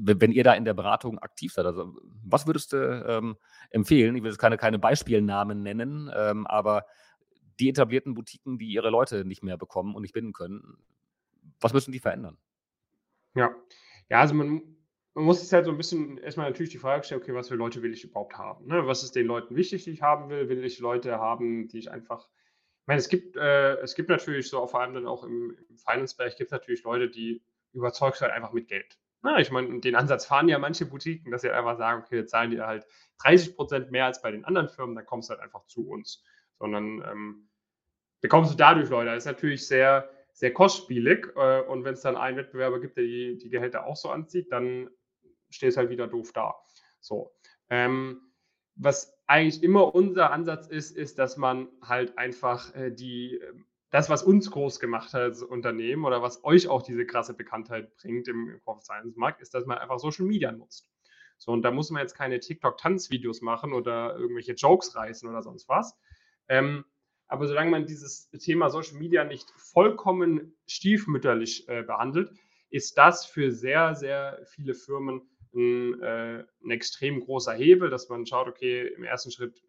wenn 0.00 0.32
ihr 0.32 0.44
da 0.44 0.54
in 0.54 0.64
der 0.64 0.74
Beratung 0.74 1.18
aktiv 1.18 1.52
seid, 1.52 1.66
also 1.66 1.94
was 2.24 2.46
würdest 2.46 2.72
du 2.72 2.76
ähm, 2.76 3.36
empfehlen? 3.70 4.16
Ich 4.16 4.22
will 4.22 4.30
jetzt 4.30 4.38
keine, 4.38 4.56
keine 4.56 4.78
Beispielnamen 4.78 5.62
nennen, 5.62 6.10
ähm, 6.14 6.46
aber 6.46 6.86
die 7.58 7.70
etablierten 7.70 8.14
Boutiquen, 8.14 8.58
die 8.58 8.68
ihre 8.68 8.90
Leute 8.90 9.24
nicht 9.24 9.42
mehr 9.42 9.56
bekommen 9.56 9.94
und 9.94 10.02
nicht 10.02 10.14
binden 10.14 10.32
können, 10.32 10.78
was 11.60 11.72
müssen 11.72 11.92
die 11.92 11.98
verändern? 11.98 12.38
Ja, 13.34 13.50
ja, 14.08 14.20
also 14.20 14.34
man, 14.34 14.62
man 15.18 15.26
muss 15.26 15.40
sich 15.40 15.52
halt 15.52 15.64
so 15.66 15.70
ein 15.70 15.76
bisschen 15.76 16.18
erstmal 16.18 16.48
natürlich 16.48 16.70
die 16.70 16.78
Frage 16.78 17.04
stellen, 17.04 17.20
okay, 17.20 17.34
was 17.34 17.48
für 17.48 17.56
Leute 17.56 17.82
will 17.82 17.92
ich 17.92 18.04
überhaupt 18.04 18.38
haben? 18.38 18.66
Ne? 18.66 18.86
Was 18.86 19.02
ist 19.02 19.16
den 19.16 19.26
Leuten 19.26 19.56
wichtig, 19.56 19.84
die 19.84 19.90
ich 19.90 20.02
haben 20.02 20.30
will? 20.30 20.48
Will 20.48 20.64
ich 20.64 20.78
Leute 20.78 21.18
haben, 21.18 21.68
die 21.68 21.78
ich 21.78 21.90
einfach 21.90 22.28
ich 22.88 22.90
meine, 22.90 23.00
es 23.00 23.10
gibt, 23.10 23.36
äh, 23.36 23.74
es 23.80 23.94
gibt 23.94 24.08
natürlich 24.08 24.48
so, 24.48 24.66
vor 24.66 24.80
allem 24.80 24.94
dann 24.94 25.06
auch 25.06 25.22
im, 25.22 25.54
im 25.68 25.76
Finance-Bereich, 25.76 26.36
gibt 26.36 26.48
es 26.48 26.52
natürlich 26.52 26.84
Leute, 26.84 27.10
die 27.10 27.42
überzeugt 27.74 28.18
halt 28.22 28.32
einfach 28.32 28.54
mit 28.54 28.66
Geld. 28.66 28.98
Na, 29.20 29.38
ich 29.40 29.50
meine, 29.50 29.80
den 29.80 29.94
Ansatz 29.94 30.24
fahren 30.24 30.48
ja 30.48 30.58
manche 30.58 30.86
Boutiquen, 30.86 31.30
dass 31.30 31.42
sie 31.42 31.50
einfach 31.50 31.76
sagen, 31.76 32.02
okay, 32.02 32.16
wir 32.16 32.26
zahlen 32.26 32.50
dir 32.50 32.66
halt 32.66 32.86
30 33.22 33.56
Prozent 33.56 33.90
mehr 33.90 34.06
als 34.06 34.22
bei 34.22 34.30
den 34.30 34.46
anderen 34.46 34.70
Firmen, 34.70 34.96
dann 34.96 35.04
kommst 35.04 35.28
du 35.28 35.34
halt 35.34 35.42
einfach 35.42 35.66
zu 35.66 35.86
uns. 35.86 36.24
Sondern 36.58 37.04
ähm, 37.06 37.50
bekommst 38.22 38.54
du 38.54 38.56
dadurch 38.56 38.88
Leute. 38.88 39.10
Das 39.10 39.18
ist 39.18 39.26
natürlich 39.26 39.68
sehr, 39.68 40.08
sehr 40.32 40.54
kostspielig. 40.54 41.26
Äh, 41.36 41.60
und 41.64 41.84
wenn 41.84 41.92
es 41.92 42.00
dann 42.00 42.16
einen 42.16 42.38
Wettbewerber 42.38 42.80
gibt, 42.80 42.96
der 42.96 43.04
die, 43.04 43.36
die 43.36 43.50
Gehälter 43.50 43.84
auch 43.84 43.96
so 43.96 44.08
anzieht, 44.08 44.50
dann 44.50 44.88
stehst 45.50 45.76
halt 45.76 45.90
wieder 45.90 46.06
doof 46.06 46.32
da. 46.32 46.54
So. 47.00 47.32
Ähm, 47.70 48.22
was 48.74 49.18
eigentlich 49.26 49.62
immer 49.62 49.94
unser 49.94 50.30
Ansatz 50.30 50.66
ist, 50.68 50.96
ist, 50.96 51.18
dass 51.18 51.36
man 51.36 51.68
halt 51.82 52.16
einfach 52.16 52.74
äh, 52.74 52.90
die 52.90 53.36
ähm, 53.36 53.66
das, 53.90 54.10
was 54.10 54.22
uns 54.22 54.50
groß 54.50 54.80
gemacht 54.80 55.14
hat 55.14 55.22
als 55.22 55.42
Unternehmen 55.42 56.04
oder 56.04 56.20
was 56.22 56.44
euch 56.44 56.68
auch 56.68 56.82
diese 56.82 57.06
krasse 57.06 57.34
Bekanntheit 57.34 57.96
bringt 57.96 58.28
im 58.28 58.60
Corporate 58.64 58.84
Science 58.84 59.16
Markt, 59.16 59.40
ist, 59.40 59.54
dass 59.54 59.64
man 59.64 59.78
einfach 59.78 59.98
Social 59.98 60.26
Media 60.26 60.52
nutzt. 60.52 60.90
So, 61.38 61.52
und 61.52 61.62
da 61.62 61.70
muss 61.70 61.90
man 61.90 62.02
jetzt 62.02 62.14
keine 62.14 62.40
TikTok-Tanzvideos 62.40 63.40
machen 63.40 63.72
oder 63.72 64.16
irgendwelche 64.16 64.52
Jokes 64.52 64.94
reißen 64.94 65.28
oder 65.28 65.42
sonst 65.42 65.68
was. 65.68 65.96
Ähm, 66.48 66.84
aber 67.28 67.46
solange 67.46 67.70
man 67.70 67.86
dieses 67.86 68.28
Thema 68.30 68.70
Social 68.70 68.98
Media 68.98 69.24
nicht 69.24 69.50
vollkommen 69.56 70.56
stiefmütterlich 70.66 71.68
äh, 71.68 71.82
behandelt, 71.82 72.32
ist 72.70 72.98
das 72.98 73.24
für 73.24 73.52
sehr, 73.52 73.94
sehr 73.94 74.40
viele 74.46 74.74
Firmen 74.74 75.22
ein, 75.54 76.00
äh, 76.00 76.44
ein 76.62 76.70
extrem 76.70 77.20
großer 77.20 77.52
Hebel, 77.52 77.90
dass 77.90 78.08
man 78.08 78.26
schaut, 78.26 78.48
okay, 78.48 78.86
im 78.88 79.04
ersten 79.04 79.30
Schritt 79.30 79.62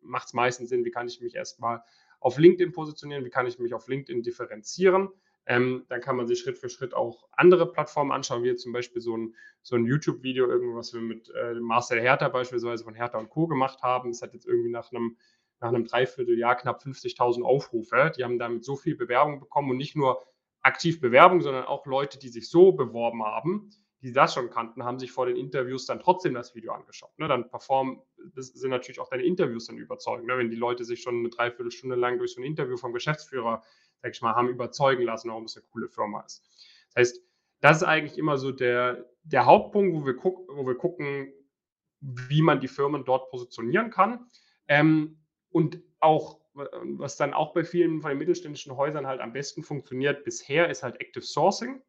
macht 0.00 0.28
es 0.28 0.32
meistens 0.32 0.68
Sinn, 0.68 0.84
wie 0.84 0.90
kann 0.90 1.08
ich 1.08 1.20
mich 1.20 1.34
erstmal 1.34 1.82
auf 2.20 2.38
LinkedIn 2.38 2.72
positionieren, 2.72 3.24
wie 3.24 3.30
kann 3.30 3.46
ich 3.46 3.58
mich 3.58 3.74
auf 3.74 3.88
LinkedIn 3.88 4.22
differenzieren. 4.22 5.08
Ähm, 5.46 5.86
dann 5.88 6.02
kann 6.02 6.16
man 6.16 6.26
sich 6.26 6.40
Schritt 6.40 6.58
für 6.58 6.68
Schritt 6.68 6.92
auch 6.92 7.26
andere 7.32 7.72
Plattformen 7.72 8.12
anschauen, 8.12 8.42
wie 8.42 8.54
zum 8.56 8.72
Beispiel 8.72 9.00
so 9.00 9.16
ein, 9.16 9.34
so 9.62 9.76
ein 9.76 9.86
YouTube-Video, 9.86 10.46
irgendwas 10.46 10.92
wir 10.92 11.00
mit 11.00 11.30
äh, 11.30 11.54
Marcel 11.54 12.00
Hertha 12.00 12.28
beispielsweise 12.28 12.84
von 12.84 12.94
Hertha 12.94 13.18
und 13.18 13.30
Co. 13.30 13.46
gemacht 13.46 13.82
haben. 13.82 14.10
Das 14.10 14.20
hat 14.20 14.34
jetzt 14.34 14.46
irgendwie 14.46 14.68
nach 14.68 14.92
einem, 14.92 15.16
nach 15.60 15.68
einem 15.68 15.86
Dreivierteljahr 15.86 16.56
knapp 16.56 16.82
50.000 16.82 17.42
Aufrufe. 17.42 18.12
Die 18.16 18.24
haben 18.24 18.38
damit 18.38 18.62
so 18.62 18.76
viel 18.76 18.94
Bewerbung 18.94 19.40
bekommen 19.40 19.70
und 19.70 19.78
nicht 19.78 19.96
nur 19.96 20.22
aktiv 20.60 21.00
Bewerbung, 21.00 21.40
sondern 21.40 21.64
auch 21.64 21.86
Leute, 21.86 22.18
die 22.18 22.28
sich 22.28 22.50
so 22.50 22.72
beworben 22.72 23.24
haben, 23.24 23.70
die 24.02 24.12
das 24.12 24.34
schon 24.34 24.50
kannten, 24.50 24.84
haben 24.84 24.98
sich 24.98 25.10
vor 25.10 25.26
den 25.26 25.36
Interviews 25.36 25.86
dann 25.86 25.98
trotzdem 25.98 26.34
das 26.34 26.54
Video 26.54 26.72
angeschaut. 26.72 27.18
Ne? 27.18 27.26
Dann 27.26 27.48
performen, 27.50 28.00
das 28.34 28.48
sind 28.48 28.70
natürlich 28.70 29.00
auch 29.00 29.08
deine 29.08 29.24
Interviews 29.24 29.66
dann 29.66 29.76
überzeugend. 29.76 30.26
Ne? 30.26 30.38
Wenn 30.38 30.50
die 30.50 30.56
Leute 30.56 30.84
sich 30.84 31.02
schon 31.02 31.16
eine 31.16 31.30
Dreiviertelstunde 31.30 31.96
lang 31.96 32.18
durch 32.18 32.34
so 32.34 32.40
ein 32.40 32.44
Interview 32.44 32.76
vom 32.76 32.92
Geschäftsführer, 32.92 33.62
sag 34.02 34.12
ich 34.12 34.22
mal, 34.22 34.34
haben 34.34 34.48
überzeugen 34.48 35.02
lassen, 35.02 35.30
warum 35.30 35.44
es 35.44 35.56
eine 35.56 35.66
coole 35.72 35.88
Firma 35.88 36.20
ist. 36.20 36.44
Das 36.88 37.00
heißt, 37.00 37.22
das 37.60 37.78
ist 37.78 37.82
eigentlich 37.82 38.18
immer 38.18 38.38
so 38.38 38.52
der, 38.52 39.10
der 39.24 39.46
Hauptpunkt, 39.46 39.96
wo 39.96 40.06
wir, 40.06 40.14
guck, 40.14 40.48
wo 40.48 40.64
wir 40.64 40.76
gucken, 40.76 41.32
wie 42.00 42.42
man 42.42 42.60
die 42.60 42.68
Firmen 42.68 43.04
dort 43.04 43.30
positionieren 43.30 43.90
kann. 43.90 44.26
Ähm, 44.68 45.18
und 45.50 45.82
auch, 45.98 46.40
was 46.54 47.16
dann 47.16 47.34
auch 47.34 47.52
bei 47.52 47.64
vielen 47.64 48.00
von 48.00 48.10
den 48.10 48.18
mittelständischen 48.18 48.76
Häusern 48.76 49.08
halt 49.08 49.20
am 49.20 49.32
besten 49.32 49.64
funktioniert 49.64 50.22
bisher, 50.22 50.68
ist 50.68 50.84
halt 50.84 51.00
Active 51.00 51.24
Sourcing. 51.24 51.82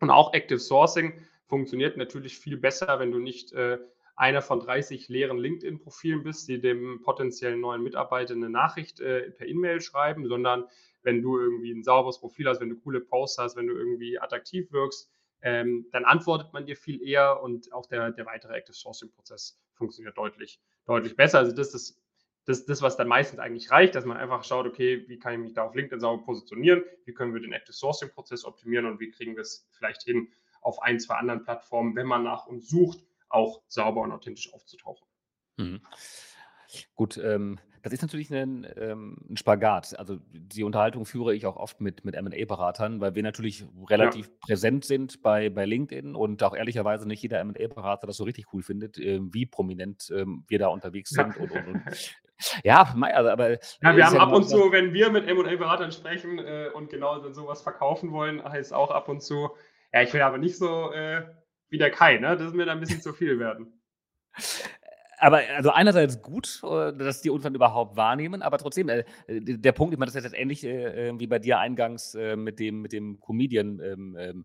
Und 0.00 0.10
auch 0.10 0.34
Active 0.34 0.58
Sourcing 0.58 1.20
funktioniert 1.46 1.96
natürlich 1.96 2.38
viel 2.38 2.56
besser, 2.56 2.98
wenn 2.98 3.12
du 3.12 3.18
nicht 3.18 3.52
äh, 3.52 3.78
einer 4.16 4.42
von 4.42 4.60
30 4.60 5.08
leeren 5.08 5.38
LinkedIn-Profilen 5.38 6.22
bist, 6.22 6.48
die 6.48 6.60
dem 6.60 7.02
potenziellen 7.02 7.60
neuen 7.60 7.82
Mitarbeiter 7.82 8.34
eine 8.34 8.48
Nachricht 8.48 9.00
äh, 9.00 9.30
per 9.30 9.46
E-Mail 9.46 9.80
schreiben, 9.80 10.26
sondern 10.26 10.64
wenn 11.02 11.22
du 11.22 11.38
irgendwie 11.38 11.72
ein 11.72 11.84
sauberes 11.84 12.18
Profil 12.18 12.48
hast, 12.48 12.60
wenn 12.60 12.70
du 12.70 12.76
coole 12.76 13.00
Posts 13.00 13.38
hast, 13.38 13.56
wenn 13.56 13.66
du 13.66 13.74
irgendwie 13.74 14.18
attraktiv 14.18 14.72
wirkst, 14.72 15.10
ähm, 15.42 15.86
dann 15.92 16.04
antwortet 16.04 16.52
man 16.52 16.66
dir 16.66 16.76
viel 16.76 17.00
eher 17.02 17.42
und 17.42 17.72
auch 17.72 17.86
der, 17.86 18.10
der 18.10 18.26
weitere 18.26 18.54
Active 18.54 18.74
Sourcing 18.74 19.12
Prozess 19.12 19.60
funktioniert 19.74 20.16
deutlich, 20.16 20.60
deutlich 20.86 21.14
besser. 21.14 21.38
Also 21.38 21.52
das 21.52 21.74
ist 21.74 22.00
das, 22.46 22.64
das, 22.64 22.80
was 22.80 22.96
dann 22.96 23.08
meistens 23.08 23.40
eigentlich 23.40 23.70
reicht, 23.70 23.96
dass 23.96 24.04
man 24.04 24.16
einfach 24.16 24.44
schaut, 24.44 24.66
okay, 24.66 25.04
wie 25.08 25.18
kann 25.18 25.34
ich 25.34 25.38
mich 25.40 25.52
da 25.52 25.64
auf 25.64 25.74
LinkedIn 25.74 26.00
sauber 26.00 26.24
positionieren, 26.24 26.82
wie 27.04 27.12
können 27.12 27.34
wir 27.34 27.40
den 27.40 27.52
Active 27.52 27.72
Sourcing 27.72 28.10
Prozess 28.10 28.44
optimieren 28.44 28.86
und 28.86 29.00
wie 29.00 29.10
kriegen 29.10 29.34
wir 29.34 29.42
es 29.42 29.68
vielleicht 29.72 30.04
hin, 30.04 30.28
auf 30.66 30.82
ein, 30.82 30.98
zwei 31.00 31.14
anderen 31.16 31.44
Plattformen, 31.44 31.94
wenn 31.96 32.06
man 32.08 32.24
nach 32.24 32.46
uns 32.46 32.68
sucht, 32.68 33.00
auch 33.28 33.62
sauber 33.68 34.02
und 34.02 34.12
authentisch 34.12 34.52
aufzutauchen. 34.52 35.06
Mhm. 35.58 35.80
Gut, 36.96 37.18
ähm, 37.18 37.58
das 37.82 37.92
ist 37.92 38.00
natürlich 38.00 38.32
ein, 38.32 38.66
ähm, 38.76 39.18
'n 39.28 39.36
Spagat. 39.36 39.98
Also, 39.98 40.16
die 40.32 40.64
Unterhaltung 40.64 41.04
führe 41.04 41.34
ich 41.34 41.44
auch 41.44 41.56
oft 41.56 41.78
mit 41.82 42.06
mit 42.06 42.14
M&A-Beratern, 42.14 43.00
weil 43.02 43.14
wir 43.14 43.22
natürlich 43.22 43.66
Ja. 43.96 44.16
relativ 44.16 44.30
präsent 44.40 44.84
sind 44.86 45.20
bei 45.22 45.50
bei 45.50 45.66
LinkedIn 45.66 46.14
und 46.16 46.42
auch 46.42 46.56
ehrlicherweise 46.56 47.06
nicht 47.06 47.20
jeder 47.22 47.38
M&A-Berater 47.40 48.06
das 48.06 48.16
so 48.16 48.24
richtig 48.24 48.46
cool 48.54 48.62
findet, 48.62 48.98
ähm, 48.98 49.32
wie 49.34 49.44
prominent, 49.44 50.10
ähm, 50.10 50.44
wir 50.48 50.58
da 50.58 50.68
unterwegs 50.68 51.12
Ja. 51.12 51.24
sind 51.24 51.36
und 51.36 51.52
und 51.52 51.66
und. 51.66 51.82
Ja, 52.64 52.94
also, 53.00 53.30
aber 53.30 53.58
Ja, 53.82 53.94
wir 53.94 54.06
haben 54.06 54.16
ja 54.16 54.22
ab 54.22 54.32
und 54.32 54.48
zu, 54.48 54.72
wenn 54.72 54.94
wir 54.94 55.10
mit 55.10 55.28
M&A-Beratern 55.28 55.92
sprechen, 55.92 56.38
äh, 56.38 56.70
und 56.72 56.88
genau 56.88 57.18
dann 57.20 57.34
so 57.34 57.52
verkaufen 57.54 58.10
wollen, 58.10 58.42
heißt 58.42 58.72
auch 58.72 58.90
ab 58.90 59.08
und 59.08 59.22
zu: 59.22 59.50
„Ja, 59.92 60.02
ich 60.02 60.12
will 60.12 60.20
aber 60.20 60.38
nicht 60.38 60.56
so, 60.56 60.92
äh, 60.92 61.24
wie 61.68 61.78
der 61.78 61.90
Kai, 61.90 62.18
ne? 62.18 62.36
Das 62.36 62.48
ist 62.48 62.54
mir 62.54 62.66
dann 62.66 62.78
ein 62.78 62.80
bisschen 62.80 63.02
zu 63.02 63.12
viel 63.12 63.38
werden.“ 63.38 63.80
aber 65.18 65.40
also 65.56 65.70
einerseits 65.70 66.22
gut, 66.22 66.60
äh, 66.62 66.92
dass 66.92 67.22
die 67.22 67.30
dann 67.42 67.54
überhaupt 67.54 67.96
wahrnehmen, 67.96 68.42
aber 68.42 68.58
trotzdem, 68.58 68.88
äh, 68.88 69.04
der 69.28 69.72
Punkt, 69.72 69.92
ich 69.94 69.98
meine, 69.98 70.10
das 70.10 70.16
ist 70.16 70.24
jetzt 70.24 70.38
ähnlich 70.38 70.64
äh, 70.64 71.18
wie 71.18 71.26
bei 71.26 71.38
dir 71.38 71.58
eingangs 71.58 72.14
äh, 72.14 72.36
mit 72.36 72.58
dem, 72.58 72.82
mit 72.82 72.92
dem 72.92 73.20
Comedian 73.20 73.80
ähm, 73.80 74.16
ähm, 74.18 74.44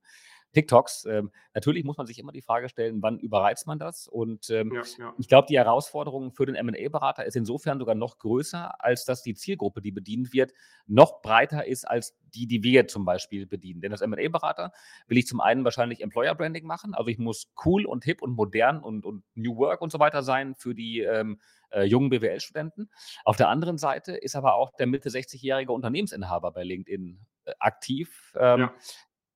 TikToks. 0.54 1.06
Ähm, 1.06 1.32
natürlich 1.54 1.84
muss 1.84 1.98
man 1.98 2.08
sich 2.08 2.20
immer 2.20 2.32
die 2.32 2.42
Frage 2.42 2.70
stellen, 2.70 3.02
wann 3.02 3.20
überreizt 3.20 3.68
man 3.68 3.80
das? 3.80 4.08
Und 4.08 4.50
ähm, 4.50 4.72
ja, 4.74 4.82
ja. 5.00 5.14
ich 5.18 5.28
glaube, 5.28 5.48
die 5.50 5.58
Herausforderung 5.58 6.32
für 6.32 6.46
den 6.46 6.64
MA-Berater 6.66 7.26
ist 7.26 7.36
insofern 7.36 7.80
sogar 7.80 7.96
noch 7.96 8.18
größer, 8.18 8.84
als 8.84 9.06
dass 9.06 9.24
die 9.24 9.34
Zielgruppe, 9.34 9.82
die 9.82 9.92
bedient 9.92 10.34
wird, 10.34 10.54
noch 10.88 11.22
breiter 11.22 11.66
ist 11.66 11.88
als 11.88 12.18
die, 12.34 12.48
die 12.48 12.64
wir 12.64 12.88
zum 12.88 13.06
Beispiel 13.06 13.46
bedienen. 13.46 13.82
Denn 13.82 13.92
als 13.92 14.06
MA-Berater 14.06 14.72
will 15.08 15.18
ich 15.18 15.28
zum 15.28 15.42
einen 15.42 15.64
wahrscheinlich 15.64 16.02
Employer 16.02 16.36
Branding 16.36 16.66
machen. 16.66 16.94
Also 16.94 17.10
ich 17.10 17.18
muss 17.18 17.52
cool 17.66 17.86
und 17.86 18.04
hip 18.04 18.22
und 18.22 18.32
modern 18.32 18.82
und, 18.82 19.06
und 19.06 19.24
New 19.36 19.58
Work 19.58 19.82
und 19.82 19.92
so 19.92 20.00
weiter 20.00 20.24
sein 20.24 20.56
für 20.56 20.76
die 20.76 21.00
ähm, 21.00 21.40
äh, 21.72 21.84
jungen 21.84 22.10
BWL-Studenten. 22.10 22.90
Auf 23.24 23.38
der 23.38 23.50
anderen 23.50 23.78
Seite 23.78 24.14
ist 24.14 24.36
aber 24.36 24.56
auch 24.56 24.72
der 24.72 24.88
Mitte 24.88 25.10
60-jährige 25.10 25.72
Unternehmensinhaber 25.72 26.52
bei 26.52 26.64
LinkedIn 26.64 27.20
äh, 27.46 27.54
aktiv, 27.60 28.34
ähm, 28.38 28.60
ja 28.62 28.74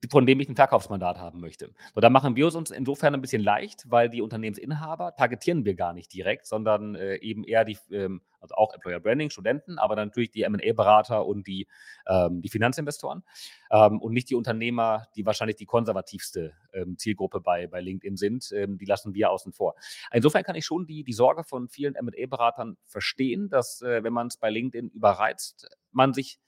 von 0.09 0.25
dem 0.25 0.39
ich 0.39 0.49
ein 0.49 0.55
Verkaufsmandat 0.55 1.17
haben 1.19 1.39
möchte. 1.39 1.71
So, 1.93 2.01
da 2.01 2.09
machen 2.09 2.35
wir 2.35 2.47
es 2.47 2.55
uns 2.55 2.71
insofern 2.71 3.13
ein 3.13 3.21
bisschen 3.21 3.41
leicht, 3.41 3.89
weil 3.89 4.09
die 4.09 4.21
Unternehmensinhaber 4.21 5.15
targetieren 5.15 5.65
wir 5.65 5.75
gar 5.75 5.93
nicht 5.93 6.13
direkt, 6.13 6.45
sondern 6.45 6.95
äh, 6.95 7.15
eben 7.17 7.43
eher 7.43 7.65
die, 7.65 7.77
ähm, 7.91 8.21
also 8.39 8.55
auch 8.55 8.73
Employer 8.73 8.99
Branding, 8.99 9.29
Studenten, 9.29 9.77
aber 9.79 9.95
dann 9.95 10.09
natürlich 10.09 10.31
die 10.31 10.43
M&A-Berater 10.43 11.25
und 11.25 11.47
die, 11.47 11.67
ähm, 12.07 12.41
die 12.41 12.49
Finanzinvestoren 12.49 13.23
ähm, 13.71 13.99
und 13.99 14.13
nicht 14.13 14.29
die 14.29 14.35
Unternehmer, 14.35 15.07
die 15.15 15.25
wahrscheinlich 15.25 15.55
die 15.55 15.65
konservativste 15.65 16.53
ähm, 16.73 16.97
Zielgruppe 16.97 17.41
bei, 17.41 17.67
bei 17.67 17.81
LinkedIn 17.81 18.17
sind. 18.17 18.51
Ähm, 18.51 18.77
die 18.77 18.85
lassen 18.85 19.13
wir 19.13 19.31
außen 19.31 19.53
vor. 19.53 19.75
Insofern 20.11 20.43
kann 20.43 20.55
ich 20.55 20.65
schon 20.65 20.85
die, 20.85 21.03
die 21.03 21.13
Sorge 21.13 21.43
von 21.43 21.69
vielen 21.69 21.95
M&A-Beratern 21.95 22.77
verstehen, 22.85 23.49
dass 23.49 23.81
äh, 23.81 24.03
wenn 24.03 24.13
man 24.13 24.27
es 24.27 24.37
bei 24.37 24.49
LinkedIn 24.49 24.89
überreizt, 24.89 25.67
man 25.91 26.13
sich 26.13 26.39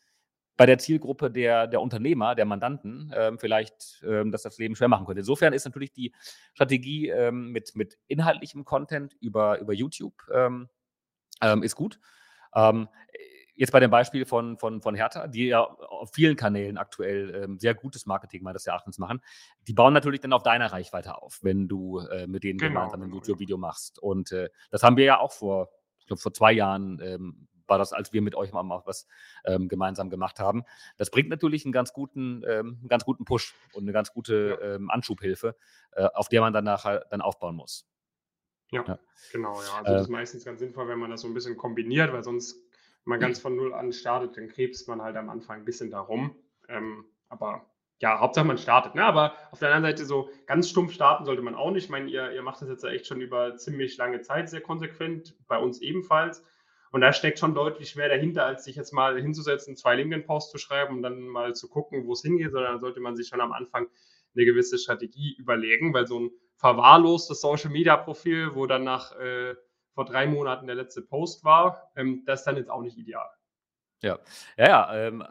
bei 0.58 0.66
der 0.66 0.80
Zielgruppe 0.80 1.32
der, 1.32 1.68
der 1.68 1.82
Unternehmer, 1.82 2.36
der 2.36 2.46
Mandanten, 2.46 3.14
ähm, 3.16 3.40
vielleicht 3.40 4.04
ähm, 4.06 4.32
dass 4.32 4.42
das 4.42 4.58
Leben 4.58 4.76
schwer 4.76 4.88
machen 4.88 5.06
könnte. 5.06 5.20
Insofern 5.20 5.54
ist 5.54 5.66
natürlich 5.66 5.94
die 5.94 6.14
Strategie 6.54 7.10
ähm, 7.10 7.52
mit, 7.52 7.76
mit 7.76 7.98
inhaltlichem 8.08 8.66
Content 8.66 9.16
über, 9.22 9.60
über 9.60 9.74
YouTube 9.74 10.16
ähm, 10.34 10.68
ähm, 11.42 11.62
ist 11.62 11.76
gut. 11.76 12.00
Ähm, 12.56 12.90
jetzt 13.56 13.72
bei 13.72 13.80
dem 13.80 13.92
Beispiel 13.92 14.26
von, 14.26 14.58
von, 14.58 14.82
von 14.82 14.96
Hertha, 14.96 15.28
die 15.28 15.48
ja 15.48 15.62
auf 15.62 16.12
vielen 16.14 16.36
Kanälen 16.36 16.78
aktuell 16.78 17.56
sehr 17.58 17.74
gutes 17.74 18.06
Marketing 18.06 18.44
meines 18.44 18.68
Erachtens 18.68 19.00
machen, 19.00 19.20
die 19.68 19.74
bauen 19.74 19.94
natürlich 19.94 20.22
dann 20.22 20.34
auf 20.34 20.44
deiner 20.44 20.72
Reichweite 20.72 21.18
auf, 21.22 21.40
wenn 21.42 21.68
du 21.68 22.00
äh, 22.00 22.28
mit 22.28 22.44
denen 22.44 22.60
genau, 22.60 22.74
gemeinsam 22.74 23.02
ein 23.02 23.10
genau, 23.10 23.16
YouTube-Video 23.16 23.58
machst. 23.58 23.98
Und 24.00 24.32
äh, 24.32 24.50
das 24.70 24.84
haben 24.84 24.96
wir 24.96 25.06
ja 25.06 25.20
auch 25.20 25.32
vor, 25.32 25.70
ich 26.00 26.06
glaube, 26.06 26.22
vor 26.22 26.34
zwei 26.34 26.54
Jahren 26.54 27.00
war 27.68 27.78
das, 27.78 27.94
als 27.94 28.14
wir 28.14 28.22
mit 28.22 28.36
euch 28.36 28.52
mal 28.54 28.82
was 28.86 29.08
ähm, 29.46 29.68
gemeinsam 29.68 30.10
gemacht 30.10 30.40
haben. 30.40 30.64
Das 30.98 31.10
bringt 31.10 31.30
natürlich 31.30 31.66
einen 31.66 31.72
ganz 31.72 31.94
guten, 31.94 32.44
ähm, 32.48 32.78
einen 32.80 32.90
ganz 32.90 33.06
guten 33.06 33.26
Push 33.26 33.56
und 33.74 33.84
eine 33.84 33.94
ganz 33.94 34.14
gute 34.14 34.60
ähm, 34.62 34.90
Anschubhilfe, 34.90 35.56
äh, 35.92 36.08
auf 36.14 36.30
der 36.30 36.42
man 36.42 36.54
dann 36.54 36.66
nachher 36.66 37.06
dann 37.10 37.22
aufbauen 37.22 37.56
muss. 37.56 37.88
Ja, 38.72 38.84
ja. 38.86 39.00
genau, 39.32 39.62
ja. 39.62 39.78
Also 39.78 39.92
äh, 39.92 39.94
das 39.94 40.02
ist 40.04 40.10
meistens 40.10 40.46
ganz 40.46 40.60
sinnvoll, 40.60 40.88
wenn 40.88 41.00
man 41.00 41.12
das 41.12 41.22
so 41.22 41.28
ein 41.28 41.34
bisschen 41.34 41.58
kombiniert, 41.58 42.12
weil 42.12 42.24
sonst, 42.24 42.56
wenn 43.06 43.12
man 43.12 43.20
ganz 43.20 43.40
von 43.40 43.56
null 43.56 43.74
an 43.74 43.94
startet, 43.94 44.38
dann 44.38 44.48
krebst 44.48 44.88
man 44.88 45.02
halt 45.02 45.16
am 45.16 45.30
Anfang 45.30 45.60
ein 45.60 45.66
bisschen 45.66 45.90
darum. 45.90 46.36
Ähm, 46.68 47.06
aber 47.30 47.66
ja, 48.00 48.20
Hauptsache 48.20 48.46
man 48.46 48.58
startet. 48.58 48.96
Ne? 48.96 49.04
Aber 49.04 49.34
auf 49.52 49.60
der 49.60 49.70
anderen 49.74 49.92
Seite 49.92 50.06
so 50.06 50.30
ganz 50.46 50.70
stumpf 50.70 50.94
starten 50.94 51.26
sollte 51.26 51.42
man 51.42 51.56
auch 51.56 51.72
nicht. 51.72 51.86
Ich 51.86 51.90
meine, 51.90 52.10
ihr, 52.10 52.32
ihr 52.32 52.44
macht 52.44 52.62
das 52.62 52.70
jetzt 52.70 52.84
ja 52.84 52.90
echt 52.90 53.08
schon 53.08 53.22
über 53.22 53.56
ziemlich 53.58 53.98
lange 53.98 54.22
Zeit 54.22 54.50
sehr 54.50 54.62
konsequent, 54.62 55.36
bei 55.48 55.58
uns 55.58 55.82
ebenfalls. 55.82 56.44
Und 56.92 57.02
da 57.02 57.14
steckt 57.14 57.40
schon 57.40 57.54
deutlich 57.54 57.96
mehr 57.96 58.10
dahinter, 58.10 58.46
als 58.46 58.64
sich 58.64 58.76
jetzt 58.76 58.94
mal 58.94 59.20
hinzusetzen, 59.22 59.76
zwei 59.76 59.96
LinkedIn-Posts 59.96 60.52
zu 60.52 60.58
schreiben 60.58 60.96
und 60.96 61.04
dann 61.04 61.20
mal 61.20 61.54
zu 61.54 61.68
gucken, 61.68 62.08
wo 62.08 62.14
es 62.14 62.22
hingeht, 62.22 62.52
sondern 62.52 62.74
da 62.74 62.80
sollte 62.80 63.00
man 63.00 63.16
sich 63.16 63.28
schon 63.28 63.42
am 63.42 63.52
Anfang 63.52 63.88
eine 64.36 64.46
gewisse 64.46 64.78
Strategie 64.78 65.36
überlegen, 65.38 65.94
weil 65.94 66.08
so 66.08 66.20
ein 66.20 66.32
verwahrlostes 66.56 67.42
Social-Media-Profil, 67.42 68.56
wo 68.56 68.66
dann 68.66 68.84
nach 68.84 69.18
äh, 69.20 69.56
vor 69.94 70.06
drei 70.06 70.28
Monaten 70.28 70.68
der 70.68 70.76
letzte 70.76 71.02
Post 71.02 71.44
war, 71.44 71.92
ähm, 71.96 72.24
das 72.26 72.42
ist 72.42 72.46
dann 72.46 72.58
jetzt 72.58 72.70
auch 72.70 72.82
nicht 72.82 72.98
ideal. 72.98 73.28
Ja, 74.04 74.20
ja, 74.58 74.68
ja 74.68 75.08
ähm, 75.08 75.24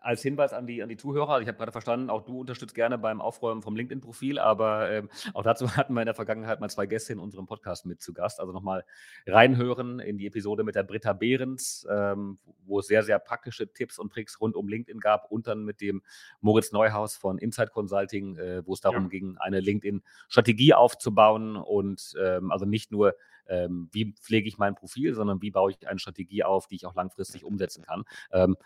als 0.00 0.22
Hinweis 0.22 0.52
an 0.52 0.66
die, 0.66 0.82
an 0.82 0.88
die 0.88 0.96
Zuhörer, 0.96 1.40
ich 1.40 1.46
habe 1.46 1.56
gerade 1.56 1.70
verstanden, 1.70 2.10
auch 2.10 2.22
du 2.22 2.40
unterstützt 2.40 2.74
gerne 2.74 2.98
beim 2.98 3.20
Aufräumen 3.20 3.62
vom 3.62 3.76
LinkedIn-Profil, 3.76 4.40
aber 4.40 4.90
ähm, 4.90 5.08
auch 5.34 5.44
dazu 5.44 5.68
hatten 5.76 5.94
wir 5.94 6.02
in 6.02 6.06
der 6.06 6.14
Vergangenheit 6.14 6.58
mal 6.58 6.68
zwei 6.68 6.86
Gäste 6.86 7.12
in 7.12 7.20
unserem 7.20 7.46
Podcast 7.46 7.86
mit 7.86 8.02
zu 8.02 8.12
Gast. 8.12 8.40
Also 8.40 8.52
nochmal 8.52 8.84
reinhören 9.26 10.00
in 10.00 10.18
die 10.18 10.26
Episode 10.26 10.64
mit 10.64 10.74
der 10.74 10.82
Britta 10.82 11.12
Behrens, 11.12 11.86
ähm, 11.90 12.38
wo 12.66 12.80
es 12.80 12.88
sehr, 12.88 13.04
sehr 13.04 13.20
praktische 13.20 13.72
Tipps 13.72 14.00
und 14.00 14.12
Tricks 14.12 14.40
rund 14.40 14.56
um 14.56 14.68
LinkedIn 14.68 14.98
gab 14.98 15.30
und 15.30 15.46
dann 15.46 15.64
mit 15.64 15.80
dem 15.80 16.02
Moritz 16.40 16.72
Neuhaus 16.72 17.16
von 17.16 17.38
Inside 17.38 17.70
Consulting, 17.70 18.36
äh, 18.36 18.66
wo 18.66 18.72
es 18.72 18.80
darum 18.80 19.04
ja. 19.04 19.08
ging, 19.10 19.36
eine 19.38 19.60
LinkedIn-Strategie 19.60 20.74
aufzubauen 20.74 21.54
und 21.54 22.14
ähm, 22.20 22.50
also 22.50 22.64
nicht 22.64 22.90
nur 22.90 23.14
ähm, 23.48 23.88
wie 23.92 24.14
pflege 24.14 24.48
ich 24.48 24.58
mein 24.58 24.74
Profil, 24.74 25.14
sondern 25.14 25.42
wie 25.42 25.50
baue 25.50 25.70
ich 25.70 25.88
eine 25.88 25.98
Strategie 25.98 26.44
auf, 26.44 26.66
die 26.66 26.76
ich 26.76 26.86
auch 26.86 26.94
langfristig 26.94 27.44
umsetzen 27.44 27.82
kann. 27.82 28.04
Ähm, 28.32 28.56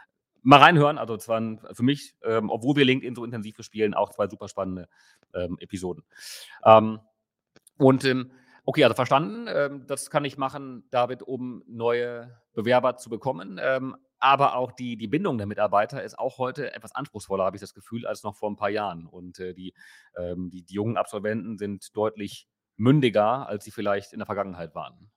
mal 0.42 0.58
reinhören, 0.58 0.98
also 0.98 1.16
waren 1.28 1.60
für 1.72 1.84
mich, 1.84 2.14
ähm, 2.24 2.50
obwohl 2.50 2.76
wir 2.76 2.84
LinkedIn 2.84 3.14
so 3.14 3.24
intensiv 3.24 3.56
bespielen, 3.56 3.94
auch 3.94 4.10
zwei 4.10 4.28
super 4.28 4.48
spannende 4.48 4.88
ähm, 5.34 5.56
Episoden. 5.60 6.04
Ähm, 6.64 7.00
und 7.78 8.04
ähm, 8.04 8.32
okay, 8.64 8.84
also 8.84 8.94
verstanden, 8.94 9.86
das 9.86 10.10
kann 10.10 10.24
ich 10.24 10.36
machen, 10.38 10.84
David, 10.90 11.22
um 11.22 11.64
neue 11.66 12.38
Bewerber 12.54 12.96
zu 12.96 13.10
bekommen. 13.10 13.58
aber 14.20 14.54
auch 14.54 14.70
die, 14.70 14.96
die 14.96 15.08
Bindung 15.08 15.36
der 15.36 15.48
Mitarbeiter 15.48 16.00
ist 16.04 16.16
auch 16.16 16.38
heute 16.38 16.72
etwas 16.72 16.94
anspruchsvoller, 16.94 17.44
habe 17.44 17.56
ich 17.56 17.60
das 17.60 17.74
Gefühl, 17.74 18.06
als 18.06 18.22
noch 18.22 18.36
vor 18.36 18.48
ein 18.48 18.56
paar 18.56 18.70
Jahren. 18.70 19.06
Und 19.06 19.40
äh, 19.40 19.52
die, 19.52 19.74
die, 20.16 20.62
die 20.62 20.74
jungen 20.74 20.96
Absolventen 20.96 21.58
sind 21.58 21.96
deutlich 21.96 22.46
mündiger, 22.76 23.48
als 23.48 23.64
sie 23.64 23.70
vielleicht 23.70 24.12
in 24.12 24.18
der 24.18 24.26
Vergangenheit 24.26 24.74
waren. 24.74 25.11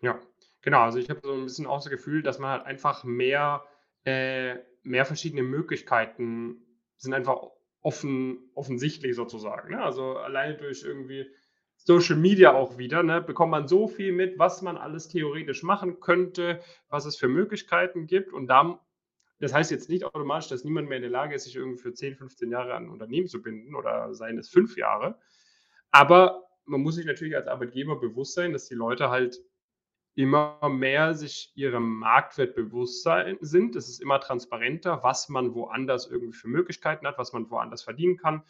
Ja, 0.00 0.18
genau. 0.62 0.80
Also 0.80 0.98
ich 0.98 1.10
habe 1.10 1.20
so 1.22 1.32
ein 1.32 1.44
bisschen 1.44 1.66
auch 1.66 1.78
das 1.78 1.90
Gefühl, 1.90 2.22
dass 2.22 2.38
man 2.38 2.50
halt 2.50 2.64
einfach 2.64 3.04
mehr, 3.04 3.64
äh, 4.04 4.56
mehr 4.82 5.04
verschiedene 5.04 5.42
Möglichkeiten 5.42 6.62
sind 6.96 7.14
einfach 7.14 7.42
offen, 7.82 8.50
offensichtlich 8.54 9.16
sozusagen. 9.16 9.70
Ne? 9.70 9.82
Also 9.82 10.16
alleine 10.18 10.56
durch 10.56 10.82
irgendwie 10.82 11.30
Social 11.76 12.16
Media 12.16 12.52
auch 12.52 12.76
wieder, 12.76 13.02
ne, 13.02 13.22
bekommt 13.22 13.52
man 13.52 13.66
so 13.66 13.88
viel 13.88 14.12
mit, 14.12 14.38
was 14.38 14.60
man 14.60 14.76
alles 14.76 15.08
theoretisch 15.08 15.62
machen 15.62 15.98
könnte, 16.00 16.60
was 16.90 17.06
es 17.06 17.16
für 17.16 17.28
Möglichkeiten 17.28 18.06
gibt. 18.06 18.34
Und 18.34 18.48
dann, 18.48 18.78
das 19.38 19.54
heißt 19.54 19.70
jetzt 19.70 19.88
nicht 19.88 20.04
automatisch, 20.04 20.48
dass 20.48 20.62
niemand 20.62 20.88
mehr 20.88 20.98
in 20.98 21.02
der 21.02 21.10
Lage 21.10 21.34
ist, 21.34 21.44
sich 21.44 21.56
irgendwie 21.56 21.80
für 21.80 21.94
10, 21.94 22.16
15 22.16 22.50
Jahre 22.50 22.74
an 22.74 22.84
ein 22.84 22.90
Unternehmen 22.90 23.28
zu 23.28 23.40
binden 23.40 23.74
oder 23.74 24.12
seien 24.14 24.38
es 24.38 24.50
fünf 24.50 24.76
Jahre. 24.76 25.18
Aber 25.90 26.49
man 26.70 26.82
muss 26.82 26.94
sich 26.94 27.06
natürlich 27.06 27.36
als 27.36 27.48
Arbeitgeber 27.48 27.98
bewusst 27.98 28.34
sein, 28.34 28.52
dass 28.52 28.68
die 28.68 28.74
Leute 28.74 29.10
halt 29.10 29.40
immer 30.14 30.58
mehr 30.68 31.14
sich 31.14 31.52
ihrem 31.54 31.98
Marktwert 31.98 32.54
bewusst 32.54 33.08
sind. 33.40 33.76
Es 33.76 33.88
ist 33.88 34.00
immer 34.00 34.20
transparenter, 34.20 35.02
was 35.02 35.28
man 35.28 35.54
woanders 35.54 36.06
irgendwie 36.10 36.32
für 36.32 36.48
Möglichkeiten 36.48 37.06
hat, 37.06 37.18
was 37.18 37.32
man 37.32 37.50
woanders 37.50 37.82
verdienen 37.82 38.16
kann. 38.16 38.42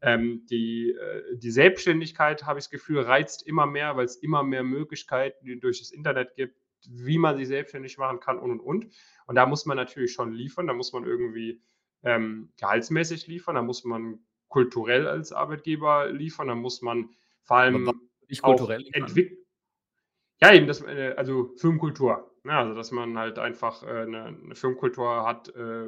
Ähm, 0.00 0.46
die, 0.46 0.90
äh, 0.90 1.36
die 1.36 1.50
Selbstständigkeit, 1.50 2.44
habe 2.44 2.58
ich 2.58 2.66
das 2.66 2.70
Gefühl, 2.70 3.00
reizt 3.00 3.46
immer 3.46 3.66
mehr, 3.66 3.96
weil 3.96 4.04
es 4.04 4.16
immer 4.16 4.42
mehr 4.42 4.62
Möglichkeiten 4.62 5.60
durch 5.60 5.80
das 5.80 5.90
Internet 5.90 6.36
gibt, 6.36 6.56
wie 6.88 7.18
man 7.18 7.36
sich 7.36 7.48
selbstständig 7.48 7.98
machen 7.98 8.20
kann 8.20 8.38
und 8.38 8.52
und 8.52 8.60
und. 8.60 8.86
Und 9.26 9.34
da 9.34 9.46
muss 9.46 9.66
man 9.66 9.76
natürlich 9.76 10.12
schon 10.12 10.32
liefern, 10.32 10.68
da 10.68 10.72
muss 10.72 10.92
man 10.92 11.04
irgendwie 11.04 11.60
ähm, 12.04 12.52
gehaltsmäßig 12.58 13.26
liefern, 13.26 13.56
da 13.56 13.62
muss 13.62 13.82
man 13.82 14.20
kulturell 14.46 15.08
als 15.08 15.32
Arbeitgeber 15.32 16.10
liefern, 16.12 16.48
da 16.48 16.54
muss 16.54 16.80
man 16.80 17.10
vor 17.42 17.58
allem 17.58 17.90
nicht 18.28 18.42
kulturell 18.42 18.84
entwickeln. 18.92 19.38
Ja, 20.40 20.52
eben, 20.52 20.66
das, 20.66 20.82
äh, 20.82 21.14
also 21.16 21.54
Firmenkultur. 21.56 22.32
Ne? 22.44 22.52
Also, 22.52 22.74
dass 22.74 22.90
man 22.92 23.18
halt 23.18 23.38
einfach 23.38 23.82
äh, 23.82 24.02
eine, 24.02 24.26
eine 24.26 24.54
Firmenkultur 24.54 25.26
hat, 25.26 25.48
äh, 25.54 25.86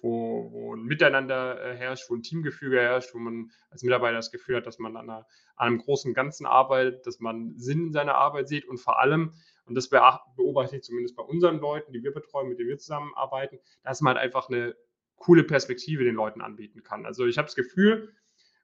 wo, 0.00 0.52
wo 0.52 0.74
ein 0.74 0.84
Miteinander 0.84 1.74
herrscht, 1.74 2.10
wo 2.10 2.14
ein 2.14 2.22
Teamgefüge 2.22 2.78
herrscht, 2.78 3.14
wo 3.14 3.18
man 3.18 3.50
als 3.70 3.82
Mitarbeiter 3.82 4.16
das 4.16 4.30
Gefühl 4.30 4.56
hat, 4.56 4.66
dass 4.66 4.78
man 4.78 4.96
an, 4.96 5.08
einer, 5.08 5.26
an 5.56 5.68
einem 5.68 5.78
großen 5.78 6.12
Ganzen 6.12 6.44
arbeitet, 6.44 7.06
dass 7.06 7.20
man 7.20 7.56
Sinn 7.56 7.86
in 7.86 7.92
seiner 7.92 8.14
Arbeit 8.14 8.48
sieht 8.48 8.66
und 8.66 8.78
vor 8.78 9.00
allem, 9.00 9.32
und 9.64 9.74
das 9.74 9.88
beobachte 9.88 10.76
ich 10.76 10.82
zumindest 10.82 11.16
bei 11.16 11.22
unseren 11.22 11.58
Leuten, 11.58 11.94
die 11.94 12.02
wir 12.02 12.12
betreuen, 12.12 12.48
mit 12.48 12.58
denen 12.58 12.68
wir 12.68 12.76
zusammenarbeiten, 12.76 13.58
dass 13.82 14.02
man 14.02 14.16
halt 14.16 14.24
einfach 14.24 14.50
eine 14.50 14.74
coole 15.16 15.42
Perspektive 15.42 16.04
den 16.04 16.16
Leuten 16.16 16.42
anbieten 16.42 16.82
kann. 16.82 17.06
Also 17.06 17.24
ich 17.24 17.38
habe 17.38 17.46
das 17.46 17.54
Gefühl, 17.54 18.12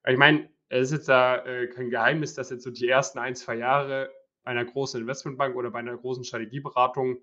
ich 0.06 0.16
meine, 0.16 0.48
es 0.68 0.88
ist 0.88 0.92
jetzt 0.92 1.08
da 1.08 1.44
äh, 1.44 1.66
kein 1.68 1.90
Geheimnis, 1.90 2.34
dass 2.34 2.50
jetzt 2.50 2.64
so 2.64 2.70
die 2.70 2.88
ersten 2.88 3.18
ein, 3.18 3.34
zwei 3.34 3.56
Jahre 3.56 4.10
einer 4.44 4.64
großen 4.64 5.00
Investmentbank 5.00 5.56
oder 5.56 5.70
bei 5.70 5.80
einer 5.80 5.96
großen 5.96 6.24
Strategieberatung 6.24 7.18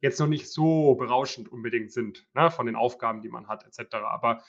jetzt 0.00 0.20
noch 0.20 0.28
nicht 0.28 0.50
so 0.50 0.94
berauschend 0.94 1.50
unbedingt 1.50 1.92
sind, 1.92 2.26
ne, 2.34 2.50
von 2.50 2.66
den 2.66 2.76
Aufgaben, 2.76 3.22
die 3.22 3.28
man 3.28 3.48
hat, 3.48 3.64
etc. 3.66 3.96
Aber 3.96 4.42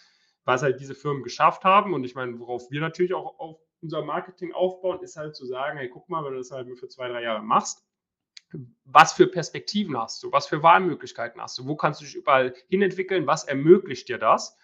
was 0.46 0.64
halt 0.64 0.80
diese 0.80 0.96
Firmen 0.96 1.24
geschafft 1.24 1.64
haben, 1.64 1.94
und 1.94 2.04
ich 2.04 2.16
meine, 2.16 2.40
worauf 2.40 2.72
wir 2.72 2.82
natürlich 2.82 3.14
auch 3.14 3.40
auf 3.40 3.60
unser 3.82 4.04
Marketing 4.04 4.54
aufbauen, 4.54 5.02
ist 5.02 5.18
halt 5.18 5.36
zu 5.36 5.46
sagen, 5.46 5.78
hey, 5.78 5.90
guck 5.90 6.10
mal, 6.10 6.24
wenn 6.24 6.34
du 6.34 6.38
das 6.38 6.52
halt 6.52 6.68
nur 6.68 6.78
für 6.78 6.88
zwei, 6.88 7.10
drei 7.10 7.24
Jahre 7.24 7.42
machst, 7.42 7.86
was 8.84 9.14
für 9.14 9.28
Perspektiven 9.28 9.98
hast 9.98 10.22
du, 10.24 10.32
was 10.32 10.48
für 10.48 10.62
Wahlmöglichkeiten 10.62 11.42
hast 11.42 11.58
du, 11.58 11.68
wo 11.68 11.76
kannst 11.76 12.02
du 12.02 12.06
dich 12.06 12.16
überall 12.16 12.54
hinentwickeln, 12.68 13.28
was 13.28 13.46
ermöglicht 13.46 14.10
dir 14.10 14.18
das? 14.18 14.58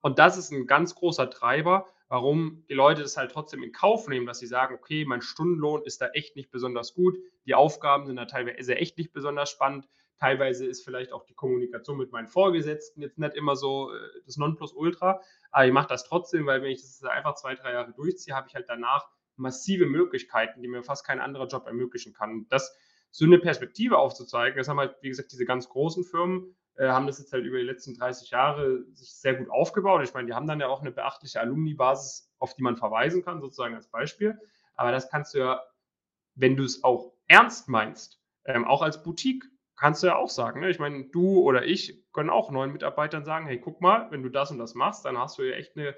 Und 0.00 0.18
das 0.18 0.36
ist 0.36 0.50
ein 0.52 0.66
ganz 0.66 0.94
großer 0.94 1.30
Treiber, 1.30 1.86
warum 2.12 2.62
die 2.68 2.74
Leute 2.74 3.00
das 3.00 3.16
halt 3.16 3.32
trotzdem 3.32 3.62
in 3.62 3.72
Kauf 3.72 4.06
nehmen, 4.06 4.26
dass 4.26 4.38
sie 4.38 4.46
sagen, 4.46 4.74
okay, 4.74 5.06
mein 5.06 5.22
Stundenlohn 5.22 5.82
ist 5.82 6.02
da 6.02 6.08
echt 6.08 6.36
nicht 6.36 6.50
besonders 6.50 6.92
gut, 6.92 7.16
die 7.46 7.54
Aufgaben 7.54 8.04
sind 8.04 8.16
da 8.16 8.26
teilweise 8.26 8.76
echt 8.76 8.98
nicht 8.98 9.14
besonders 9.14 9.48
spannend, 9.48 9.88
teilweise 10.18 10.66
ist 10.66 10.84
vielleicht 10.84 11.10
auch 11.10 11.24
die 11.24 11.32
Kommunikation 11.32 11.96
mit 11.96 12.12
meinen 12.12 12.28
Vorgesetzten 12.28 13.00
jetzt 13.00 13.16
nicht 13.16 13.34
immer 13.34 13.56
so 13.56 13.94
äh, 13.94 13.98
das 14.26 14.36
Nonplusultra, 14.36 15.22
aber 15.52 15.66
ich 15.66 15.72
mache 15.72 15.88
das 15.88 16.04
trotzdem, 16.04 16.44
weil 16.44 16.60
wenn 16.60 16.72
ich 16.72 16.82
das 16.82 17.02
einfach 17.02 17.34
zwei, 17.36 17.54
drei 17.54 17.72
Jahre 17.72 17.94
durchziehe, 17.94 18.36
habe 18.36 18.46
ich 18.46 18.54
halt 18.54 18.68
danach 18.68 19.08
massive 19.36 19.86
Möglichkeiten, 19.86 20.60
die 20.60 20.68
mir 20.68 20.82
fast 20.82 21.06
kein 21.06 21.18
anderer 21.18 21.46
Job 21.46 21.66
ermöglichen 21.66 22.12
kann. 22.12 22.44
Das 22.50 22.76
so 23.10 23.24
eine 23.24 23.38
Perspektive 23.38 23.96
aufzuzeigen, 23.96 24.58
das 24.58 24.68
haben 24.68 24.78
halt, 24.78 24.96
wie 25.00 25.08
gesagt, 25.08 25.32
diese 25.32 25.46
ganz 25.46 25.66
großen 25.70 26.04
Firmen, 26.04 26.56
äh, 26.76 26.88
haben 26.88 27.06
das 27.06 27.18
jetzt 27.18 27.32
halt 27.32 27.44
über 27.44 27.58
die 27.58 27.64
letzten 27.64 27.94
30 27.94 28.30
Jahre 28.30 28.84
sich 28.92 29.14
sehr 29.14 29.34
gut 29.34 29.50
aufgebaut. 29.50 30.02
Ich 30.02 30.14
meine, 30.14 30.26
die 30.26 30.34
haben 30.34 30.46
dann 30.46 30.60
ja 30.60 30.68
auch 30.68 30.80
eine 30.80 30.90
beachtliche 30.90 31.40
Alumni-Basis, 31.40 32.32
auf 32.38 32.54
die 32.54 32.62
man 32.62 32.76
verweisen 32.76 33.24
kann, 33.24 33.40
sozusagen 33.40 33.74
als 33.74 33.88
Beispiel. 33.88 34.38
Aber 34.74 34.92
das 34.92 35.10
kannst 35.10 35.34
du 35.34 35.38
ja, 35.38 35.62
wenn 36.34 36.56
du 36.56 36.64
es 36.64 36.82
auch 36.82 37.12
ernst 37.28 37.68
meinst, 37.68 38.20
ähm, 38.44 38.64
auch 38.64 38.82
als 38.82 39.02
Boutique, 39.02 39.44
kannst 39.76 40.02
du 40.02 40.06
ja 40.06 40.16
auch 40.16 40.30
sagen. 40.30 40.60
Ne? 40.60 40.70
Ich 40.70 40.78
meine, 40.78 41.04
du 41.04 41.40
oder 41.40 41.64
ich 41.64 42.04
können 42.12 42.30
auch 42.30 42.50
neuen 42.50 42.72
Mitarbeitern 42.72 43.24
sagen, 43.24 43.46
hey, 43.46 43.58
guck 43.58 43.80
mal, 43.80 44.10
wenn 44.10 44.22
du 44.22 44.28
das 44.28 44.50
und 44.50 44.58
das 44.58 44.74
machst, 44.74 45.04
dann 45.04 45.18
hast 45.18 45.38
du 45.38 45.42
ja 45.42 45.56
echt 45.56 45.76
eine 45.76 45.94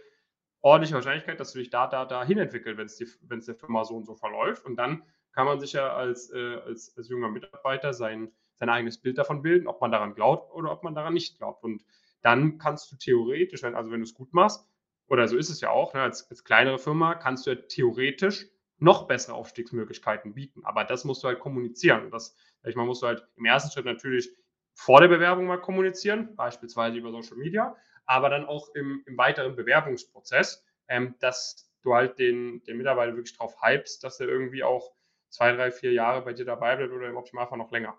ordentliche 0.61 0.95
Wahrscheinlichkeit, 0.95 1.39
dass 1.39 1.53
du 1.53 1.59
dich 1.59 1.71
da, 1.71 1.87
da, 1.87 2.05
da 2.07 2.25
hin 2.25 2.39
entwickelst, 2.39 3.21
wenn 3.29 3.39
es 3.39 3.47
der 3.47 3.55
Firma 3.55 3.85
so 3.85 3.97
und 3.97 4.07
so 4.07 4.15
verläuft. 4.15 4.65
Und 4.65 4.77
dann 4.77 5.03
kann 5.33 5.47
man 5.47 5.61
sich 5.61 5.75
ja 5.75 5.95
als, 5.95 6.31
äh, 6.33 6.57
als, 6.65 6.97
als 6.97 7.09
junger 7.09 7.29
Mitarbeiter 7.29 7.93
sein, 7.93 8.33
sein 8.57 8.69
eigenes 8.69 8.99
Bild 8.99 9.19
davon 9.19 9.43
bilden, 9.43 9.67
ob 9.67 9.81
man 9.81 9.91
daran 9.91 10.15
glaubt 10.15 10.53
oder 10.53 10.73
ob 10.73 10.83
man 10.83 10.95
daran 10.95 11.15
nicht 11.15 11.39
glaubt. 11.39 11.65
Und 11.65 11.85
dann 12.23 12.59
kannst 12.59 12.91
du 12.91 12.97
theoretisch, 12.97 13.65
also 13.65 13.91
wenn 13.91 14.01
du 14.01 14.05
es 14.05 14.15
gut 14.15 14.33
machst, 14.33 14.67
oder 15.09 15.29
so 15.29 15.37
ist 15.37 15.51
es 15.51 15.61
ja 15.61 15.71
auch, 15.71 15.95
ne, 15.95 16.01
als, 16.01 16.31
als 16.31 16.45
kleinere 16.45 16.79
Firma 16.79 17.15
kannst 17.15 17.47
du 17.47 17.51
ja 17.51 17.57
theoretisch 17.57 18.47
noch 18.79 19.07
bessere 19.07 19.35
Aufstiegsmöglichkeiten 19.35 20.35
bieten. 20.35 20.65
Aber 20.65 20.85
das 20.85 21.05
musst 21.05 21.23
du 21.23 21.29
halt 21.29 21.41
kommunizieren. 21.41 22.11
Das, 22.11 22.37
ich 22.65 22.75
meine, 22.75 22.89
musst 22.89 23.03
du 23.03 23.07
halt 23.07 23.27
im 23.37 23.45
ersten 23.45 23.71
Schritt 23.71 23.85
natürlich 23.85 24.31
vor 24.75 25.01
der 25.01 25.09
Bewerbung 25.09 25.47
mal 25.47 25.61
kommunizieren, 25.61 26.35
beispielsweise 26.35 26.99
über 26.99 27.13
Social 27.13 27.37
Media, 27.37 27.77
aber 28.07 28.29
dann 28.29 28.45
auch 28.45 28.75
im, 28.75 29.03
im 29.07 29.17
weiteren 29.17 29.55
Bewerbungsprozess, 29.55 30.65
ähm, 30.89 31.15
dass 31.21 31.71
du 31.83 31.95
halt 31.95 32.19
den, 32.19 32.63
den 32.65 32.79
Mitarbeiter 32.79 33.15
wirklich 33.15 33.37
drauf 33.37 33.57
hypst, 33.63 34.03
dass 34.03 34.21
er 34.21 34.29
irgendwie 34.29 34.65
auch 34.65 34.93
zwei, 35.29 35.53
drei, 35.53 35.71
vier 35.71 35.93
Jahre 35.93 36.23
bei 36.23 36.33
dir 36.33 36.45
dabei 36.45 36.77
bleibt 36.77 36.93
oder 36.93 37.09
im 37.09 37.17
Optimalfall 37.17 37.59
noch 37.59 37.71
länger. 37.71 37.97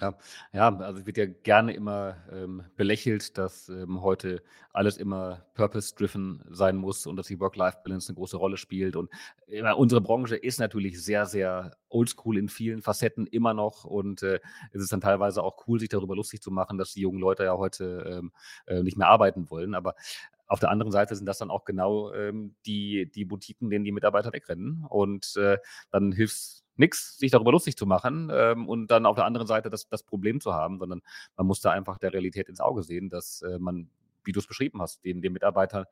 Ja, 0.00 0.14
ja, 0.54 0.74
also 0.78 1.04
wird 1.06 1.18
ja 1.18 1.26
gerne 1.26 1.74
immer 1.74 2.16
ähm, 2.32 2.64
belächelt, 2.76 3.36
dass 3.36 3.68
ähm, 3.68 4.00
heute 4.00 4.42
alles 4.72 4.96
immer 4.96 5.44
purpose-driven 5.52 6.42
sein 6.48 6.76
muss 6.76 7.06
und 7.06 7.16
dass 7.16 7.26
die 7.26 7.38
Work-Life-Balance 7.38 8.08
eine 8.08 8.16
große 8.16 8.38
Rolle 8.38 8.56
spielt. 8.56 8.96
Und 8.96 9.10
äh, 9.48 9.70
unsere 9.74 10.00
Branche 10.00 10.34
ist 10.36 10.58
natürlich 10.60 11.04
sehr, 11.04 11.26
sehr 11.26 11.76
oldschool 11.90 12.38
in 12.38 12.48
vielen 12.48 12.80
Facetten 12.80 13.26
immer 13.26 13.52
noch. 13.52 13.84
Und 13.84 14.22
äh, 14.22 14.40
es 14.72 14.82
ist 14.82 14.92
dann 14.94 15.02
teilweise 15.02 15.42
auch 15.42 15.66
cool, 15.66 15.78
sich 15.78 15.90
darüber 15.90 16.16
lustig 16.16 16.40
zu 16.40 16.50
machen, 16.50 16.78
dass 16.78 16.94
die 16.94 17.02
jungen 17.02 17.20
Leute 17.20 17.44
ja 17.44 17.58
heute 17.58 18.18
ähm, 18.18 18.32
äh, 18.66 18.82
nicht 18.82 18.96
mehr 18.96 19.08
arbeiten 19.08 19.50
wollen. 19.50 19.74
Aber 19.74 19.94
auf 20.46 20.60
der 20.60 20.70
anderen 20.70 20.92
Seite 20.92 21.16
sind 21.16 21.26
das 21.26 21.36
dann 21.36 21.50
auch 21.50 21.66
genau 21.66 22.12
ähm, 22.14 22.54
die, 22.64 23.10
die 23.10 23.26
Boutiquen, 23.26 23.68
denen 23.68 23.84
die 23.84 23.92
Mitarbeiter 23.92 24.32
wegrennen. 24.32 24.86
Und 24.88 25.36
äh, 25.36 25.58
dann 25.90 26.12
hilft 26.12 26.61
nichts, 26.76 27.18
sich 27.18 27.30
darüber 27.30 27.52
lustig 27.52 27.76
zu 27.76 27.86
machen 27.86 28.30
ähm, 28.32 28.68
und 28.68 28.90
dann 28.90 29.06
auf 29.06 29.16
der 29.16 29.24
anderen 29.24 29.46
Seite 29.46 29.70
das, 29.70 29.88
das 29.88 30.02
Problem 30.02 30.40
zu 30.40 30.54
haben, 30.54 30.78
sondern 30.78 31.02
man 31.36 31.46
muss 31.46 31.60
da 31.60 31.70
einfach 31.70 31.98
der 31.98 32.12
Realität 32.12 32.48
ins 32.48 32.60
Auge 32.60 32.82
sehen, 32.82 33.10
dass 33.10 33.42
äh, 33.42 33.58
man, 33.58 33.90
wie 34.24 34.32
du 34.32 34.40
es 34.40 34.46
beschrieben 34.46 34.80
hast, 34.80 35.04
den, 35.04 35.20
den 35.20 35.32
Mitarbeitern 35.32 35.84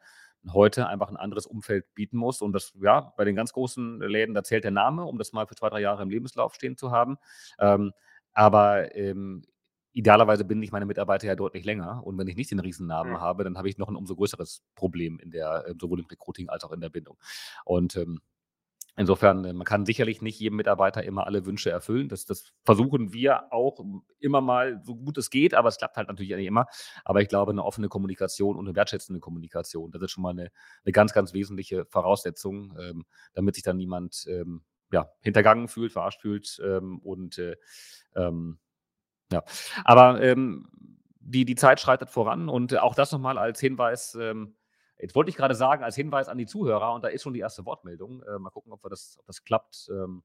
heute 0.49 0.87
einfach 0.89 1.09
ein 1.09 1.16
anderes 1.16 1.47
Umfeld 1.47 1.95
bieten 1.95 2.16
muss. 2.16 2.41
Und 2.41 2.53
das, 2.53 2.72
ja, 2.81 3.12
bei 3.16 3.24
den 3.24 3.37
ganz 3.37 3.53
großen 3.53 4.01
Läden, 4.01 4.35
da 4.35 4.43
zählt 4.43 4.64
der 4.64 4.70
Name, 4.70 5.05
um 5.05 5.18
das 5.18 5.33
mal 5.33 5.47
für 5.47 5.55
zwei, 5.55 5.68
drei 5.68 5.81
Jahre 5.81 6.03
im 6.03 6.11
Lebenslauf 6.11 6.55
stehen 6.55 6.76
zu 6.76 6.91
haben. 6.91 7.18
Ähm, 7.59 7.93
aber 8.33 8.95
ähm, 8.97 9.43
idealerweise 9.93 10.45
binde 10.45 10.64
ich 10.64 10.72
meine 10.72 10.87
Mitarbeiter 10.87 11.26
ja 11.26 11.35
deutlich 11.35 11.64
länger. 11.64 12.03
Und 12.05 12.16
wenn 12.18 12.28
ich 12.28 12.37
nicht 12.37 12.51
den 12.51 12.61
Riesennamen 12.61 13.14
mhm. 13.14 13.20
habe, 13.20 13.45
dann 13.45 13.59
habe 13.59 13.68
ich 13.68 13.78
noch 13.78 13.89
ein 13.89 13.97
umso 13.97 14.16
größeres 14.16 14.62
Problem 14.74 15.18
in 15.18 15.31
der, 15.31 15.66
äh, 15.66 15.74
sowohl 15.78 16.01
im 16.01 16.07
Recruiting 16.07 16.49
als 16.49 16.64
auch 16.64 16.72
in 16.72 16.81
der 16.81 16.91
Bindung. 16.91 17.18
Und 17.64 17.97
ähm, 17.97 18.20
Insofern, 19.01 19.46
äh, 19.46 19.55
man 19.55 19.64
kann 19.64 19.86
sicherlich 19.86 20.20
nicht 20.20 20.38
jedem 20.38 20.57
Mitarbeiter 20.57 21.03
immer 21.03 21.26
alle 21.26 21.46
Wünsche 21.46 21.70
erfüllen. 21.70 22.11
Das, 22.11 22.26
das 22.26 22.53
versuchen 22.66 23.14
wir 23.14 23.51
auch 23.51 23.82
immer 24.18 24.42
mal, 24.42 24.82
so 24.84 24.94
gut 24.94 25.16
es 25.16 25.30
geht, 25.30 25.55
aber 25.55 25.70
es 25.70 25.78
klappt 25.78 25.96
halt 25.96 26.09
natürlich 26.09 26.36
nicht 26.36 26.46
immer. 26.46 26.66
Aber 27.03 27.22
ich 27.22 27.28
glaube, 27.28 27.51
eine 27.51 27.64
offene 27.64 27.88
Kommunikation 27.88 28.59
und 28.59 28.66
eine 28.66 28.76
wertschätzende 28.76 29.18
Kommunikation, 29.18 29.90
das 29.90 30.03
ist 30.03 30.11
schon 30.11 30.22
mal 30.22 30.32
eine, 30.32 30.51
eine 30.84 30.92
ganz, 30.92 31.14
ganz 31.14 31.32
wesentliche 31.32 31.86
Voraussetzung, 31.86 32.76
ähm, 32.78 33.07
damit 33.32 33.55
sich 33.55 33.64
dann 33.64 33.78
niemand 33.78 34.26
ähm, 34.28 34.64
ja, 34.92 35.11
hintergangen 35.22 35.68
fühlt, 35.68 35.92
verarscht 35.92 36.20
fühlt. 36.20 36.61
Ähm, 36.62 36.98
und 36.98 37.38
äh, 37.38 37.57
ähm, 38.14 38.59
ja, 39.32 39.42
aber 39.82 40.20
ähm, 40.20 40.68
die, 41.20 41.46
die 41.46 41.55
Zeit 41.55 41.80
schreitet 41.80 42.11
voran 42.11 42.51
und 42.51 42.78
auch 42.78 42.94
das 42.94 43.12
nochmal 43.12 43.38
als 43.38 43.61
Hinweis 43.61 44.14
ähm, 44.20 44.57
Jetzt 45.01 45.14
wollte 45.14 45.30
ich 45.30 45.36
gerade 45.36 45.55
sagen, 45.55 45.82
als 45.82 45.96
Hinweis 45.96 46.28
an 46.28 46.38
die 46.38 46.46
Zuhörer, 46.46 46.92
und 46.94 47.03
da 47.03 47.09
ist 47.09 47.22
schon 47.22 47.32
die 47.32 47.40
erste 47.40 47.64
Wortmeldung. 47.64 48.22
Äh, 48.22 48.38
mal 48.38 48.51
gucken, 48.51 48.72
ob, 48.72 48.84
wir 48.84 48.90
das, 48.90 49.16
ob 49.18 49.26
das 49.26 49.44
klappt, 49.44 49.88
ähm, 49.90 50.22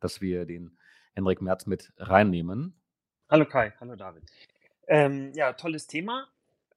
dass 0.00 0.20
wir 0.20 0.46
den 0.46 0.78
Henrik 1.14 1.42
Merz 1.42 1.66
mit 1.66 1.92
reinnehmen. 1.96 2.80
Hallo 3.28 3.44
Kai, 3.44 3.72
hallo 3.80 3.96
David. 3.96 4.24
Ähm, 4.86 5.32
ja, 5.34 5.52
tolles 5.52 5.86
Thema. 5.86 6.28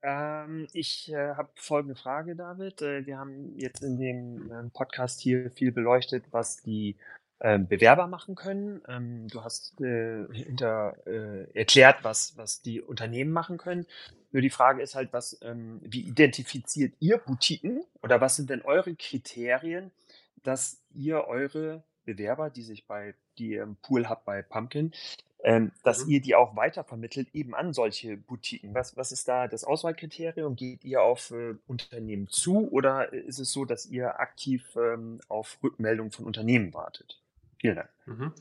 Ähm, 0.01 0.67
ich 0.73 1.11
äh, 1.13 1.35
habe 1.35 1.49
folgende 1.55 1.95
Frage, 1.95 2.35
David. 2.35 2.81
Äh, 2.81 3.05
wir 3.05 3.19
haben 3.19 3.57
jetzt 3.57 3.83
in 3.83 3.99
dem 3.99 4.51
ähm, 4.51 4.71
Podcast 4.71 5.21
hier 5.21 5.51
viel 5.51 5.71
beleuchtet, 5.71 6.25
was 6.31 6.61
die 6.61 6.97
Bewerber 7.41 8.05
machen 8.05 8.35
können. 8.35 8.81
Ähm, 8.87 9.27
du 9.27 9.43
hast 9.43 9.81
äh, 9.81 10.27
hinter, 10.31 10.95
äh, 11.07 11.51
erklärt, 11.57 12.03
was, 12.03 12.37
was 12.37 12.61
die 12.61 12.81
Unternehmen 12.81 13.31
machen 13.31 13.57
können. 13.57 13.87
Nur 14.31 14.41
die 14.41 14.51
Frage 14.51 14.81
ist 14.81 14.95
halt, 14.95 15.11
was, 15.11 15.39
ähm, 15.41 15.81
wie 15.83 16.01
identifiziert 16.01 16.93
ihr 16.99 17.17
Boutiquen 17.17 17.83
oder 18.03 18.21
was 18.21 18.35
sind 18.35 18.49
denn 18.49 18.61
eure 18.61 18.95
Kriterien, 18.95 19.91
dass 20.43 20.81
ihr 20.93 21.25
eure 21.27 21.83
Bewerber, 22.05 22.49
die 22.49 22.63
sich 22.63 22.85
bei, 22.85 23.15
die 23.37 23.51
ihr 23.51 23.63
im 23.63 23.75
Pool 23.77 24.07
habt 24.07 24.25
bei 24.25 24.41
Pumpkin, 24.41 24.93
ähm, 25.43 25.71
dass 25.83 26.05
mhm. 26.05 26.11
ihr 26.11 26.21
die 26.21 26.35
auch 26.35 26.55
weitervermittelt 26.55 27.33
eben 27.33 27.55
an 27.55 27.73
solche 27.73 28.17
Boutiquen. 28.17 28.73
Was, 28.73 28.95
was 28.95 29.11
ist 29.11 29.27
da 29.27 29.47
das 29.47 29.63
Auswahlkriterium? 29.63 30.55
Geht 30.55 30.83
ihr 30.85 31.01
auf 31.01 31.31
äh, 31.31 31.55
Unternehmen 31.67 32.27
zu 32.27 32.71
oder 32.71 33.11
ist 33.11 33.39
es 33.39 33.51
so, 33.51 33.65
dass 33.65 33.85
ihr 33.85 34.19
aktiv 34.19 34.75
ähm, 34.75 35.19
auf 35.27 35.57
Rückmeldung 35.63 36.11
von 36.11 36.25
Unternehmen 36.25 36.73
wartet? 36.73 37.20
Vielen 37.61 37.75
Dank. 37.75 37.89
Mhm. 38.07 38.33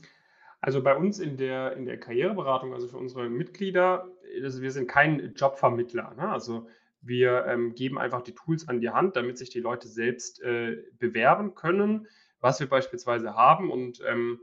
Also 0.61 0.83
bei 0.83 0.95
uns 0.95 1.19
in 1.19 1.37
der, 1.37 1.77
in 1.77 1.85
der 1.85 1.99
Karriereberatung, 1.99 2.73
also 2.73 2.87
für 2.87 2.97
unsere 2.97 3.29
Mitglieder, 3.29 4.07
also 4.43 4.61
wir 4.61 4.71
sind 4.71 4.87
kein 4.87 5.33
Jobvermittler. 5.35 6.13
Ne? 6.15 6.29
Also 6.29 6.67
wir 7.01 7.45
ähm, 7.45 7.73
geben 7.73 7.99
einfach 7.99 8.21
die 8.21 8.33
Tools 8.33 8.67
an 8.67 8.81
die 8.81 8.89
Hand, 8.89 9.15
damit 9.15 9.37
sich 9.37 9.49
die 9.49 9.59
Leute 9.59 9.87
selbst 9.87 10.41
äh, 10.41 10.77
bewerben 10.97 11.53
können, 11.53 12.07
was 12.39 12.59
wir 12.59 12.67
beispielsweise 12.67 13.35
haben. 13.35 13.71
Und 13.71 14.01
ähm, 14.07 14.39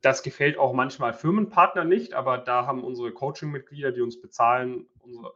das 0.00 0.22
gefällt 0.22 0.56
auch 0.56 0.72
manchmal 0.72 1.12
Firmenpartner 1.12 1.84
nicht, 1.84 2.14
aber 2.14 2.38
da 2.38 2.66
haben 2.66 2.84
unsere 2.84 3.12
Coaching-Mitglieder, 3.12 3.90
die 3.90 4.02
uns 4.02 4.20
bezahlen, 4.20 4.86
unsere, 5.00 5.32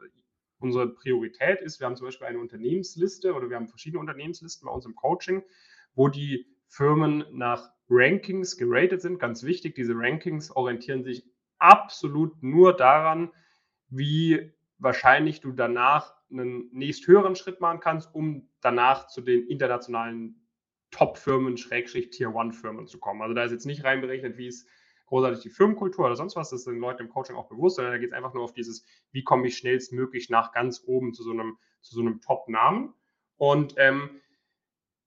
unsere 0.60 0.88
Priorität 0.94 1.60
ist, 1.60 1.80
wir 1.80 1.86
haben 1.86 1.96
zum 1.96 2.06
Beispiel 2.06 2.28
eine 2.28 2.38
Unternehmensliste 2.38 3.34
oder 3.34 3.50
wir 3.50 3.56
haben 3.56 3.68
verschiedene 3.68 4.00
Unternehmenslisten 4.00 4.66
bei 4.66 4.72
uns 4.72 4.86
im 4.86 4.94
Coaching, 4.94 5.42
wo 5.94 6.08
die 6.08 6.53
Firmen 6.68 7.24
nach 7.32 7.70
Rankings 7.88 8.56
geratet 8.56 9.02
sind. 9.02 9.18
Ganz 9.18 9.42
wichtig, 9.42 9.74
diese 9.74 9.94
Rankings 9.94 10.50
orientieren 10.50 11.04
sich 11.04 11.24
absolut 11.58 12.42
nur 12.42 12.76
daran, 12.76 13.30
wie 13.88 14.52
wahrscheinlich 14.78 15.40
du 15.40 15.52
danach 15.52 16.14
einen 16.30 16.68
nächsthöheren 16.72 17.36
Schritt 17.36 17.60
machen 17.60 17.80
kannst, 17.80 18.14
um 18.14 18.48
danach 18.60 19.06
zu 19.06 19.20
den 19.20 19.46
internationalen 19.46 20.40
Top-Firmen, 20.90 21.56
Schrägstrich 21.56 22.10
Tier-One-Firmen 22.10 22.86
zu 22.86 22.98
kommen. 22.98 23.22
Also 23.22 23.34
da 23.34 23.44
ist 23.44 23.52
jetzt 23.52 23.66
nicht 23.66 23.84
reinberechnet, 23.84 24.36
wie 24.36 24.46
es 24.46 24.66
großartig 25.06 25.40
die 25.40 25.50
Firmenkultur 25.50 26.06
oder 26.06 26.16
sonst 26.16 26.36
was, 26.36 26.50
das 26.50 26.64
sind 26.64 26.78
Leuten 26.78 27.02
im 27.02 27.08
Coaching 27.08 27.36
auch 27.36 27.48
bewusst, 27.48 27.76
sondern 27.76 27.92
da 27.92 27.98
geht 27.98 28.10
es 28.10 28.16
einfach 28.16 28.34
nur 28.34 28.44
auf 28.44 28.52
dieses, 28.52 28.84
wie 29.12 29.22
komme 29.22 29.46
ich 29.48 29.56
schnellstmöglich 29.56 30.30
nach 30.30 30.52
ganz 30.52 30.82
oben 30.86 31.12
zu 31.12 31.22
so 31.22 31.32
einem, 31.32 31.58
so 31.80 32.00
einem 32.00 32.20
Top-Namen. 32.20 32.94
Und 33.36 33.74
ähm, 33.76 34.20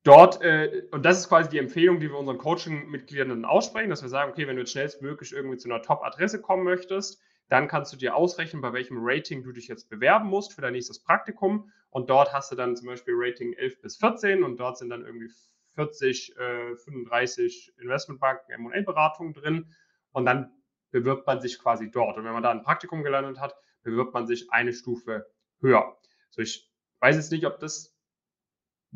dort, 0.07 0.41
äh, 0.41 0.87
und 0.91 1.05
das 1.05 1.19
ist 1.19 1.29
quasi 1.29 1.49
die 1.49 1.57
Empfehlung, 1.57 1.99
die 1.99 2.09
wir 2.09 2.17
unseren 2.17 2.37
Coaching-Mitgliedern 2.37 3.29
dann 3.29 3.45
aussprechen, 3.45 3.89
dass 3.89 4.01
wir 4.01 4.09
sagen, 4.09 4.31
okay, 4.31 4.47
wenn 4.47 4.55
du 4.55 4.61
jetzt 4.61 4.71
schnellstmöglich 4.71 5.33
irgendwie 5.33 5.57
zu 5.57 5.69
einer 5.69 5.81
Top-Adresse 5.81 6.41
kommen 6.41 6.63
möchtest, 6.63 7.21
dann 7.49 7.67
kannst 7.67 7.93
du 7.93 7.97
dir 7.97 8.15
ausrechnen, 8.15 8.61
bei 8.61 8.73
welchem 8.73 8.97
Rating 8.99 9.43
du 9.43 9.51
dich 9.51 9.67
jetzt 9.67 9.89
bewerben 9.89 10.27
musst 10.27 10.53
für 10.53 10.61
dein 10.61 10.73
nächstes 10.73 11.01
Praktikum. 11.01 11.71
Und 11.89 12.09
dort 12.09 12.33
hast 12.33 12.51
du 12.51 12.55
dann 12.55 12.75
zum 12.75 12.87
Beispiel 12.87 13.13
Rating 13.17 13.53
11 13.53 13.81
bis 13.81 13.97
14 13.97 14.43
und 14.43 14.59
dort 14.59 14.77
sind 14.77 14.89
dann 14.89 15.05
irgendwie 15.05 15.29
40, 15.75 16.35
äh, 16.37 16.75
35 16.75 17.73
Investmentbanken, 17.79 18.53
M&A-Beratungen 18.53 19.33
drin. 19.33 19.73
Und 20.11 20.25
dann 20.25 20.51
bewirbt 20.91 21.27
man 21.27 21.39
sich 21.39 21.59
quasi 21.59 21.89
dort. 21.89 22.17
Und 22.17 22.25
wenn 22.25 22.33
man 22.33 22.43
da 22.43 22.51
ein 22.51 22.63
Praktikum 22.63 23.03
gelandet 23.03 23.39
hat, 23.39 23.55
bewirbt 23.83 24.13
man 24.13 24.27
sich 24.27 24.51
eine 24.51 24.73
Stufe 24.73 25.27
höher. 25.61 25.97
So, 26.29 26.41
ich 26.41 26.69
weiß 26.99 27.15
jetzt 27.15 27.31
nicht, 27.31 27.45
ob 27.45 27.59
das 27.59 27.96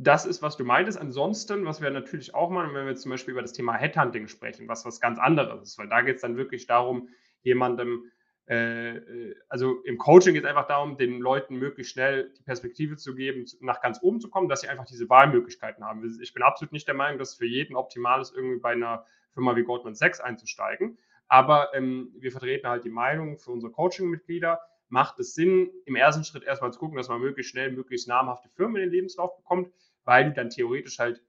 das 0.04 0.26
ist, 0.26 0.41
was 0.41 0.58
du 0.58 0.64
meintest. 0.64 0.99
Ansonsten, 0.99 1.66
was 1.66 1.82
wir 1.82 1.89
natürlich 1.91 2.34
auch 2.34 2.49
machen, 2.49 2.74
wenn 2.74 2.88
wir 2.88 2.95
zum 2.95 3.12
Beispiel 3.12 3.34
über 3.34 3.41
das 3.41 3.54
Thema 3.54 3.74
Headhunting 3.74 4.28
sprechen, 4.28 4.68
was 4.68 4.86
was 4.86 4.99
ganz 4.99 5.20
anderes 5.20 5.62
ist, 5.62 5.78
weil 5.78 5.89
da 5.89 6.02
geht 6.02 6.16
es 6.16 6.22
dann 6.22 6.38
wirklich 6.38 6.66
darum, 6.66 7.10
jemandem 7.43 8.06
äh, 8.47 8.97
äh, 8.97 9.36
also 9.47 9.82
im 9.84 9.97
Coaching 9.97 10.34
geht 10.34 10.43
es 10.43 10.49
einfach 10.49 10.68
darum, 10.68 10.97
den 10.97 11.20
Leuten 11.20 11.56
möglichst 11.58 11.93
schnell 11.93 12.34
die 12.38 12.43
Perspektive 12.43 12.97
zu 12.97 13.16
geben, 13.16 13.45
nach 13.62 13.82
ganz 13.82 13.99
oben 14.02 14.20
zu 14.20 14.30
kommen, 14.30 14.49
dass 14.49 14.62
sie 14.62 14.68
einfach 14.68 14.86
diese 14.86 15.10
Wahlmöglichkeiten 15.10 15.84
haben. 15.86 16.04
Ich 16.22 16.34
bin 16.34 16.43
absolut 16.43 16.74
nicht 16.74 16.88
der 16.88 16.95
Meinung, 16.95 17.20
dass 17.20 17.30
es 17.30 17.36
für 17.36 17.45
jeden 17.45 17.76
optimal 17.76 18.22
ist, 18.22 18.36
irgendwie 18.36 18.60
bei 18.60 18.72
einer 18.72 19.06
Firma 19.30 19.56
wie 19.56 19.64
Goldman 19.64 19.95
Sachs 19.95 20.20
einzusteigen. 20.20 20.97
Aber 21.28 21.74
ähm, 21.74 22.12
wir 22.20 22.32
vertreten 22.32 22.68
halt 22.68 22.84
die 22.84 22.89
Meinung 22.89 23.38
für 23.38 23.52
unsere 23.52 23.72
Coaching-Mitglieder, 23.72 24.60
macht 24.89 25.18
es 25.20 25.34
Sinn, 25.34 25.70
im 25.86 25.95
ersten 25.95 26.26
Schritt 26.26 26.43
erstmal 26.43 26.74
zu 26.74 26.80
gucken, 26.80 26.97
dass 26.97 27.08
man 27.08 27.22
möglichst 27.22 27.52
schnell 27.52 27.72
möglichst 27.72 28.10
namhafte 28.10 28.49
Firmen 28.49 28.76
in 28.78 28.82
den 28.82 28.91
Lebenslauf 28.91 29.38
bekommt, 29.38 29.72
weil 30.04 30.26
du 30.26 30.34
dann 30.34 30.49
theoretisch 30.49 30.99
halt 30.99 31.22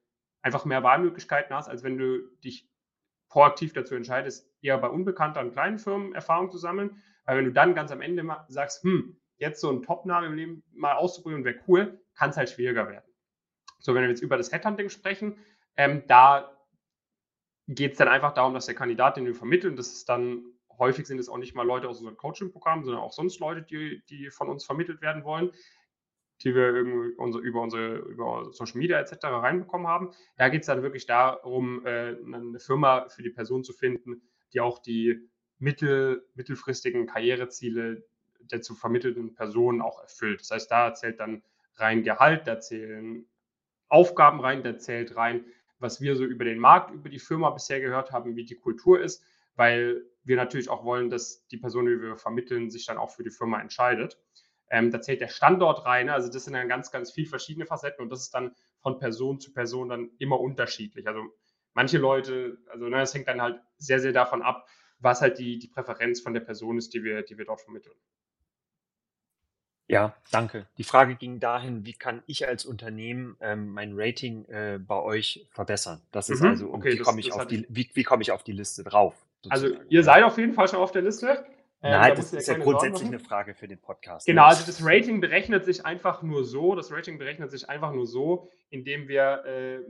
einfach 0.43 0.65
mehr 0.65 0.83
Wahlmöglichkeiten 0.83 1.55
hast, 1.55 1.69
als 1.69 1.83
wenn 1.83 1.99
du 1.99 2.29
dich 2.45 2.69
proaktiv 3.29 3.73
dazu 3.73 3.95
entscheidest, 3.95 4.51
eher 4.61 4.79
bei 4.79 4.89
unbekannteren 4.89 5.53
kleinen 5.53 5.79
Firmen 5.79 6.15
Erfahrung 6.15 6.51
zu 6.51 6.59
sammeln. 6.59 7.03
Weil 7.25 7.39
wenn 7.39 7.45
du 7.47 7.53
dann 7.53 7.75
ganz 7.75 7.91
am 7.91 8.01
Ende 8.01 8.25
sagst, 8.49 8.83
hm, 8.83 9.17
jetzt 9.39 9.61
so 9.61 9.71
einen 9.71 9.83
Top-Namen 9.83 10.31
im 10.31 10.37
Leben 10.37 10.65
mal 10.73 10.95
auszuprobieren 10.95 11.45
wäre 11.45 11.61
cool, 11.69 12.01
kann 12.15 12.31
es 12.31 12.37
halt 12.37 12.51
schwieriger 12.51 12.89
werden. 12.89 13.05
So, 13.79 13.95
wenn 13.95 14.03
wir 14.03 14.11
jetzt 14.11 14.23
über 14.23 14.37
das 14.37 14.53
Headhunting 14.53 14.91
sprechen, 14.91 15.39
ähm, 15.77 16.03
da 16.07 16.57
geht 17.69 17.93
es 17.93 17.99
dann 17.99 18.09
einfach 18.09 18.35
darum, 18.35 18.55
dass 18.55 18.67
der 18.67 18.75
Kandidat, 18.75 19.17
den 19.17 19.25
wir 19.25 19.35
vermitteln, 19.35 19.77
das 19.77 19.93
ist 19.93 20.09
dann 20.09 20.45
häufig 20.79 21.07
sind 21.07 21.19
es 21.19 21.29
auch 21.29 21.39
nicht 21.39 21.55
mal 21.55 21.67
Leute 21.67 21.89
aus 21.89 21.99
unserem 21.99 22.17
Coaching-Programm, 22.17 22.85
sondern 22.85 23.03
auch 23.03 23.13
sonst 23.13 23.39
Leute, 23.39 23.63
die, 23.63 24.03
die 24.09 24.31
von 24.31 24.49
uns 24.49 24.65
vermittelt 24.65 25.01
werden 25.01 25.25
wollen, 25.25 25.53
die 26.43 26.55
wir 26.55 26.71
über 26.71 27.63
unsere 27.63 27.97
über 27.99 28.53
Social 28.53 28.79
Media 28.79 28.99
etc. 28.99 29.25
reinbekommen 29.25 29.87
haben. 29.87 30.11
Da 30.37 30.49
geht 30.49 30.63
es 30.63 30.67
dann 30.67 30.83
wirklich 30.83 31.07
darum, 31.07 31.87
äh, 31.87 32.17
eine 32.25 32.59
Firma 32.59 33.09
für 33.09 33.23
die 33.23 33.31
Person 33.31 33.65
zu 33.65 33.73
finden, 33.73 34.23
die 34.53 34.61
auch 34.61 34.81
die 34.81 35.29
mittel, 35.59 36.27
mittelfristigen 36.35 37.07
Karriereziele 37.07 38.05
der 38.51 38.63
zu 38.63 38.75
vermittelnden 38.75 39.35
Person 39.35 39.81
auch 39.81 40.01
erfüllt. 40.01 40.41
Das 40.41 40.51
heißt, 40.51 40.71
da 40.71 40.95
zählt 40.95 41.21
dann 41.21 41.43
rein 41.77 42.03
Gehalt, 42.03 42.47
da 42.47 42.61
zählen 42.61 43.27
Aufgaben 43.89 44.41
rein, 44.41 44.63
da 44.63 44.79
zählt 44.79 45.17
rein, 45.17 45.45
was 45.79 46.01
wir 46.01 46.17
so 46.17 46.25
über 46.25 46.45
den 46.45 46.59
Markt, 46.59 46.93
über 46.93 47.09
die 47.09 47.19
Firma 47.19 47.51
bisher 47.51 47.81
gehört 47.81 48.13
haben, 48.13 48.37
wie 48.37 48.45
die 48.45 48.57
Kultur 48.57 49.01
ist, 49.01 49.25
weil 49.55 50.03
wir 50.25 50.37
natürlich 50.37 50.69
auch 50.69 50.85
wollen, 50.85 51.11
dass 51.11 51.47
die 51.49 51.57
Person, 51.57 51.87
die 51.87 52.01
wir 52.01 52.17
vermitteln, 52.17 52.71
sich 52.71 52.87
dann 52.87 52.99
auch 52.99 53.11
für 53.11 53.25
die 53.25 53.31
Firma 53.31 53.61
entscheidet. 53.61 54.19
Ähm, 54.73 54.91
da 54.91 55.03
zählt 55.03 55.21
der 55.21 55.29
Standort 55.29 55.85
rein. 55.85 56.09
Also 56.09 56.33
das 56.33 56.45
sind 56.45 56.55
dann 56.55 56.67
ganz, 56.67 56.91
ganz 56.91 57.13
viele 57.13 57.29
verschiedene 57.29 57.67
Facetten 57.67 58.03
und 58.03 58.11
das 58.11 58.23
ist 58.23 58.35
dann 58.35 58.57
von 58.81 58.99
Person 58.99 59.39
zu 59.39 59.53
Person 59.53 59.91
dann 59.91 60.11
immer 60.19 60.41
unterschiedlich. 60.41 61.07
Also 61.07 61.23
manche 61.75 61.99
Leute, 61.99 62.57
also 62.71 62.87
ne, 62.87 62.97
das 62.97 63.13
hängt 63.13 63.29
dann 63.29 63.43
halt 63.43 63.61
sehr, 63.77 64.01
sehr 64.01 64.13
davon 64.13 64.41
ab, 64.41 64.67
was 64.99 65.21
halt 65.21 65.39
die, 65.39 65.59
die 65.59 65.69
Präferenz 65.69 66.23
von 66.23 66.33
der 66.33 66.41
Person 66.41 66.79
ist, 66.79 66.95
die 66.95 67.05
wir, 67.05 67.23
die 67.23 67.37
wir 67.37 67.45
dort 67.45 67.61
vermitteln. 67.61 67.95
Ja, 69.89 70.17
danke. 70.31 70.67
Die 70.79 70.85
Frage 70.85 71.17
ging 71.17 71.39
dahin, 71.39 71.85
wie 71.85 71.93
kann 71.93 72.23
ich 72.27 72.49
als 72.49 72.65
Unternehmen 72.65 73.37
ähm, 73.41 73.69
mein 73.75 73.93
Rating 73.95 74.47
äh, 74.47 74.79
bei 74.81 74.99
euch 74.99 75.47
verbessern? 75.51 76.01
Das 76.13 76.31
ist 76.31 76.41
mhm, 76.41 76.49
also, 76.49 76.73
okay, 76.73 76.95
wie 76.95 76.99
komme 76.99 77.21
ich, 77.21 77.31
auf 77.31 77.47
die, 77.47 77.67
wie, 77.69 77.91
wie 77.93 78.05
komm 78.05 78.23
ich 78.23 78.33
auf 78.33 78.43
die 78.43 78.53
Liste 78.53 78.85
drauf? 78.85 79.15
Sozusagen. 79.43 79.75
Also 79.75 79.85
ihr 79.91 80.03
seid 80.03 80.23
auf 80.23 80.39
jeden 80.39 80.55
Fall 80.55 80.69
schon 80.69 80.79
auf 80.79 80.93
der 80.93 81.03
Liste. 81.03 81.45
Ähm, 81.83 81.93
Nein, 81.93 82.15
das 82.15 82.33
ist 82.33 82.47
ja 82.47 82.57
grundsätzlich 82.59 83.09
eine 83.09 83.19
Frage 83.19 83.55
für 83.55 83.67
den 83.67 83.81
Podcast. 83.81 84.27
Genau, 84.27 84.45
also 84.45 84.65
das 84.65 84.85
Rating 84.85 85.21
berechnet 85.21 85.65
sich 85.65 85.85
einfach 85.85 86.23
nur 86.23 86.45
so, 86.45 86.77
das 86.77 86.93
Rating 86.93 87.19
berechnet 87.19 87.51
sich 87.51 87.69
einfach 87.69 87.93
nur 87.93 88.07
so, 88.07 88.49
indem 88.71 89.09
wir 89.09 89.45
äh, 89.45 89.81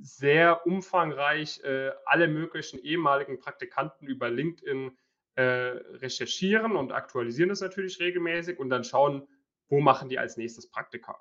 sehr 0.00 0.66
umfangreich 0.66 1.62
äh, 1.62 1.90
alle 2.06 2.26
möglichen 2.26 2.80
ehemaligen 2.80 3.38
Praktikanten 3.38 4.08
über 4.08 4.28
LinkedIn 4.30 4.96
äh, 5.36 5.42
recherchieren 5.42 6.76
und 6.76 6.92
aktualisieren 6.92 7.50
das 7.50 7.60
natürlich 7.60 8.00
regelmäßig 8.00 8.58
und 8.58 8.68
dann 8.68 8.82
schauen, 8.82 9.28
wo 9.68 9.80
machen 9.80 10.08
die 10.08 10.18
als 10.18 10.36
nächstes 10.36 10.68
Praktika. 10.68 11.20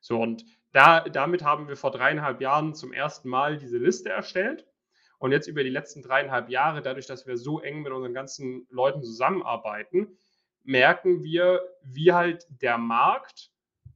So, 0.00 0.20
und 0.20 0.44
da, 0.72 1.00
damit 1.00 1.42
haben 1.42 1.68
wir 1.68 1.76
vor 1.76 1.90
dreieinhalb 1.90 2.40
Jahren 2.40 2.74
zum 2.74 2.92
ersten 2.92 3.28
Mal 3.28 3.58
diese 3.58 3.78
Liste 3.78 4.10
erstellt. 4.10 4.66
Und 5.18 5.32
jetzt 5.32 5.48
über 5.48 5.64
die 5.64 5.70
letzten 5.70 6.02
dreieinhalb 6.02 6.48
Jahre, 6.50 6.82
dadurch, 6.82 7.06
dass 7.06 7.26
wir 7.26 7.36
so 7.36 7.60
eng 7.60 7.82
mit 7.82 7.92
unseren 7.92 8.14
ganzen 8.14 8.66
Leuten 8.70 9.02
zusammenarbeiten, 9.02 10.18
merken 10.62 11.22
wir, 11.22 11.62
wie 11.82 12.12
halt 12.12 12.46
der 12.50 12.76
Markt 12.76 13.50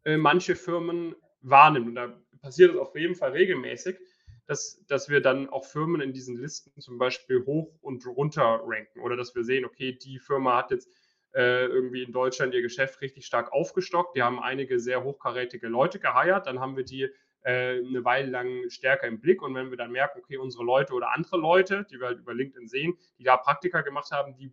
äh, 0.05 0.17
manche 0.17 0.57
Firmen 0.57 1.15
wahrnimmt. 1.43 1.89
Und 1.89 1.95
da 1.97 2.15
passiert 2.41 2.73
es 2.73 2.79
auf 2.79 2.95
jeden 2.97 3.15
Fall 3.15 3.33
regelmäßig, 3.33 3.99
dass, 4.47 4.85
dass 4.87 5.09
wir 5.09 5.21
dann 5.21 5.49
auch 5.49 5.65
Firmen 5.65 6.01
in 6.01 6.13
diesen 6.13 6.37
Listen 6.37 6.73
zum 6.81 6.99
Beispiel 6.99 7.45
hoch 7.45 7.73
und 7.83 8.07
runter 8.07 8.63
ranken 8.65 9.01
oder 9.01 9.17
dass 9.17 9.35
wir 9.35 9.45
sehen, 9.45 9.65
okay, 9.65 9.93
die 9.93 10.19
Firma 10.19 10.57
hat 10.57 10.71
jetzt 10.71 10.89
äh, 11.35 11.67
irgendwie 11.67 12.03
in 12.03 12.13
Deutschland 12.13 12.55
ihr 12.55 12.63
Geschäft 12.63 13.01
richtig 13.01 13.27
stark 13.27 13.53
aufgestockt. 13.53 14.17
Die 14.17 14.23
haben 14.23 14.41
einige 14.41 14.81
sehr 14.81 15.05
hochkarätige 15.05 15.69
Leute 15.69 16.01
geheiert. 16.01 16.47
Dann 16.47 16.61
haben 16.61 16.77
wir 16.77 16.85
die 16.85 17.09
äh, 17.43 17.79
eine 17.79 18.05
Weile 18.05 18.31
lang 18.31 18.71
stärker 18.71 19.07
im 19.07 19.21
Blick. 19.21 19.43
Und 19.43 19.55
wenn 19.55 19.71
wir 19.71 19.77
dann 19.77 19.93
merken, 19.93 20.21
okay, 20.21 20.37
unsere 20.37 20.65
Leute 20.65 20.93
oder 20.95 21.13
andere 21.15 21.39
Leute, 21.39 21.87
die 21.91 21.99
wir 21.99 22.09
halt 22.09 22.19
über 22.19 22.35
LinkedIn 22.35 22.69
sehen, 22.69 22.97
die 23.19 23.25
da 23.25 23.37
Praktika 23.37 23.81
gemacht 23.83 24.11
haben, 24.11 24.37
die 24.37 24.53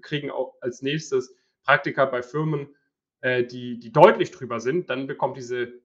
kriegen 0.00 0.30
auch 0.30 0.54
als 0.60 0.82
nächstes 0.82 1.36
Praktika 1.64 2.04
bei 2.04 2.22
Firmen, 2.22 2.74
äh, 3.20 3.44
die, 3.44 3.78
die 3.78 3.92
deutlich 3.92 4.30
drüber 4.30 4.60
sind, 4.60 4.90
dann 4.90 5.06
bekommt 5.06 5.36
diese 5.36 5.80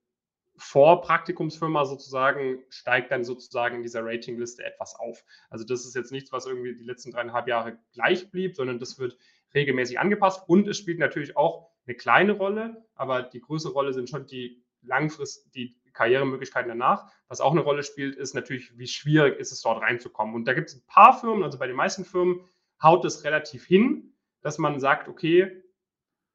Vorpraktikumsfirma 0.58 1.86
sozusagen, 1.86 2.64
steigt 2.70 3.12
dann 3.12 3.24
sozusagen 3.24 3.78
in 3.78 3.84
dieser 3.84 4.04
Ratingliste 4.04 4.64
etwas 4.64 4.96
auf. 4.96 5.24
Also 5.50 5.64
das 5.64 5.86
ist 5.86 5.96
jetzt 5.96 6.12
nichts, 6.12 6.32
was 6.32 6.48
irgendwie 6.48 6.76
die 6.76 6.84
letzten 6.84 7.12
dreieinhalb 7.12 7.48
Jahre 7.48 7.78
gleich 7.94 8.32
blieb, 8.32 8.56
sondern 8.56 8.80
das 8.80 8.98
wird 8.98 9.18
regelmäßig 9.54 10.00
angepasst 10.00 10.44
und 10.48 10.68
es 10.68 10.78
spielt 10.78 11.00
natürlich 11.00 11.38
auch 11.38 11.70
eine 11.86 11.96
kleine 11.96 12.34
Rolle, 12.34 12.86
aber 12.96 13.22
die 13.22 13.40
größere 13.40 13.72
Rolle 13.72 13.94
sind 13.94 14.10
schon 14.10 14.26
die 14.26 14.64
langfristig 14.88 15.52
die 15.54 15.92
Karrieremöglichkeiten 15.94 16.70
danach. 16.70 17.12
Was 17.28 17.42
auch 17.42 17.52
eine 17.52 17.62
Rolle 17.62 17.84
spielt, 17.84 18.16
ist 18.16 18.36
natürlich, 18.36 18.78
wie 18.78 18.88
schwierig 18.88 19.40
ist 19.40 19.52
es 19.52 19.62
dort 19.62 19.82
reinzukommen. 19.82 20.36
Und 20.36 20.46
da 20.46 20.54
gibt 20.54 20.70
es 20.70 20.76
ein 20.76 20.86
paar 20.88 21.20
Firmen, 21.20 21.44
also 21.44 21.58
bei 21.58 21.68
den 21.68 21.76
meisten 21.76 22.06
Firmen 22.06 22.42
haut 22.82 23.04
es 23.06 23.24
relativ 23.24 23.66
hin, 23.66 24.14
dass 24.42 24.58
man 24.60 24.80
sagt, 24.80 25.08
okay, 25.08 25.64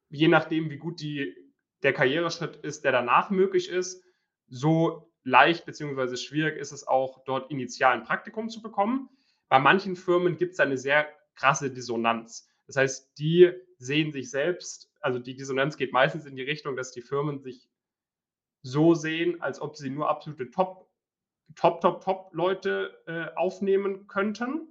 je 0.09 0.27
nachdem, 0.27 0.69
wie 0.69 0.77
gut 0.77 0.99
die, 0.99 1.35
der 1.81 1.93
Karriereschritt 1.93 2.57
ist, 2.57 2.83
der 2.83 2.91
danach 2.91 3.29
möglich 3.29 3.69
ist, 3.69 4.03
so 4.47 5.11
leicht 5.23 5.65
bzw. 5.65 6.17
schwierig 6.17 6.57
ist 6.57 6.71
es 6.71 6.85
auch, 6.85 7.23
dort 7.23 7.49
initial 7.49 7.93
ein 7.93 8.03
Praktikum 8.03 8.49
zu 8.49 8.61
bekommen. 8.61 9.09
Bei 9.49 9.59
manchen 9.59 9.95
Firmen 9.95 10.37
gibt 10.37 10.53
es 10.53 10.59
eine 10.59 10.77
sehr 10.77 11.07
krasse 11.35 11.71
Dissonanz. 11.71 12.47
Das 12.67 12.75
heißt, 12.75 13.17
die 13.17 13.51
sehen 13.77 14.11
sich 14.11 14.29
selbst, 14.29 14.91
also 15.01 15.19
die 15.19 15.35
Dissonanz 15.35 15.77
geht 15.77 15.91
meistens 15.91 16.25
in 16.25 16.35
die 16.35 16.43
Richtung, 16.43 16.75
dass 16.75 16.91
die 16.91 17.01
Firmen 17.01 17.39
sich 17.39 17.67
so 18.63 18.95
sehen, 18.95 19.41
als 19.41 19.61
ob 19.61 19.75
sie 19.75 19.89
nur 19.89 20.09
absolute 20.09 20.49
Top, 20.49 20.89
Top, 21.55 21.81
Top, 21.81 22.01
Top-Leute 22.01 23.03
äh, 23.05 23.35
aufnehmen 23.35 24.07
könnten. 24.07 24.67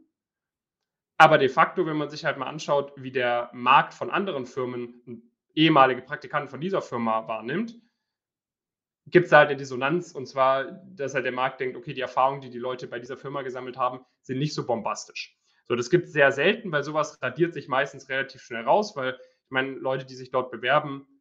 Aber 1.19 1.39
de 1.39 1.49
facto, 1.49 1.87
wenn 1.87 1.97
man 1.97 2.11
sich 2.11 2.25
halt 2.25 2.39
mal 2.39 2.49
anschaut, 2.49 2.93
wie 2.97 3.13
der 3.13 3.51
Markt 3.53 3.95
von 3.95 4.11
anderen 4.11 4.47
Firmen 4.47 5.31
ehemalige 5.55 6.03
Praktikanten 6.03 6.49
von 6.49 6.61
dieser 6.61 6.83
Firma 6.83 7.29
wahrnimmt, 7.29 7.79
gibt 9.07 9.27
es 9.27 9.33
halt 9.33 9.49
eine 9.49 9.57
Dissonanz 9.57 10.13
und 10.13 10.27
zwar, 10.27 10.65
dass 10.97 11.15
halt 11.15 11.25
der 11.25 11.33
Markt 11.33 11.61
denkt, 11.61 11.77
okay, 11.77 11.93
die 11.93 12.01
Erfahrungen, 12.01 12.41
die 12.41 12.51
die 12.51 12.59
Leute 12.59 12.87
bei 12.87 12.99
dieser 12.99 13.17
Firma 13.17 13.43
gesammelt 13.43 13.77
haben, 13.77 14.01
sind 14.23 14.39
nicht 14.39 14.55
so 14.55 14.67
bombastisch. 14.67 15.37
So, 15.69 15.77
das 15.77 15.91
gibt 15.91 16.07
es 16.07 16.13
sehr 16.13 16.33
selten, 16.33 16.73
weil 16.73 16.83
sowas 16.83 17.21
radiert 17.23 17.55
sich 17.55 17.69
meistens 17.69 18.09
relativ 18.09 18.43
schnell 18.43 18.65
raus, 18.65 18.97
weil 18.97 19.15
ich 19.15 19.51
meine, 19.51 19.73
Leute, 19.73 20.07
die 20.07 20.15
sich 20.15 20.31
dort 20.31 20.51
bewerben, 20.51 21.07
be 21.07 21.12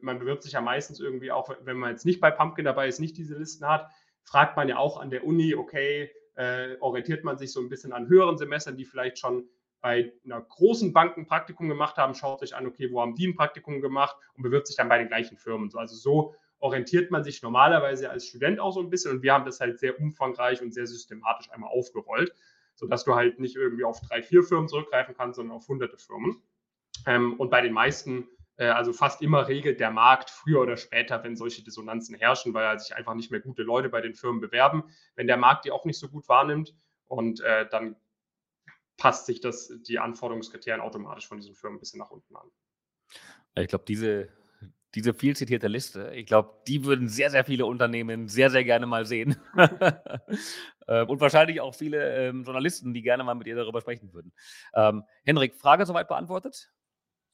man 0.00 0.18
bewirbt 0.18 0.42
sich 0.42 0.52
ja 0.52 0.60
meistens 0.60 1.00
irgendwie 1.00 1.30
auch, 1.30 1.50
wenn 1.62 1.76
man 1.76 1.90
jetzt 1.90 2.04
nicht 2.04 2.20
bei 2.20 2.30
Pumpkin 2.30 2.64
dabei 2.64 2.88
ist, 2.88 3.00
nicht 3.00 3.16
diese 3.16 3.36
Listen 3.36 3.66
hat, 3.66 3.88
fragt 4.24 4.56
man 4.56 4.68
ja 4.68 4.78
auch 4.78 4.98
an 4.98 5.10
der 5.10 5.24
Uni, 5.24 5.54
okay, 5.54 6.10
äh, 6.34 6.76
orientiert 6.80 7.24
man 7.24 7.38
sich 7.38 7.52
so 7.52 7.60
ein 7.60 7.68
bisschen 7.68 7.92
an 7.92 8.08
höheren 8.08 8.38
Semestern, 8.38 8.76
die 8.76 8.84
vielleicht 8.84 9.18
schon 9.18 9.48
bei 9.80 10.12
einer 10.24 10.40
großen 10.40 10.92
Bank 10.92 11.16
ein 11.16 11.26
Praktikum 11.26 11.68
gemacht 11.68 11.96
haben, 11.96 12.14
schaut 12.14 12.40
sich 12.40 12.54
an, 12.54 12.66
okay, 12.66 12.90
wo 12.90 13.00
haben 13.00 13.14
die 13.14 13.28
ein 13.28 13.34
Praktikum 13.34 13.80
gemacht 13.80 14.16
und 14.34 14.42
bewirbt 14.42 14.66
sich 14.66 14.76
dann 14.76 14.88
bei 14.88 14.98
den 14.98 15.08
gleichen 15.08 15.36
Firmen. 15.36 15.70
Also 15.74 15.96
so 15.96 16.34
orientiert 16.58 17.10
man 17.10 17.24
sich 17.24 17.42
normalerweise 17.42 18.10
als 18.10 18.26
Student 18.26 18.60
auch 18.60 18.72
so 18.72 18.80
ein 18.80 18.90
bisschen 18.90 19.12
und 19.12 19.22
wir 19.22 19.32
haben 19.32 19.46
das 19.46 19.60
halt 19.60 19.78
sehr 19.78 19.98
umfangreich 19.98 20.60
und 20.60 20.74
sehr 20.74 20.86
systematisch 20.86 21.50
einmal 21.50 21.70
aufgerollt, 21.70 22.34
sodass 22.74 23.04
du 23.04 23.14
halt 23.14 23.40
nicht 23.40 23.56
irgendwie 23.56 23.84
auf 23.84 24.00
drei, 24.00 24.22
vier 24.22 24.42
Firmen 24.42 24.68
zurückgreifen 24.68 25.14
kannst, 25.16 25.36
sondern 25.36 25.56
auf 25.56 25.66
hunderte 25.68 25.96
Firmen. 25.96 26.42
Ähm, 27.06 27.34
und 27.40 27.50
bei 27.50 27.62
den 27.62 27.72
meisten, 27.72 28.28
also 28.68 28.92
fast 28.92 29.22
immer 29.22 29.48
regelt 29.48 29.80
der 29.80 29.90
Markt 29.90 30.30
früher 30.30 30.60
oder 30.60 30.76
später, 30.76 31.22
wenn 31.24 31.36
solche 31.36 31.64
Dissonanzen 31.64 32.14
herrschen, 32.14 32.52
weil 32.52 32.78
sich 32.78 32.94
einfach 32.94 33.14
nicht 33.14 33.30
mehr 33.30 33.40
gute 33.40 33.62
Leute 33.62 33.88
bei 33.88 34.00
den 34.00 34.14
Firmen 34.14 34.40
bewerben, 34.40 34.84
wenn 35.16 35.26
der 35.26 35.36
Markt 35.36 35.64
die 35.64 35.70
auch 35.70 35.84
nicht 35.84 35.98
so 35.98 36.08
gut 36.08 36.28
wahrnimmt 36.28 36.74
und 37.06 37.40
äh, 37.40 37.68
dann 37.70 37.96
passt 38.96 39.26
sich 39.26 39.40
das, 39.40 39.72
die 39.88 39.98
Anforderungskriterien 39.98 40.82
automatisch 40.82 41.26
von 41.26 41.38
diesen 41.38 41.54
Firmen 41.54 41.78
ein 41.78 41.80
bisschen 41.80 41.98
nach 41.98 42.10
unten 42.10 42.36
an. 42.36 42.50
Ich 43.54 43.68
glaube, 43.68 43.84
diese, 43.88 44.28
diese 44.94 45.14
viel 45.14 45.34
zitierte 45.34 45.68
Liste, 45.68 46.12
ich 46.14 46.26
glaube, 46.26 46.60
die 46.66 46.84
würden 46.84 47.08
sehr, 47.08 47.30
sehr 47.30 47.44
viele 47.44 47.64
Unternehmen 47.64 48.28
sehr, 48.28 48.50
sehr 48.50 48.64
gerne 48.64 48.86
mal 48.86 49.06
sehen. 49.06 49.36
Ähm, 50.88 51.08
und 51.08 51.20
wahrscheinlich 51.20 51.60
auch 51.60 51.72
viele 51.72 52.16
ähm, 52.16 52.42
Journalisten, 52.42 52.92
die 52.92 53.02
gerne 53.02 53.22
mal 53.22 53.34
mit 53.34 53.46
ihr 53.46 53.54
darüber 53.54 53.80
sprechen 53.80 54.12
würden. 54.12 54.32
Ähm, 54.74 55.04
Henrik, 55.24 55.54
Frage 55.54 55.86
soweit 55.86 56.08
beantwortet? 56.08 56.72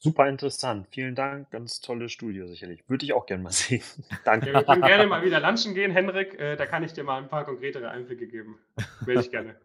Super 0.06 0.28
interessant. 0.28 0.86
Vielen 0.92 1.16
Dank. 1.16 1.50
Ganz 1.50 1.80
tolle 1.80 2.08
Studie 2.08 2.46
sicherlich. 2.46 2.88
Würde 2.88 3.04
ich 3.04 3.12
auch 3.12 3.26
gerne 3.26 3.42
mal 3.42 3.50
sehen. 3.52 3.82
Danke. 4.24 4.46
Ja, 4.46 4.54
wir 4.54 4.62
können 4.62 4.82
gerne 4.82 5.06
mal 5.08 5.24
wieder 5.24 5.40
lunchen 5.40 5.74
gehen, 5.74 5.90
Henrik. 5.90 6.38
Äh, 6.38 6.54
da 6.54 6.64
kann 6.64 6.84
ich 6.84 6.92
dir 6.92 7.02
mal 7.02 7.20
ein 7.20 7.28
paar 7.28 7.44
konkretere 7.44 7.90
Einblicke 7.90 8.28
geben. 8.28 8.56
Will 9.00 9.18
ich 9.18 9.32
gerne. 9.32 9.56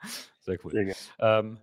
Sehr 0.40 0.58
cool. 0.64 0.72
Sehr 0.72 0.94
ähm, 1.18 1.58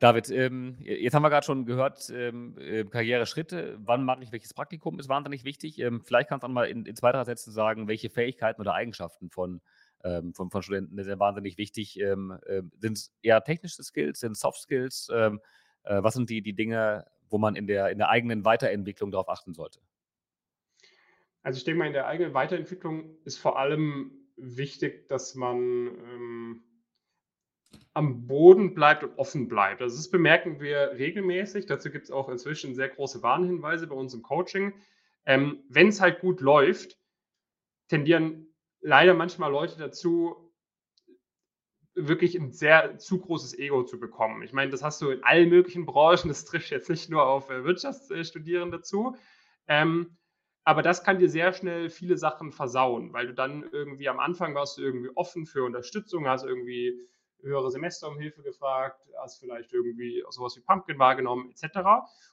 David, 0.00 0.28
ähm, 0.30 0.76
jetzt 0.80 1.14
haben 1.14 1.22
wir 1.22 1.30
gerade 1.30 1.46
schon 1.46 1.66
gehört, 1.66 2.10
ähm, 2.10 2.58
äh, 2.58 2.84
Karriereschritte, 2.84 3.78
wann 3.78 4.04
mache 4.04 4.24
ich 4.24 4.32
welches 4.32 4.52
Praktikum, 4.52 4.98
ist 4.98 5.08
wahnsinnig 5.08 5.44
wichtig. 5.44 5.78
Ähm, 5.78 6.02
vielleicht 6.04 6.28
kannst 6.28 6.42
du 6.42 6.48
mal 6.48 6.64
in, 6.64 6.84
in, 6.84 6.96
zwei, 6.96 7.12
drei 7.12 7.22
Sätzen 7.22 7.52
sagen, 7.52 7.86
welche 7.86 8.10
Fähigkeiten 8.10 8.60
oder 8.60 8.74
Eigenschaften 8.74 9.30
von, 9.30 9.60
ähm, 10.02 10.34
von, 10.34 10.50
von, 10.50 10.62
Studenten 10.62 11.00
sind 11.00 11.20
wahnsinnig 11.20 11.58
wichtig. 11.58 12.00
Ähm, 12.00 12.36
äh, 12.46 12.62
sind 12.80 12.98
es 12.98 13.14
eher 13.22 13.44
technische 13.44 13.84
Skills, 13.84 14.18
sind 14.18 14.32
es 14.32 14.40
Soft 14.40 14.60
Skills? 14.62 15.08
Ähm, 15.14 15.40
äh, 15.84 16.02
was 16.02 16.14
sind 16.14 16.28
die, 16.28 16.42
die 16.42 16.54
Dinge, 16.54 17.06
wo 17.28 17.38
man 17.38 17.56
in 17.56 17.66
der, 17.66 17.90
in 17.90 17.98
der 17.98 18.08
eigenen 18.08 18.44
Weiterentwicklung 18.44 19.10
darauf 19.10 19.28
achten 19.28 19.54
sollte? 19.54 19.80
Also 21.42 21.58
ich 21.58 21.64
denke 21.64 21.78
mal, 21.78 21.86
in 21.86 21.92
der 21.92 22.06
eigenen 22.06 22.34
Weiterentwicklung 22.34 23.16
ist 23.24 23.38
vor 23.38 23.58
allem 23.58 24.10
wichtig, 24.36 25.08
dass 25.08 25.34
man 25.34 26.60
am 27.94 28.26
Boden 28.26 28.74
bleibt 28.74 29.04
und 29.04 29.18
offen 29.18 29.48
bleibt. 29.48 29.80
Also 29.80 29.96
das 29.96 30.10
bemerken 30.10 30.60
wir 30.60 30.92
regelmäßig. 30.98 31.66
Dazu 31.66 31.90
gibt 31.90 32.04
es 32.04 32.10
auch 32.10 32.28
inzwischen 32.28 32.74
sehr 32.74 32.90
große 32.90 33.22
Warnhinweise 33.22 33.86
bei 33.86 33.94
uns 33.94 34.12
im 34.12 34.22
Coaching. 34.22 34.74
Ähm, 35.24 35.64
Wenn 35.68 35.88
es 35.88 36.00
halt 36.00 36.20
gut 36.20 36.40
läuft, 36.40 36.98
tendieren 37.88 38.48
leider 38.80 39.14
manchmal 39.14 39.50
Leute 39.50 39.78
dazu, 39.78 40.45
wirklich 41.96 42.36
ein 42.36 42.52
sehr 42.52 42.98
zu 42.98 43.18
großes 43.18 43.58
Ego 43.58 43.82
zu 43.82 43.98
bekommen. 43.98 44.42
Ich 44.42 44.52
meine, 44.52 44.70
das 44.70 44.82
hast 44.82 45.00
du 45.00 45.10
in 45.10 45.24
allen 45.24 45.48
möglichen 45.48 45.86
Branchen, 45.86 46.28
das 46.28 46.44
trifft 46.44 46.70
jetzt 46.70 46.90
nicht 46.90 47.10
nur 47.10 47.26
auf 47.26 47.50
äh, 47.50 47.64
Wirtschaftsstudierende 47.64 48.82
zu. 48.82 49.16
Ähm, 49.66 50.16
aber 50.64 50.82
das 50.82 51.04
kann 51.04 51.18
dir 51.18 51.30
sehr 51.30 51.52
schnell 51.52 51.88
viele 51.90 52.18
Sachen 52.18 52.52
versauen, 52.52 53.12
weil 53.12 53.28
du 53.28 53.34
dann 53.34 53.64
irgendwie 53.72 54.08
am 54.08 54.18
Anfang 54.18 54.54
warst 54.54 54.78
du 54.78 54.82
irgendwie 54.82 55.10
offen 55.14 55.46
für 55.46 55.64
Unterstützung, 55.64 56.28
hast 56.28 56.44
irgendwie 56.44 57.00
höhere 57.40 57.70
Semester 57.70 58.08
um 58.08 58.18
Hilfe 58.18 58.42
gefragt, 58.42 59.00
hast 59.20 59.38
vielleicht 59.38 59.72
irgendwie 59.72 60.24
sowas 60.30 60.56
wie 60.56 60.60
Pumpkin 60.60 60.98
wahrgenommen, 60.98 61.50
etc. 61.50 61.78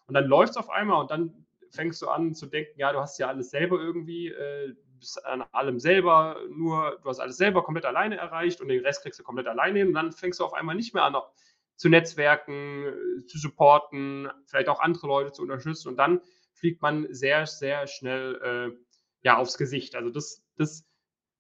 Und 0.08 0.16
dann 0.16 0.26
läuft 0.26 0.52
es 0.52 0.58
auf 0.58 0.70
einmal 0.70 1.00
und 1.02 1.12
dann 1.12 1.46
fängst 1.70 2.02
du 2.02 2.08
an 2.08 2.34
zu 2.34 2.48
denken, 2.48 2.80
ja, 2.80 2.92
du 2.92 3.00
hast 3.00 3.18
ja 3.20 3.28
alles 3.28 3.50
selber 3.50 3.80
irgendwie, 3.80 4.30
äh, 4.30 4.76
bist 5.04 5.26
an 5.26 5.44
allem 5.52 5.80
selber, 5.80 6.38
nur 6.50 6.98
du 7.04 7.10
hast 7.10 7.20
alles 7.20 7.38
selber 7.38 7.64
komplett 7.64 7.86
alleine 7.86 8.16
erreicht 8.18 8.62
und 8.62 8.70
den 8.70 8.84
Rest 8.84 9.04
kriegst 9.04 9.20
du 9.20 9.24
komplett 9.24 9.48
alleine 9.48 9.80
hin 9.80 9.90
und 9.90 9.94
dann 9.94 10.12
fängst 10.12 10.40
du 10.40 10.46
auf 10.46 10.54
einmal 10.54 10.76
nicht 10.76 10.94
mehr 10.94 11.04
an, 11.04 11.14
noch 11.14 11.32
zu 11.76 11.90
netzwerken, 11.90 12.94
zu 13.28 13.38
supporten, 13.38 14.30
vielleicht 14.46 14.70
auch 14.70 14.80
andere 14.80 15.08
Leute 15.08 15.32
zu 15.34 15.42
unterstützen 15.42 15.90
und 15.90 15.98
dann 15.98 16.22
fliegt 16.54 16.82
man 16.82 17.08
sehr, 17.14 17.46
sehr 17.46 17.88
schnell 17.88 18.40
äh, 18.42 18.78
ja, 19.24 19.38
aufs 19.38 19.58
Gesicht. 19.58 19.96
Also 19.96 20.10
das, 20.10 20.44
das 20.56 20.86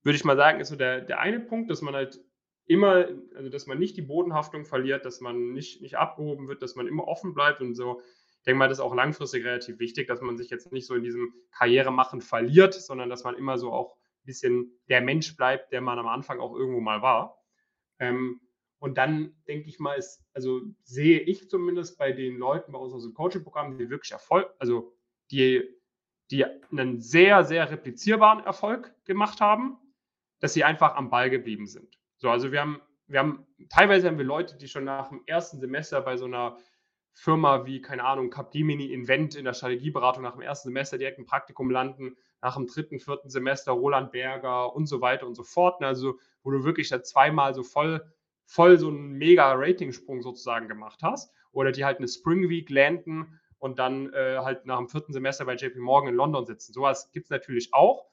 würde 0.04 0.18
ich 0.18 0.26
mal 0.26 0.36
sagen, 0.36 0.60
ist 0.60 0.70
so 0.70 0.76
der, 0.76 1.02
der 1.02 1.20
eine 1.20 1.40
Punkt, 1.40 1.72
dass 1.72 1.82
man 1.82 1.96
halt 1.96 2.20
immer, 2.66 3.08
also 3.36 3.50
dass 3.50 3.68
man 3.68 3.80
nicht 3.80 3.96
die 3.96 4.02
Bodenhaftung 4.02 4.66
verliert, 4.66 5.06
dass 5.06 5.22
man 5.22 5.54
nicht, 5.54 5.82
nicht 5.82 5.98
abgehoben 5.98 6.48
wird, 6.48 6.62
dass 6.62 6.76
man 6.76 6.88
immer 6.88 7.08
offen 7.08 7.34
bleibt 7.34 7.62
und 7.62 7.76
so. 7.76 8.02
Denke 8.46 8.58
mal, 8.58 8.68
das 8.68 8.80
ist 8.80 8.84
auch 8.84 8.96
langfristig 8.96 9.46
relativ 9.46 9.80
wichtig, 9.80 10.08
dass 10.08 10.22
man 10.22 10.38
sich 10.38 10.50
jetzt 10.50 10.72
nicht 10.72 10.86
so 10.86 10.96
in 10.96 11.04
diesem 11.04 11.34
Karrieremachen 11.52 12.22
verliert, 12.22 12.74
sondern 12.74 13.10
dass 13.10 13.24
man 13.24 13.36
immer 13.36 13.58
so 13.58 13.72
auch 13.72 13.96
ein 13.96 14.26
bisschen 14.26 14.80
der 14.90 15.02
Mensch 15.02 15.36
bleibt, 15.38 15.72
der 15.72 15.82
man 15.82 15.98
am 15.98 16.08
Anfang 16.08 16.40
auch 16.40 16.54
irgendwo 16.54 16.82
mal 16.82 17.02
war. 17.02 17.38
Ähm, 18.00 18.42
und 18.80 18.98
dann 18.98 19.34
denke 19.48 19.70
ich 19.70 19.80
mal, 19.80 19.94
ist, 19.94 20.22
also 20.34 20.62
sehe 20.84 21.22
ich 21.22 21.50
zumindest 21.50 21.98
bei 21.98 22.12
den 22.12 22.38
Leuten 22.38 22.74
bei 22.74 22.80
unserem 22.80 23.14
Coaching-Programm, 23.14 23.78
die 23.78 23.90
wirklich 23.90 24.12
Erfolg, 24.12 24.54
also 24.60 24.94
die, 25.32 25.64
die 26.32 26.44
einen 26.44 27.00
sehr, 27.00 27.46
sehr 27.46 27.72
replizierbaren 27.72 28.44
Erfolg 28.44 28.94
gemacht 29.06 29.40
haben, 29.40 29.78
dass 30.42 30.54
sie 30.54 30.66
einfach 30.66 30.96
am 30.96 31.10
Ball 31.10 31.30
geblieben 31.30 31.66
sind. 31.66 31.98
So, 32.18 32.30
also 32.30 32.52
wir 32.52 32.60
haben, 32.60 32.82
wir 33.08 33.20
haben, 33.20 33.48
teilweise 33.70 34.10
haben 34.10 34.18
wir 34.18 34.26
Leute, 34.26 34.58
die 34.58 34.68
schon 34.68 34.84
nach 34.84 35.08
dem 35.08 35.24
ersten 35.28 35.62
Semester 35.62 36.02
bei 36.02 36.18
so 36.18 36.26
einer 36.26 36.58
Firma 37.14 37.66
wie, 37.66 37.82
keine 37.82 38.04
Ahnung, 38.04 38.30
Capgemini 38.30 38.92
Invent 38.92 39.36
in 39.36 39.46
der 39.46 39.54
Strategieberatung 39.54 40.24
nach 40.24 40.34
dem 40.34 40.42
ersten 40.42 40.70
Semester 40.70 40.98
direkt 40.98 41.20
ein 41.20 41.26
Praktikum 41.26 41.70
landen, 41.70 42.18
nach 42.42 42.56
dem 42.56 42.68
dritten, 42.68 43.00
vierten 43.00 43.30
Semester 43.30 43.72
Roland 43.72 44.12
Berger 44.12 44.76
und 44.76 44.88
so 44.88 45.00
weiter 45.00 45.28
und 45.28 45.36
so 45.36 45.44
fort. 45.44 45.80
Ne? 45.80 45.88
Also, 45.88 46.20
wo 46.42 46.52
du 46.52 46.64
wirklich 46.64 46.90
da 46.90 47.04
zweimal 47.04 47.54
so 47.54 47.64
voll, 47.64 48.04
voll 48.46 48.78
so 48.80 48.90
einen 48.90 49.14
mega 49.14 49.54
Ratingsprung 49.54 50.22
sozusagen 50.22 50.68
gemacht 50.68 51.00
hast. 51.04 51.32
Oder 51.52 51.72
die 51.72 51.86
halt 51.86 52.00
eine 52.00 52.08
Spring 52.08 52.50
Week 52.50 52.70
landen 52.70 53.40
und 53.60 53.80
dann 53.80 54.12
äh, 54.12 54.40
halt 54.40 54.66
nach 54.66 54.80
dem 54.80 54.90
vierten 54.90 55.14
Semester 55.14 55.46
bei 55.46 55.56
JP 55.56 55.78
Morgan 55.80 56.10
in 56.10 56.16
London 56.16 56.46
sitzen. 56.46 56.74
Sowas 56.74 57.12
gibt 57.12 57.28
es 57.28 57.30
natürlich 57.30 57.74
auch. 57.74 58.08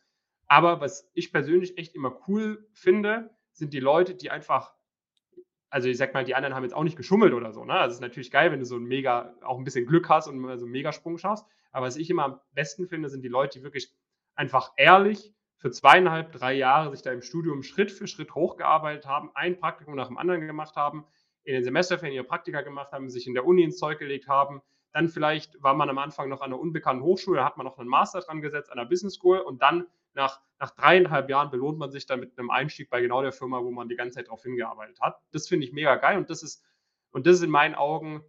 Aber 0.46 0.80
was 0.80 1.11
ich 1.14 1.32
persönlich 1.32 1.78
echt 1.78 1.94
immer 1.94 2.20
cool 2.28 2.68
finde, 2.72 3.30
sind 3.53 3.72
die 3.72 3.80
Leute, 3.80 4.14
die 4.14 4.30
einfach, 4.30 4.74
also 5.71 5.89
ich 5.89 5.97
sag 5.97 6.12
mal, 6.14 6.25
die 6.25 6.35
anderen 6.35 6.55
haben 6.55 6.64
jetzt 6.64 6.75
auch 6.75 6.83
nicht 6.83 6.97
geschummelt 6.97 7.33
oder 7.33 7.53
so. 7.53 7.64
Ne? 7.64 7.73
Also 7.73 7.93
es 7.93 7.97
ist 7.97 8.03
natürlich 8.03 8.31
geil, 8.31 8.51
wenn 8.51 8.59
du 8.59 8.66
so 8.66 8.77
ein 8.77 8.83
mega, 8.83 9.35
auch 9.43 9.57
ein 9.57 9.64
bisschen 9.64 9.87
Glück 9.87 10.09
hast 10.09 10.27
und 10.27 10.43
so 10.43 10.64
einen 10.64 10.73
Megasprung 10.73 11.16
schaffst. 11.16 11.47
Aber 11.71 11.87
was 11.87 11.97
ich 11.97 12.11
immer 12.11 12.25
am 12.25 12.41
besten 12.53 12.89
finde, 12.89 13.09
sind 13.09 13.23
die 13.23 13.29
Leute, 13.29 13.59
die 13.59 13.64
wirklich 13.64 13.95
einfach 14.35 14.73
ehrlich 14.77 15.33
für 15.59 15.71
zweieinhalb, 15.71 16.33
drei 16.33 16.55
Jahre 16.55 16.91
sich 16.91 17.03
da 17.03 17.12
im 17.12 17.23
Studium 17.23 17.62
Schritt 17.62 17.93
für 17.93 18.07
Schritt 18.07 18.35
hochgearbeitet 18.35 19.07
haben, 19.07 19.31
ein 19.35 19.59
Praktikum 19.59 19.95
nach 19.95 20.09
dem 20.09 20.18
anderen 20.18 20.47
gemacht 20.47 20.75
haben, 20.75 21.05
in 21.45 21.55
den 21.55 21.62
Semesterferien 21.62 22.14
ihre 22.14 22.25
Praktika 22.25 22.62
gemacht 22.62 22.93
haben, 22.93 23.09
sich 23.09 23.27
in 23.27 23.35
der 23.35 23.47
Uni 23.47 23.62
ins 23.62 23.79
Zeug 23.79 23.99
gelegt 23.99 24.27
haben. 24.27 24.62
Dann 24.93 25.09
vielleicht 25.09 25.62
war 25.62 25.75
man 25.75 25.89
am 25.89 25.99
Anfang 25.99 26.29
noch 26.29 26.41
an 26.41 26.53
einer 26.53 26.61
unbekannten 26.61 27.05
Hochschule, 27.05 27.45
hat 27.45 27.57
man 27.57 27.66
noch 27.66 27.79
einen 27.79 27.89
Master 27.89 28.21
dran 28.21 28.41
gesetzt 28.41 28.73
an 28.73 28.79
der 28.79 28.87
Business 28.87 29.14
School 29.14 29.39
und 29.39 29.62
dann 29.62 29.87
nach, 30.14 30.40
nach 30.58 30.70
dreieinhalb 30.70 31.28
Jahren 31.30 31.50
belohnt 31.50 31.78
man 31.78 31.90
sich 31.90 32.06
dann 32.06 32.20
mit 32.20 32.38
einem 32.38 32.50
Einstieg 32.50 32.90
bei 32.90 33.00
genau 33.00 33.22
der 33.22 33.32
Firma, 33.32 33.62
wo 33.62 33.70
man 33.70 33.88
die 33.88 33.96
ganze 33.96 34.16
Zeit 34.16 34.26
darauf 34.26 34.42
hingearbeitet 34.42 35.00
hat. 35.00 35.20
Das 35.32 35.48
finde 35.48 35.66
ich 35.66 35.72
mega 35.72 35.96
geil 35.96 36.18
und 36.18 36.30
das 36.30 36.42
ist, 36.42 36.64
und 37.12 37.26
das 37.26 37.36
ist 37.36 37.42
in 37.42 37.50
meinen 37.50 37.74
Augen, 37.74 38.22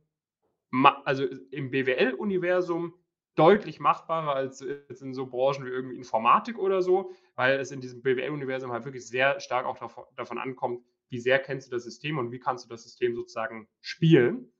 also 1.03 1.25
im 1.51 1.71
BWL-Universum 1.71 2.93
deutlich 3.35 3.79
machbarer 3.79 4.35
als 4.35 4.59
jetzt 4.59 5.01
in 5.01 5.13
so 5.13 5.25
Branchen 5.27 5.65
wie 5.65 5.69
irgendwie 5.69 5.97
Informatik 5.97 6.57
oder 6.57 6.81
so, 6.81 7.11
weil 7.35 7.59
es 7.59 7.71
in 7.71 7.81
diesem 7.81 8.01
BWL-Universum 8.01 8.71
halt 8.71 8.85
wirklich 8.85 9.07
sehr 9.07 9.39
stark 9.39 9.65
auch 9.65 9.77
davon, 9.77 10.05
davon, 10.15 10.37
ankommt, 10.37 10.83
wie 11.09 11.19
sehr 11.19 11.39
kennst 11.39 11.67
du 11.67 11.71
das 11.71 11.83
System 11.83 12.17
und 12.17 12.31
wie 12.31 12.39
kannst 12.39 12.65
du 12.65 12.69
das 12.69 12.83
System 12.83 13.15
sozusagen 13.15 13.67
spielen. 13.79 14.51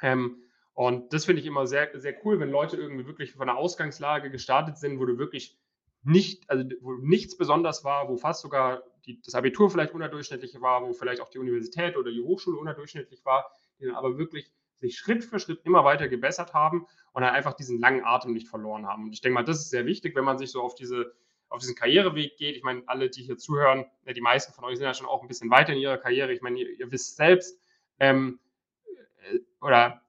Ähm, 0.00 0.42
und 0.74 1.12
das 1.12 1.26
finde 1.26 1.40
ich 1.40 1.46
immer 1.46 1.66
sehr, 1.66 1.90
sehr 2.00 2.14
cool, 2.24 2.40
wenn 2.40 2.50
Leute 2.50 2.76
irgendwie 2.76 3.06
wirklich 3.06 3.32
von 3.32 3.48
einer 3.48 3.58
Ausgangslage 3.58 4.30
gestartet 4.30 4.78
sind, 4.78 4.98
wo 4.98 5.04
du 5.04 5.18
wirklich 5.18 5.60
nicht, 6.02 6.48
also 6.50 6.64
wo 6.80 6.94
nichts 6.94 7.36
besonders 7.36 7.84
war, 7.84 8.08
wo 8.08 8.16
fast 8.16 8.42
sogar 8.42 8.82
die, 9.06 9.20
das 9.20 9.34
Abitur 9.34 9.70
vielleicht 9.70 9.94
unterdurchschnittlich 9.94 10.60
war, 10.60 10.82
wo 10.82 10.92
vielleicht 10.92 11.20
auch 11.20 11.28
die 11.28 11.38
Universität 11.38 11.96
oder 11.96 12.10
die 12.10 12.22
Hochschule 12.22 12.58
unterdurchschnittlich 12.58 13.24
war, 13.24 13.50
die 13.78 13.86
dann 13.86 13.94
aber 13.94 14.18
wirklich 14.18 14.52
sich 14.78 14.96
Schritt 14.96 15.24
für 15.24 15.38
Schritt 15.38 15.60
immer 15.64 15.84
weiter 15.84 16.08
gebessert 16.08 16.54
haben 16.54 16.86
und 17.12 17.22
dann 17.22 17.34
einfach 17.34 17.54
diesen 17.54 17.78
langen 17.78 18.04
Atem 18.04 18.32
nicht 18.32 18.48
verloren 18.48 18.86
haben. 18.86 19.04
Und 19.04 19.12
ich 19.12 19.20
denke 19.20 19.34
mal, 19.34 19.44
das 19.44 19.58
ist 19.58 19.70
sehr 19.70 19.86
wichtig, 19.86 20.16
wenn 20.16 20.24
man 20.24 20.38
sich 20.38 20.50
so 20.50 20.60
auf 20.60 20.74
diese 20.74 21.12
auf 21.52 21.60
diesen 21.60 21.74
Karriereweg 21.74 22.36
geht. 22.36 22.56
Ich 22.56 22.62
meine, 22.62 22.82
alle, 22.86 23.10
die 23.10 23.22
hier 23.22 23.36
zuhören, 23.36 23.84
die 24.08 24.20
meisten 24.20 24.52
von 24.54 24.64
euch 24.64 24.78
sind 24.78 24.86
ja 24.86 24.94
schon 24.94 25.06
auch 25.06 25.20
ein 25.20 25.28
bisschen 25.28 25.50
weiter 25.50 25.74
in 25.74 25.78
ihrer 25.78 25.98
Karriere. 25.98 26.32
Ich 26.32 26.40
meine, 26.40 26.58
ihr, 26.58 26.80
ihr 26.80 26.90
wisst 26.90 27.16
selbst, 27.16 27.60
ähm, 27.98 28.40
äh, 29.30 29.38
oder 29.60 30.00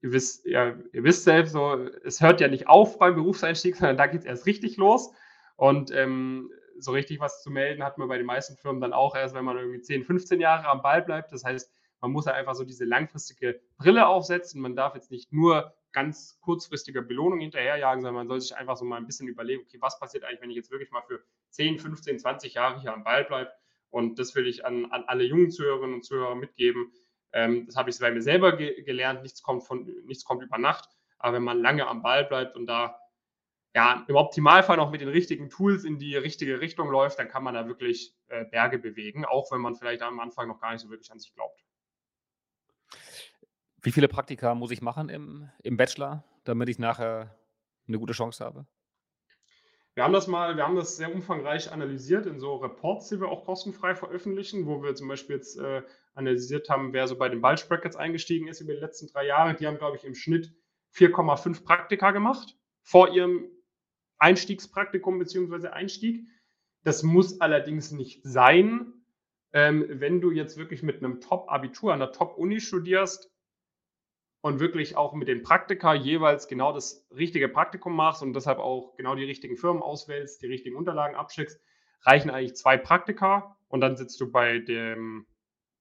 ihr 0.00 0.12
wisst, 0.12 0.46
ja, 0.46 0.76
ihr 0.92 1.04
wisst 1.04 1.24
selbst, 1.24 1.52
so, 1.52 1.74
es 2.04 2.20
hört 2.20 2.40
ja 2.40 2.48
nicht 2.48 2.68
auf 2.68 2.98
beim 2.98 3.16
Berufseinstieg, 3.16 3.76
sondern 3.76 3.96
da 3.96 4.06
geht 4.06 4.20
es 4.20 4.26
erst 4.26 4.46
richtig 4.46 4.76
los. 4.76 5.12
Und 5.56 5.90
ähm, 5.92 6.50
so 6.78 6.92
richtig 6.92 7.20
was 7.20 7.42
zu 7.42 7.50
melden 7.50 7.82
hat 7.82 7.98
man 7.98 8.08
bei 8.08 8.16
den 8.16 8.26
meisten 8.26 8.56
Firmen 8.56 8.80
dann 8.80 8.92
auch 8.92 9.14
erst, 9.14 9.34
wenn 9.34 9.44
man 9.44 9.56
irgendwie 9.56 9.80
10, 9.80 10.04
15 10.04 10.40
Jahre 10.40 10.66
am 10.66 10.82
Ball 10.82 11.02
bleibt. 11.02 11.32
Das 11.32 11.44
heißt, 11.44 11.70
man 12.00 12.10
muss 12.10 12.26
ja 12.26 12.32
einfach 12.32 12.54
so 12.54 12.64
diese 12.64 12.84
langfristige 12.84 13.60
Brille 13.78 14.06
aufsetzen. 14.06 14.60
Man 14.60 14.74
darf 14.74 14.94
jetzt 14.94 15.10
nicht 15.10 15.32
nur 15.32 15.72
ganz 15.92 16.38
kurzfristige 16.40 17.02
Belohnung 17.02 17.40
hinterherjagen, 17.40 18.02
sondern 18.02 18.26
man 18.26 18.28
soll 18.28 18.40
sich 18.40 18.56
einfach 18.56 18.76
so 18.76 18.84
mal 18.84 18.96
ein 18.96 19.06
bisschen 19.06 19.28
überlegen, 19.28 19.62
okay, 19.62 19.78
was 19.80 20.00
passiert 20.00 20.24
eigentlich, 20.24 20.40
wenn 20.40 20.50
ich 20.50 20.56
jetzt 20.56 20.70
wirklich 20.70 20.90
mal 20.90 21.02
für 21.02 21.22
10, 21.50 21.78
15, 21.78 22.18
20 22.18 22.54
Jahre 22.54 22.80
hier 22.80 22.92
am 22.92 23.04
Ball 23.04 23.24
bleibe? 23.24 23.52
Und 23.90 24.18
das 24.18 24.34
will 24.34 24.46
ich 24.46 24.64
an, 24.64 24.86
an 24.86 25.04
alle 25.06 25.24
jungen 25.24 25.50
Zuhörerinnen 25.50 25.96
und 25.96 26.04
Zuhörer 26.04 26.34
mitgeben. 26.34 26.92
Ähm, 27.32 27.66
das 27.66 27.76
habe 27.76 27.90
ich 27.90 27.98
bei 27.98 28.10
mir 28.10 28.22
selber 28.22 28.56
ge 28.56 28.82
gelernt. 28.82 29.22
Nichts 29.22 29.42
kommt, 29.42 29.64
von, 29.64 29.84
nichts 30.06 30.24
kommt 30.24 30.42
über 30.42 30.58
Nacht. 30.58 30.88
Aber 31.18 31.36
wenn 31.36 31.44
man 31.44 31.60
lange 31.60 31.86
am 31.86 32.02
Ball 32.02 32.24
bleibt 32.24 32.56
und 32.56 32.66
da 32.66 32.98
ja, 33.74 34.04
im 34.06 34.16
Optimalfall 34.16 34.76
noch 34.76 34.90
mit 34.90 35.00
den 35.00 35.08
richtigen 35.08 35.48
Tools 35.48 35.84
in 35.84 35.98
die 35.98 36.14
richtige 36.16 36.60
Richtung 36.60 36.90
läuft, 36.90 37.18
dann 37.18 37.28
kann 37.28 37.42
man 37.42 37.54
da 37.54 37.66
wirklich 37.66 38.14
äh, 38.28 38.44
Berge 38.44 38.78
bewegen, 38.78 39.24
auch 39.24 39.50
wenn 39.50 39.60
man 39.60 39.74
vielleicht 39.74 40.02
am 40.02 40.20
Anfang 40.20 40.48
noch 40.48 40.60
gar 40.60 40.72
nicht 40.72 40.82
so 40.82 40.90
wirklich 40.90 41.10
an 41.10 41.18
sich 41.18 41.34
glaubt. 41.34 41.64
Wie 43.80 43.92
viele 43.92 44.08
Praktika 44.08 44.54
muss 44.54 44.70
ich 44.70 44.82
machen 44.82 45.08
im, 45.08 45.48
im 45.62 45.76
Bachelor, 45.76 46.24
damit 46.44 46.68
ich 46.68 46.78
nachher 46.78 47.36
eine 47.88 47.98
gute 47.98 48.12
Chance 48.12 48.44
habe? 48.44 48.66
Wir 49.94 50.04
haben 50.04 50.12
das 50.12 50.26
mal, 50.26 50.56
wir 50.56 50.64
haben 50.64 50.76
das 50.76 50.96
sehr 50.96 51.12
umfangreich 51.12 51.70
analysiert 51.70 52.26
in 52.26 52.40
so 52.40 52.56
Reports, 52.56 53.08
die 53.08 53.20
wir 53.20 53.28
auch 53.28 53.44
kostenfrei 53.44 53.94
veröffentlichen, 53.94 54.66
wo 54.66 54.82
wir 54.82 54.94
zum 54.94 55.08
Beispiel 55.08 55.36
jetzt 55.36 55.58
äh, 55.58 55.82
analysiert 56.14 56.70
haben, 56.70 56.92
wer 56.92 57.08
so 57.08 57.16
bei 57.16 57.28
den 57.28 57.42
Bulge 57.42 57.64
Brackets 57.68 57.96
eingestiegen 57.96 58.48
ist 58.48 58.60
über 58.60 58.72
die 58.72 58.80
letzten 58.80 59.08
drei 59.08 59.26
Jahre. 59.26 59.54
Die 59.54 59.66
haben, 59.66 59.78
glaube 59.78 59.96
ich, 59.96 60.04
im 60.04 60.14
Schnitt 60.14 60.54
4,5 60.94 61.64
Praktika 61.64 62.10
gemacht 62.10 62.56
vor 62.82 63.14
ihrem 63.14 63.50
Einstiegspraktikum 64.22 65.18
bzw. 65.18 65.68
Einstieg. 65.68 66.26
Das 66.84 67.02
muss 67.02 67.40
allerdings 67.40 67.90
nicht 67.90 68.22
sein. 68.24 68.92
Ähm, 69.52 69.84
wenn 69.88 70.20
du 70.20 70.30
jetzt 70.30 70.56
wirklich 70.56 70.82
mit 70.82 70.98
einem 70.98 71.20
Top-Abitur 71.20 71.92
an 71.92 71.98
der 71.98 72.12
Top-Uni 72.12 72.60
studierst 72.60 73.30
und 74.40 74.60
wirklich 74.60 74.96
auch 74.96 75.12
mit 75.12 75.28
den 75.28 75.42
Praktika 75.42 75.92
jeweils 75.94 76.48
genau 76.48 76.72
das 76.72 77.06
richtige 77.14 77.48
Praktikum 77.48 77.94
machst 77.94 78.22
und 78.22 78.32
deshalb 78.32 78.58
auch 78.58 78.96
genau 78.96 79.14
die 79.14 79.24
richtigen 79.24 79.56
Firmen 79.56 79.82
auswählst, 79.82 80.40
die 80.40 80.46
richtigen 80.46 80.76
Unterlagen 80.76 81.16
abschickst, 81.16 81.60
reichen 82.02 82.30
eigentlich 82.30 82.56
zwei 82.56 82.78
Praktika 82.78 83.56
und 83.68 83.80
dann 83.80 83.96
sitzt 83.96 84.20
du 84.20 84.30
bei, 84.30 84.58
dem, 84.58 85.26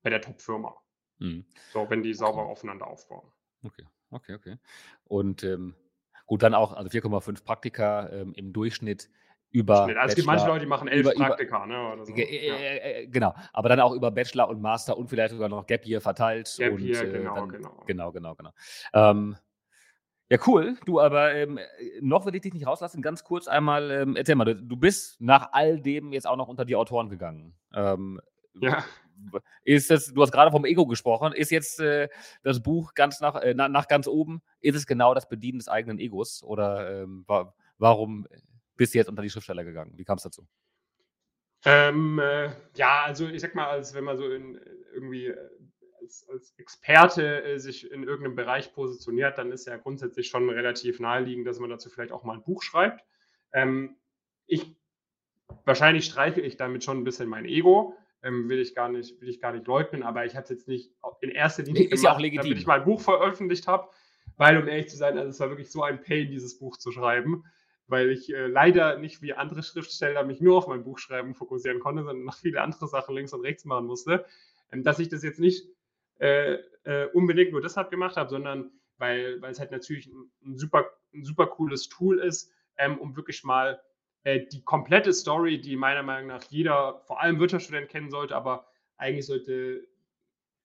bei 0.01 0.09
der 0.09 0.21
Top-Firma. 0.21 0.75
Mhm. 1.19 1.45
So, 1.71 1.89
wenn 1.89 2.03
die 2.03 2.13
sauber 2.13 2.45
aufeinander 2.45 2.87
aufbauen. 2.87 3.31
Okay, 3.63 3.85
okay, 4.09 4.33
okay. 4.33 4.57
Und 5.05 5.43
ähm, 5.43 5.75
Gut, 6.31 6.43
dann 6.43 6.53
auch, 6.53 6.71
also 6.71 6.89
4,5 6.89 7.43
Praktika 7.43 8.07
ähm, 8.07 8.31
im 8.37 8.53
Durchschnitt 8.53 9.09
über. 9.49 9.81
Also 9.81 9.97
es 9.99 10.15
gibt 10.15 10.27
manche 10.27 10.47
Leute, 10.47 10.61
die 10.61 10.65
machen 10.65 10.87
elf 10.87 11.01
über, 11.01 11.11
Praktika, 11.11 11.65
ne? 11.65 11.91
Oder 11.91 12.05
so. 12.05 12.13
Äh, 12.13 12.21
äh, 12.21 13.01
äh, 13.01 13.07
genau, 13.07 13.35
aber 13.51 13.67
dann 13.67 13.81
auch 13.81 13.91
über 13.91 14.11
Bachelor 14.11 14.47
und 14.47 14.61
Master 14.61 14.97
und 14.97 15.09
vielleicht 15.09 15.31
sogar 15.33 15.49
noch 15.49 15.67
Gap 15.67 15.85
Year 15.85 15.99
verteilt. 15.99 16.55
Gap 16.57 16.71
und, 16.71 16.79
Year, 16.79 17.05
genau, 17.05 17.35
dann, 17.35 17.49
genau. 17.49 17.83
Genau, 17.85 18.11
genau, 18.13 18.35
genau. 18.35 18.51
Ähm, 18.93 19.35
ja, 20.29 20.37
cool. 20.47 20.77
Du, 20.85 21.01
aber 21.01 21.35
ähm, 21.35 21.59
noch 21.99 22.25
will 22.25 22.33
ich 22.33 22.43
dich 22.43 22.53
nicht 22.53 22.65
rauslassen. 22.65 23.01
Ganz 23.01 23.25
kurz 23.25 23.49
einmal, 23.49 23.91
ähm, 23.91 24.15
erzähl 24.15 24.35
mal, 24.35 24.45
du, 24.45 24.55
du, 24.55 24.77
bist 24.77 25.19
nach 25.19 25.49
all 25.51 25.81
dem 25.81 26.13
jetzt 26.13 26.27
auch 26.27 26.37
noch 26.37 26.47
unter 26.47 26.63
die 26.63 26.77
Autoren 26.77 27.09
gegangen. 27.09 27.55
Ähm, 27.73 28.21
ja 28.53 28.85
ist 29.63 29.89
das, 29.89 30.07
du 30.07 30.21
hast 30.21 30.31
gerade 30.31 30.51
vom 30.51 30.65
Ego 30.65 30.85
gesprochen, 30.85 31.33
ist 31.33 31.51
jetzt 31.51 31.79
äh, 31.79 32.09
das 32.43 32.61
Buch 32.61 32.93
ganz 32.93 33.19
nach, 33.19 33.35
äh, 33.35 33.53
nach 33.53 33.87
ganz 33.87 34.07
oben, 34.07 34.41
ist 34.59 34.75
es 34.75 34.85
genau 34.85 35.13
das 35.13 35.29
Bedienen 35.29 35.59
des 35.59 35.67
eigenen 35.67 35.99
Egos 35.99 36.43
oder 36.43 37.01
ähm, 37.03 37.23
wa 37.27 37.53
warum 37.77 38.27
bist 38.75 38.93
du 38.93 38.99
jetzt 38.99 39.09
unter 39.09 39.21
die 39.21 39.29
Schriftsteller 39.29 39.63
gegangen? 39.63 39.93
Wie 39.95 40.03
kam 40.03 40.17
es 40.17 40.23
dazu? 40.23 40.47
Ähm, 41.65 42.19
äh, 42.19 42.51
ja, 42.75 43.03
also 43.03 43.27
ich 43.27 43.41
sag 43.41 43.53
mal, 43.53 43.67
als 43.67 43.93
wenn 43.93 44.03
man 44.03 44.17
so 44.17 44.29
in, 44.31 44.59
irgendwie 44.93 45.27
äh, 45.27 45.49
als, 46.01 46.27
als 46.29 46.53
Experte 46.57 47.43
äh, 47.43 47.59
sich 47.59 47.89
in 47.91 48.03
irgendeinem 48.03 48.35
Bereich 48.35 48.73
positioniert, 48.73 49.37
dann 49.37 49.51
ist 49.51 49.67
ja 49.67 49.77
grundsätzlich 49.77 50.27
schon 50.27 50.49
relativ 50.49 50.99
naheliegend, 50.99 51.47
dass 51.47 51.59
man 51.59 51.69
dazu 51.69 51.89
vielleicht 51.89 52.11
auch 52.11 52.23
mal 52.23 52.33
ein 52.33 52.43
Buch 52.43 52.63
schreibt. 52.63 53.03
Ähm, 53.53 53.97
ich 54.47 54.75
wahrscheinlich 55.65 56.05
streiche 56.05 56.41
ich 56.41 56.57
damit 56.57 56.83
schon 56.83 56.97
ein 56.97 57.03
bisschen 57.03 57.29
mein 57.29 57.45
Ego, 57.45 57.95
ähm, 58.23 58.49
will, 58.49 58.59
ich 58.59 58.75
gar 58.75 58.89
nicht, 58.89 59.19
will 59.21 59.29
ich 59.29 59.39
gar 59.39 59.51
nicht 59.51 59.67
leugnen, 59.67 60.03
aber 60.03 60.25
ich 60.25 60.35
habe 60.35 60.43
es 60.43 60.49
jetzt 60.49 60.67
nicht 60.67 60.91
in 61.21 61.29
erster 61.29 61.63
Linie 61.63 61.83
ist 61.83 61.89
gemacht, 61.89 62.03
ja 62.03 62.13
auch 62.13 62.19
legitim. 62.19 62.43
damit 62.43 62.57
ich 62.59 62.67
mein 62.67 62.83
Buch 62.83 63.01
veröffentlicht 63.01 63.67
habe, 63.67 63.89
weil, 64.37 64.57
um 64.57 64.67
ehrlich 64.67 64.89
zu 64.89 64.97
sein, 64.97 65.17
also 65.17 65.29
es 65.29 65.39
war 65.39 65.49
wirklich 65.49 65.71
so 65.71 65.83
ein 65.83 66.01
Pain, 66.01 66.29
dieses 66.29 66.57
Buch 66.57 66.77
zu 66.77 66.91
schreiben, 66.91 67.43
weil 67.87 68.09
ich 68.09 68.33
äh, 68.33 68.47
leider 68.47 68.97
nicht 68.97 69.21
wie 69.21 69.33
andere 69.33 69.63
Schriftsteller 69.63 70.23
mich 70.23 70.41
nur 70.41 70.57
auf 70.57 70.67
mein 70.67 70.83
Buchschreiben 70.83 71.35
fokussieren 71.35 71.79
konnte, 71.79 72.03
sondern 72.03 72.25
noch 72.25 72.37
viele 72.37 72.61
andere 72.61 72.87
Sachen 72.87 73.15
links 73.15 73.33
und 73.33 73.41
rechts 73.41 73.65
machen 73.65 73.85
musste, 73.85 74.25
ähm, 74.71 74.83
dass 74.83 74.99
ich 74.99 75.09
das 75.09 75.23
jetzt 75.23 75.39
nicht 75.39 75.67
äh, 76.19 76.57
äh, 76.83 77.07
unbedingt 77.13 77.51
nur 77.51 77.61
deshalb 77.61 77.89
gemacht 77.89 78.15
habe, 78.15 78.29
sondern 78.29 78.71
weil, 78.97 79.41
weil 79.41 79.51
es 79.51 79.59
halt 79.59 79.71
natürlich 79.71 80.07
ein, 80.07 80.31
ein, 80.45 80.57
super, 80.57 80.85
ein 81.13 81.23
super 81.23 81.47
cooles 81.47 81.89
Tool 81.89 82.19
ist, 82.19 82.51
ähm, 82.77 82.97
um 82.99 83.15
wirklich 83.15 83.43
mal 83.43 83.81
äh, 84.23 84.41
die 84.51 84.63
komplette 84.63 85.13
Story, 85.13 85.59
die 85.59 85.75
meiner 85.75 86.03
Meinung 86.03 86.27
nach 86.27 86.43
jeder, 86.45 87.01
vor 87.05 87.21
allem 87.21 87.39
Wirtschaftsstudent 87.39 87.89
kennen 87.89 88.09
sollte, 88.09 88.35
aber 88.35 88.67
eigentlich 88.97 89.25
sollte 89.25 89.87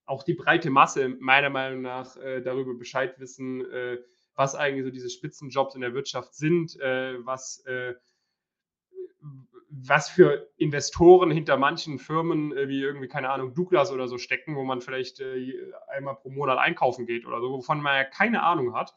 auch 0.06 0.22
die 0.22 0.34
breite 0.34 0.70
Masse 0.70 1.08
meiner 1.08 1.50
Meinung 1.50 1.82
nach 1.82 2.16
äh, 2.16 2.40
darüber 2.40 2.74
Bescheid 2.74 3.18
wissen, 3.18 3.68
äh, 3.70 3.98
was 4.34 4.54
eigentlich 4.54 4.84
so 4.84 4.90
diese 4.90 5.10
Spitzenjobs 5.10 5.74
in 5.74 5.80
der 5.80 5.94
Wirtschaft 5.94 6.34
sind, 6.34 6.78
äh, 6.80 7.14
was, 7.24 7.64
äh, 7.66 7.94
was 9.68 10.08
für 10.08 10.48
Investoren 10.56 11.30
hinter 11.30 11.56
manchen 11.56 11.98
Firmen 11.98 12.52
wie 12.52 12.82
irgendwie, 12.82 13.08
keine 13.08 13.30
Ahnung, 13.30 13.54
Douglas 13.54 13.90
oder 13.90 14.06
so 14.06 14.16
stecken, 14.16 14.54
wo 14.54 14.62
man 14.62 14.80
vielleicht 14.80 15.20
einmal 15.88 16.14
pro 16.14 16.30
Monat 16.30 16.58
einkaufen 16.58 17.04
geht 17.04 17.26
oder 17.26 17.40
so, 17.40 17.50
wovon 17.50 17.82
man 17.82 17.96
ja 17.96 18.04
keine 18.04 18.42
Ahnung 18.42 18.74
hat. 18.74 18.94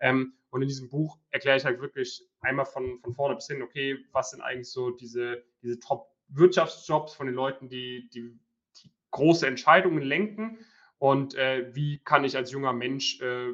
Ähm, 0.00 0.34
und 0.50 0.62
in 0.62 0.68
diesem 0.68 0.88
Buch 0.88 1.18
erkläre 1.30 1.56
ich 1.56 1.64
halt 1.64 1.80
wirklich 1.80 2.26
einmal 2.40 2.64
von, 2.64 2.98
von 3.00 3.14
vorne 3.14 3.36
bis 3.36 3.46
hin, 3.46 3.62
okay, 3.62 3.98
was 4.12 4.30
sind 4.30 4.40
eigentlich 4.40 4.70
so 4.70 4.90
diese, 4.90 5.44
diese 5.62 5.78
Top-Wirtschaftsjobs 5.78 7.14
von 7.14 7.26
den 7.26 7.36
Leuten, 7.36 7.68
die, 7.68 8.08
die, 8.12 8.36
die 8.82 8.90
große 9.12 9.46
Entscheidungen 9.46 10.02
lenken 10.02 10.58
und 10.98 11.34
äh, 11.34 11.74
wie 11.74 11.98
kann 11.98 12.24
ich 12.24 12.36
als 12.36 12.50
junger 12.50 12.72
Mensch 12.72 13.20
äh, 13.20 13.52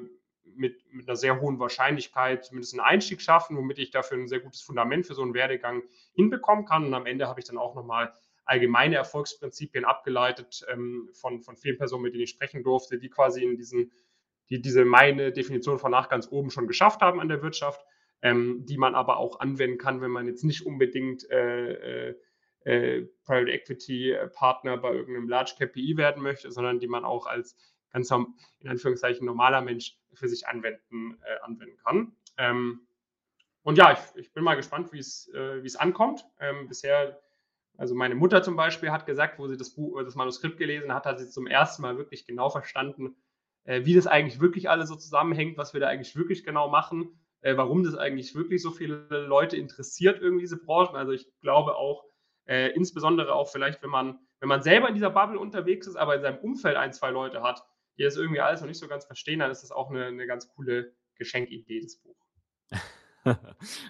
mit, 0.57 0.82
mit 0.92 1.09
einer 1.09 1.16
sehr 1.16 1.40
hohen 1.40 1.59
Wahrscheinlichkeit 1.59 2.44
zumindest 2.44 2.74
einen 2.74 2.80
Einstieg 2.80 3.20
schaffen, 3.20 3.57
womit 3.57 3.78
ich 3.78 3.90
dafür 3.90 4.18
ein 4.18 4.28
sehr 4.28 4.40
gutes 4.40 4.62
Fundament 4.62 5.07
für 5.07 5.14
so 5.14 5.22
einen 5.22 5.34
Werdegang 5.34 5.82
hinbekommen 6.14 6.64
kann. 6.64 6.86
Und 6.86 6.94
am 6.94 7.07
Ende 7.07 7.28
habe 7.28 7.40
ich 7.40 7.47
dann 7.47 7.59
auch 7.59 7.74
nochmal 7.74 8.12
allgemeine 8.44 8.97
Erfolgsprinzipien 8.97 9.84
abgeleitet 9.84 10.64
ähm, 10.72 11.09
von, 11.12 11.42
von 11.42 11.57
vielen 11.57 11.76
Personen, 11.76 12.05
mit 12.05 12.14
denen 12.14 12.24
ich 12.24 12.30
sprechen 12.30 12.62
durfte, 12.62 12.99
die 12.99 13.11
quasi 13.11 13.44
in 13.44 13.57
diesen 13.57 13.92
die 14.51 14.61
diese 14.61 14.84
meine 14.84 15.32
Definition 15.32 15.78
von 15.78 15.90
nach 15.90 16.09
ganz 16.09 16.28
oben 16.30 16.51
schon 16.51 16.66
geschafft 16.66 17.01
haben 17.01 17.20
an 17.20 17.28
der 17.28 17.42
Wirtschaft, 17.42 17.84
ähm, 18.22 18.64
die 18.66 18.78
man 18.78 18.94
aber 18.94 19.18
auch 19.18 19.40
anwenden 19.40 19.78
kann, 19.78 20.01
wenn 20.01 20.11
man 20.11 20.26
jetzt 20.26 20.44
nicht 20.44 20.64
unbedingt 20.64 21.28
äh, 21.30 22.11
äh, 22.11 22.14
äh 22.64 23.09
Private 23.24 23.53
Equity 23.53 24.16
Partner 24.34 24.76
bei 24.76 24.92
irgendeinem 24.92 25.28
Large 25.28 25.55
Cap 25.59 25.72
PI 25.72 25.97
werden 25.97 26.22
möchte, 26.22 26.51
sondern 26.51 26.78
die 26.80 26.88
man 26.88 27.05
auch 27.05 27.26
als 27.26 27.57
ganz 27.92 28.11
in 28.11 28.68
Anführungszeichen 28.68 29.24
normaler 29.24 29.62
Mensch 29.62 29.99
für 30.12 30.28
sich 30.28 30.47
anwenden, 30.47 31.18
äh, 31.24 31.40
anwenden 31.42 31.76
kann. 31.78 32.12
Ähm, 32.36 32.86
und 33.62 33.78
ja, 33.78 33.92
ich, 33.92 34.20
ich, 34.20 34.32
bin 34.32 34.44
mal 34.44 34.55
gespannt, 34.55 34.92
wie 34.92 34.99
äh, 34.99 35.64
es 35.64 35.76
ankommt. 35.76 36.24
Ähm, 36.38 36.68
bisher, 36.68 37.20
also 37.76 37.94
meine 37.94 38.14
Mutter 38.14 38.42
zum 38.42 38.55
Beispiel 38.55 38.92
hat 38.92 39.07
gesagt, 39.07 39.38
wo 39.38 39.49
sie 39.49 39.57
das 39.57 39.70
Buch, 39.70 40.01
das 40.03 40.14
Manuskript 40.14 40.59
gelesen 40.59 40.94
hat, 40.94 41.05
hat 41.05 41.18
sie 41.18 41.28
zum 41.28 41.47
ersten 41.47 41.82
Mal 41.82 41.97
wirklich 41.99 42.26
genau 42.26 42.51
verstanden, 42.51 43.07
äh, 43.07 43.26
wie 43.67 43.95
das 43.95 44.07
eigentlich 44.07 44.41
wirklich 44.41 44.71
alles 44.71 44.89
so 44.89 44.97
zusammenhängt, 44.97 45.59
was 45.59 45.75
wir 45.75 45.81
da 45.81 45.89
eigentlich 45.89 46.17
wirklich 46.17 46.45
genau 46.45 46.69
machen, 46.69 47.19
äh, 47.41 47.57
warum 47.57 47.85
das 47.85 47.95
eigentlich 47.95 48.35
wirklich 48.35 48.62
so 48.62 48.71
viele 48.71 49.07
Leute 49.09 49.57
interessiert, 49.57 50.21
irgendwie 50.21 50.43
diese 50.43 50.59
Branchen. 50.59 50.97
Also 50.97 51.12
ich 51.12 51.29
glaube 51.41 51.77
auch, 51.77 52.05
äh, 52.47 52.71
insbesondere 52.71 53.35
auch 53.35 53.49
vielleicht, 53.49 53.83
wenn 53.83 53.91
man, 53.91 54.19
wenn 54.41 54.49
man 54.49 54.62
selber 54.62 54.89
in 54.89 54.95
dieser 54.95 55.11
Bubble 55.11 55.39
unterwegs 55.39 55.87
ist, 55.87 55.97
aber 55.97 56.17
in 56.17 56.23
seinem 56.23 56.39
Umfeld 56.39 56.77
ein, 56.77 56.93
zwei 56.93 57.11
Leute 57.11 57.43
hat, 57.43 57.64
die 57.99 58.03
das 58.03 58.17
irgendwie 58.17 58.41
alles 58.41 58.61
noch 58.61 58.69
nicht 58.69 58.79
so 58.79 58.89
ganz 58.89 59.05
verstehen, 59.05 59.39
dann 59.41 59.51
ist 59.51 59.62
das 59.62 59.71
auch 59.71 59.91
eine, 59.91 60.07
eine 60.07 60.27
ganz 60.27 60.49
coole 60.49 60.93
Geschenkidee, 61.17 61.81
das 61.81 61.97
Buch. 61.97 62.17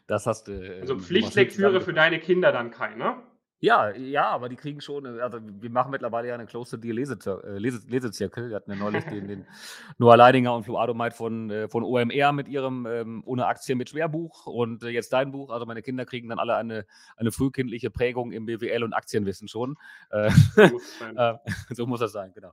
das 0.06 0.26
hast 0.26 0.48
du. 0.48 0.52
Äh, 0.52 0.80
also 0.80 0.98
Pflichtlektüre 0.98 1.80
für 1.80 1.92
deine 1.92 2.20
Kinder 2.20 2.52
dann 2.52 2.70
keine. 2.70 3.22
Ja, 3.58 3.90
ja, 3.96 4.28
aber 4.28 4.50
die 4.50 4.56
kriegen 4.56 4.82
schon, 4.82 5.06
äh, 5.06 5.20
also 5.20 5.38
wir 5.42 5.70
machen 5.70 5.90
mittlerweile 5.90 6.28
ja 6.28 6.34
eine 6.34 6.46
Close 6.46 6.78
Deal 6.78 6.98
äh, 6.98 7.58
Lese 7.58 7.80
Lesezirkel. 7.88 8.50
Wir 8.50 8.56
hatten 8.56 8.70
ja 8.70 8.76
neulich 8.76 9.04
den, 9.04 9.26
den 9.28 9.46
Noah 9.98 10.16
Leidinger 10.16 10.54
und 10.54 10.64
Flo 10.64 10.78
Adomeit 10.78 11.14
von, 11.14 11.50
äh, 11.50 11.68
von 11.68 11.82
OMR 11.82 12.32
mit 12.32 12.48
ihrem 12.48 12.86
ähm, 12.86 13.22
Ohne 13.24 13.46
Aktien 13.46 13.78
mit 13.78 13.88
Schwerbuch 13.88 14.46
und 14.46 14.82
äh, 14.82 14.88
jetzt 14.88 15.12
dein 15.12 15.32
Buch. 15.32 15.50
Also 15.50 15.64
meine 15.64 15.80
Kinder 15.80 16.04
kriegen 16.04 16.28
dann 16.28 16.38
alle 16.38 16.56
eine, 16.56 16.84
eine 17.16 17.32
frühkindliche 17.32 17.90
Prägung 17.90 18.32
im 18.32 18.44
BWL 18.44 18.84
und 18.84 18.92
Aktienwissen 18.92 19.48
schon. 19.48 19.76
So, 20.10 20.62
muss 20.62 21.00
äh, 21.16 21.34
so 21.70 21.86
muss 21.86 22.00
das 22.00 22.12
sein, 22.12 22.32
genau. 22.34 22.52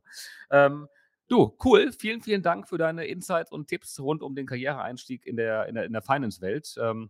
Ähm, 0.49 0.87
Du, 1.29 1.57
cool. 1.63 1.91
Vielen, 1.93 2.21
vielen 2.21 2.43
Dank 2.43 2.67
für 2.67 2.77
deine 2.77 3.05
Insights 3.05 3.51
und 3.51 3.67
Tipps 3.67 3.99
rund 3.99 4.21
um 4.21 4.35
den 4.35 4.45
Karriereeinstieg 4.45 5.25
in 5.25 5.37
der, 5.37 5.67
in 5.67 5.75
der, 5.75 5.85
in 5.85 5.93
der 5.93 6.01
Finance-Welt. 6.01 6.75
Ähm, 6.79 7.09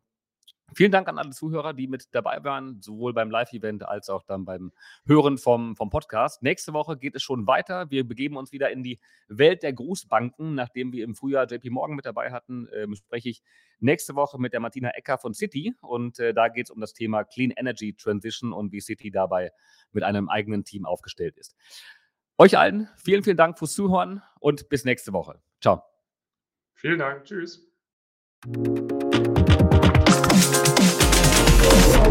Vielen 0.76 0.91
Dank 0.91 1.07
an 1.07 1.17
alle 1.17 1.32
Zuhörer, 1.32 1.74
die 1.74 1.88
mit 1.88 2.13
dabei 2.13 2.43
waren, 2.43 2.82
sowohl 2.82 3.13
beim 3.13 3.30
Live-Event 3.30 3.88
als 3.88 4.09
auch 4.09 4.24
dann 4.24 4.45
beim 4.45 4.71
Hören 5.05 5.38
vom, 5.38 5.76
vom 5.76 5.89
Podcast. 5.89 6.41
Nächste 6.41 6.74
Woche 6.74 6.97
geht 6.97 7.15
es 7.15 7.24
schon 7.24 7.47
weiter. 7.47 7.89
Wir 7.91 8.07
begeben 8.07 8.38
uns 8.38 8.51
wieder 8.51 8.71
in 8.71 8.84
die 8.84 8.99
Welt 9.28 9.63
der 9.63 9.74
Grußbanken. 9.74 10.55
Nachdem 10.55 10.91
wir 10.91 11.03
im 11.03 11.15
Frühjahr 11.15 11.45
JP 11.45 11.69
Morgan 11.69 11.95
mit 11.95 12.05
dabei 12.05 12.32
hatten, 12.32 12.67
äh, 12.67 12.88
spreche 12.95 13.30
ich 13.30 13.43
nächste 13.80 14.15
Woche 14.15 14.39
mit 14.39 14.53
der 14.53 14.59
Martina 14.59 14.89
Ecker 14.89 15.17
von 15.17 15.34
City. 15.34 15.74
Und 15.82 16.19
äh, 16.19 16.34
da 16.34 16.47
geht 16.47 16.67
es 16.67 16.71
um 16.71 16.80
das 16.80 16.93
Thema 16.93 17.24
Clean 17.24 17.51
Energy 17.51 17.93
Transition 17.93 18.53
und 18.53 18.71
wie 18.71 18.82
City 18.82 19.11
dabei 19.11 19.51
mit 19.91 20.03
einem 20.03 20.30
eigenen 20.30 20.63
Team 20.63 20.86
aufgestellt 20.86 21.38
ist. 21.38 21.55
Euch 22.38 22.57
allen 22.57 22.89
vielen, 22.97 23.24
vielen 23.24 23.38
Dank 23.38 23.59
fürs 23.59 23.74
Zuhören 23.74 24.21
und 24.39 24.69
bis 24.69 24.86
nächste 24.86 25.13
Woche. 25.13 25.39
Ciao. 25.61 25.84
Vielen 26.74 26.99
Dank. 26.99 27.24
Tschüss. 27.26 27.65
Whoa. 31.64 32.02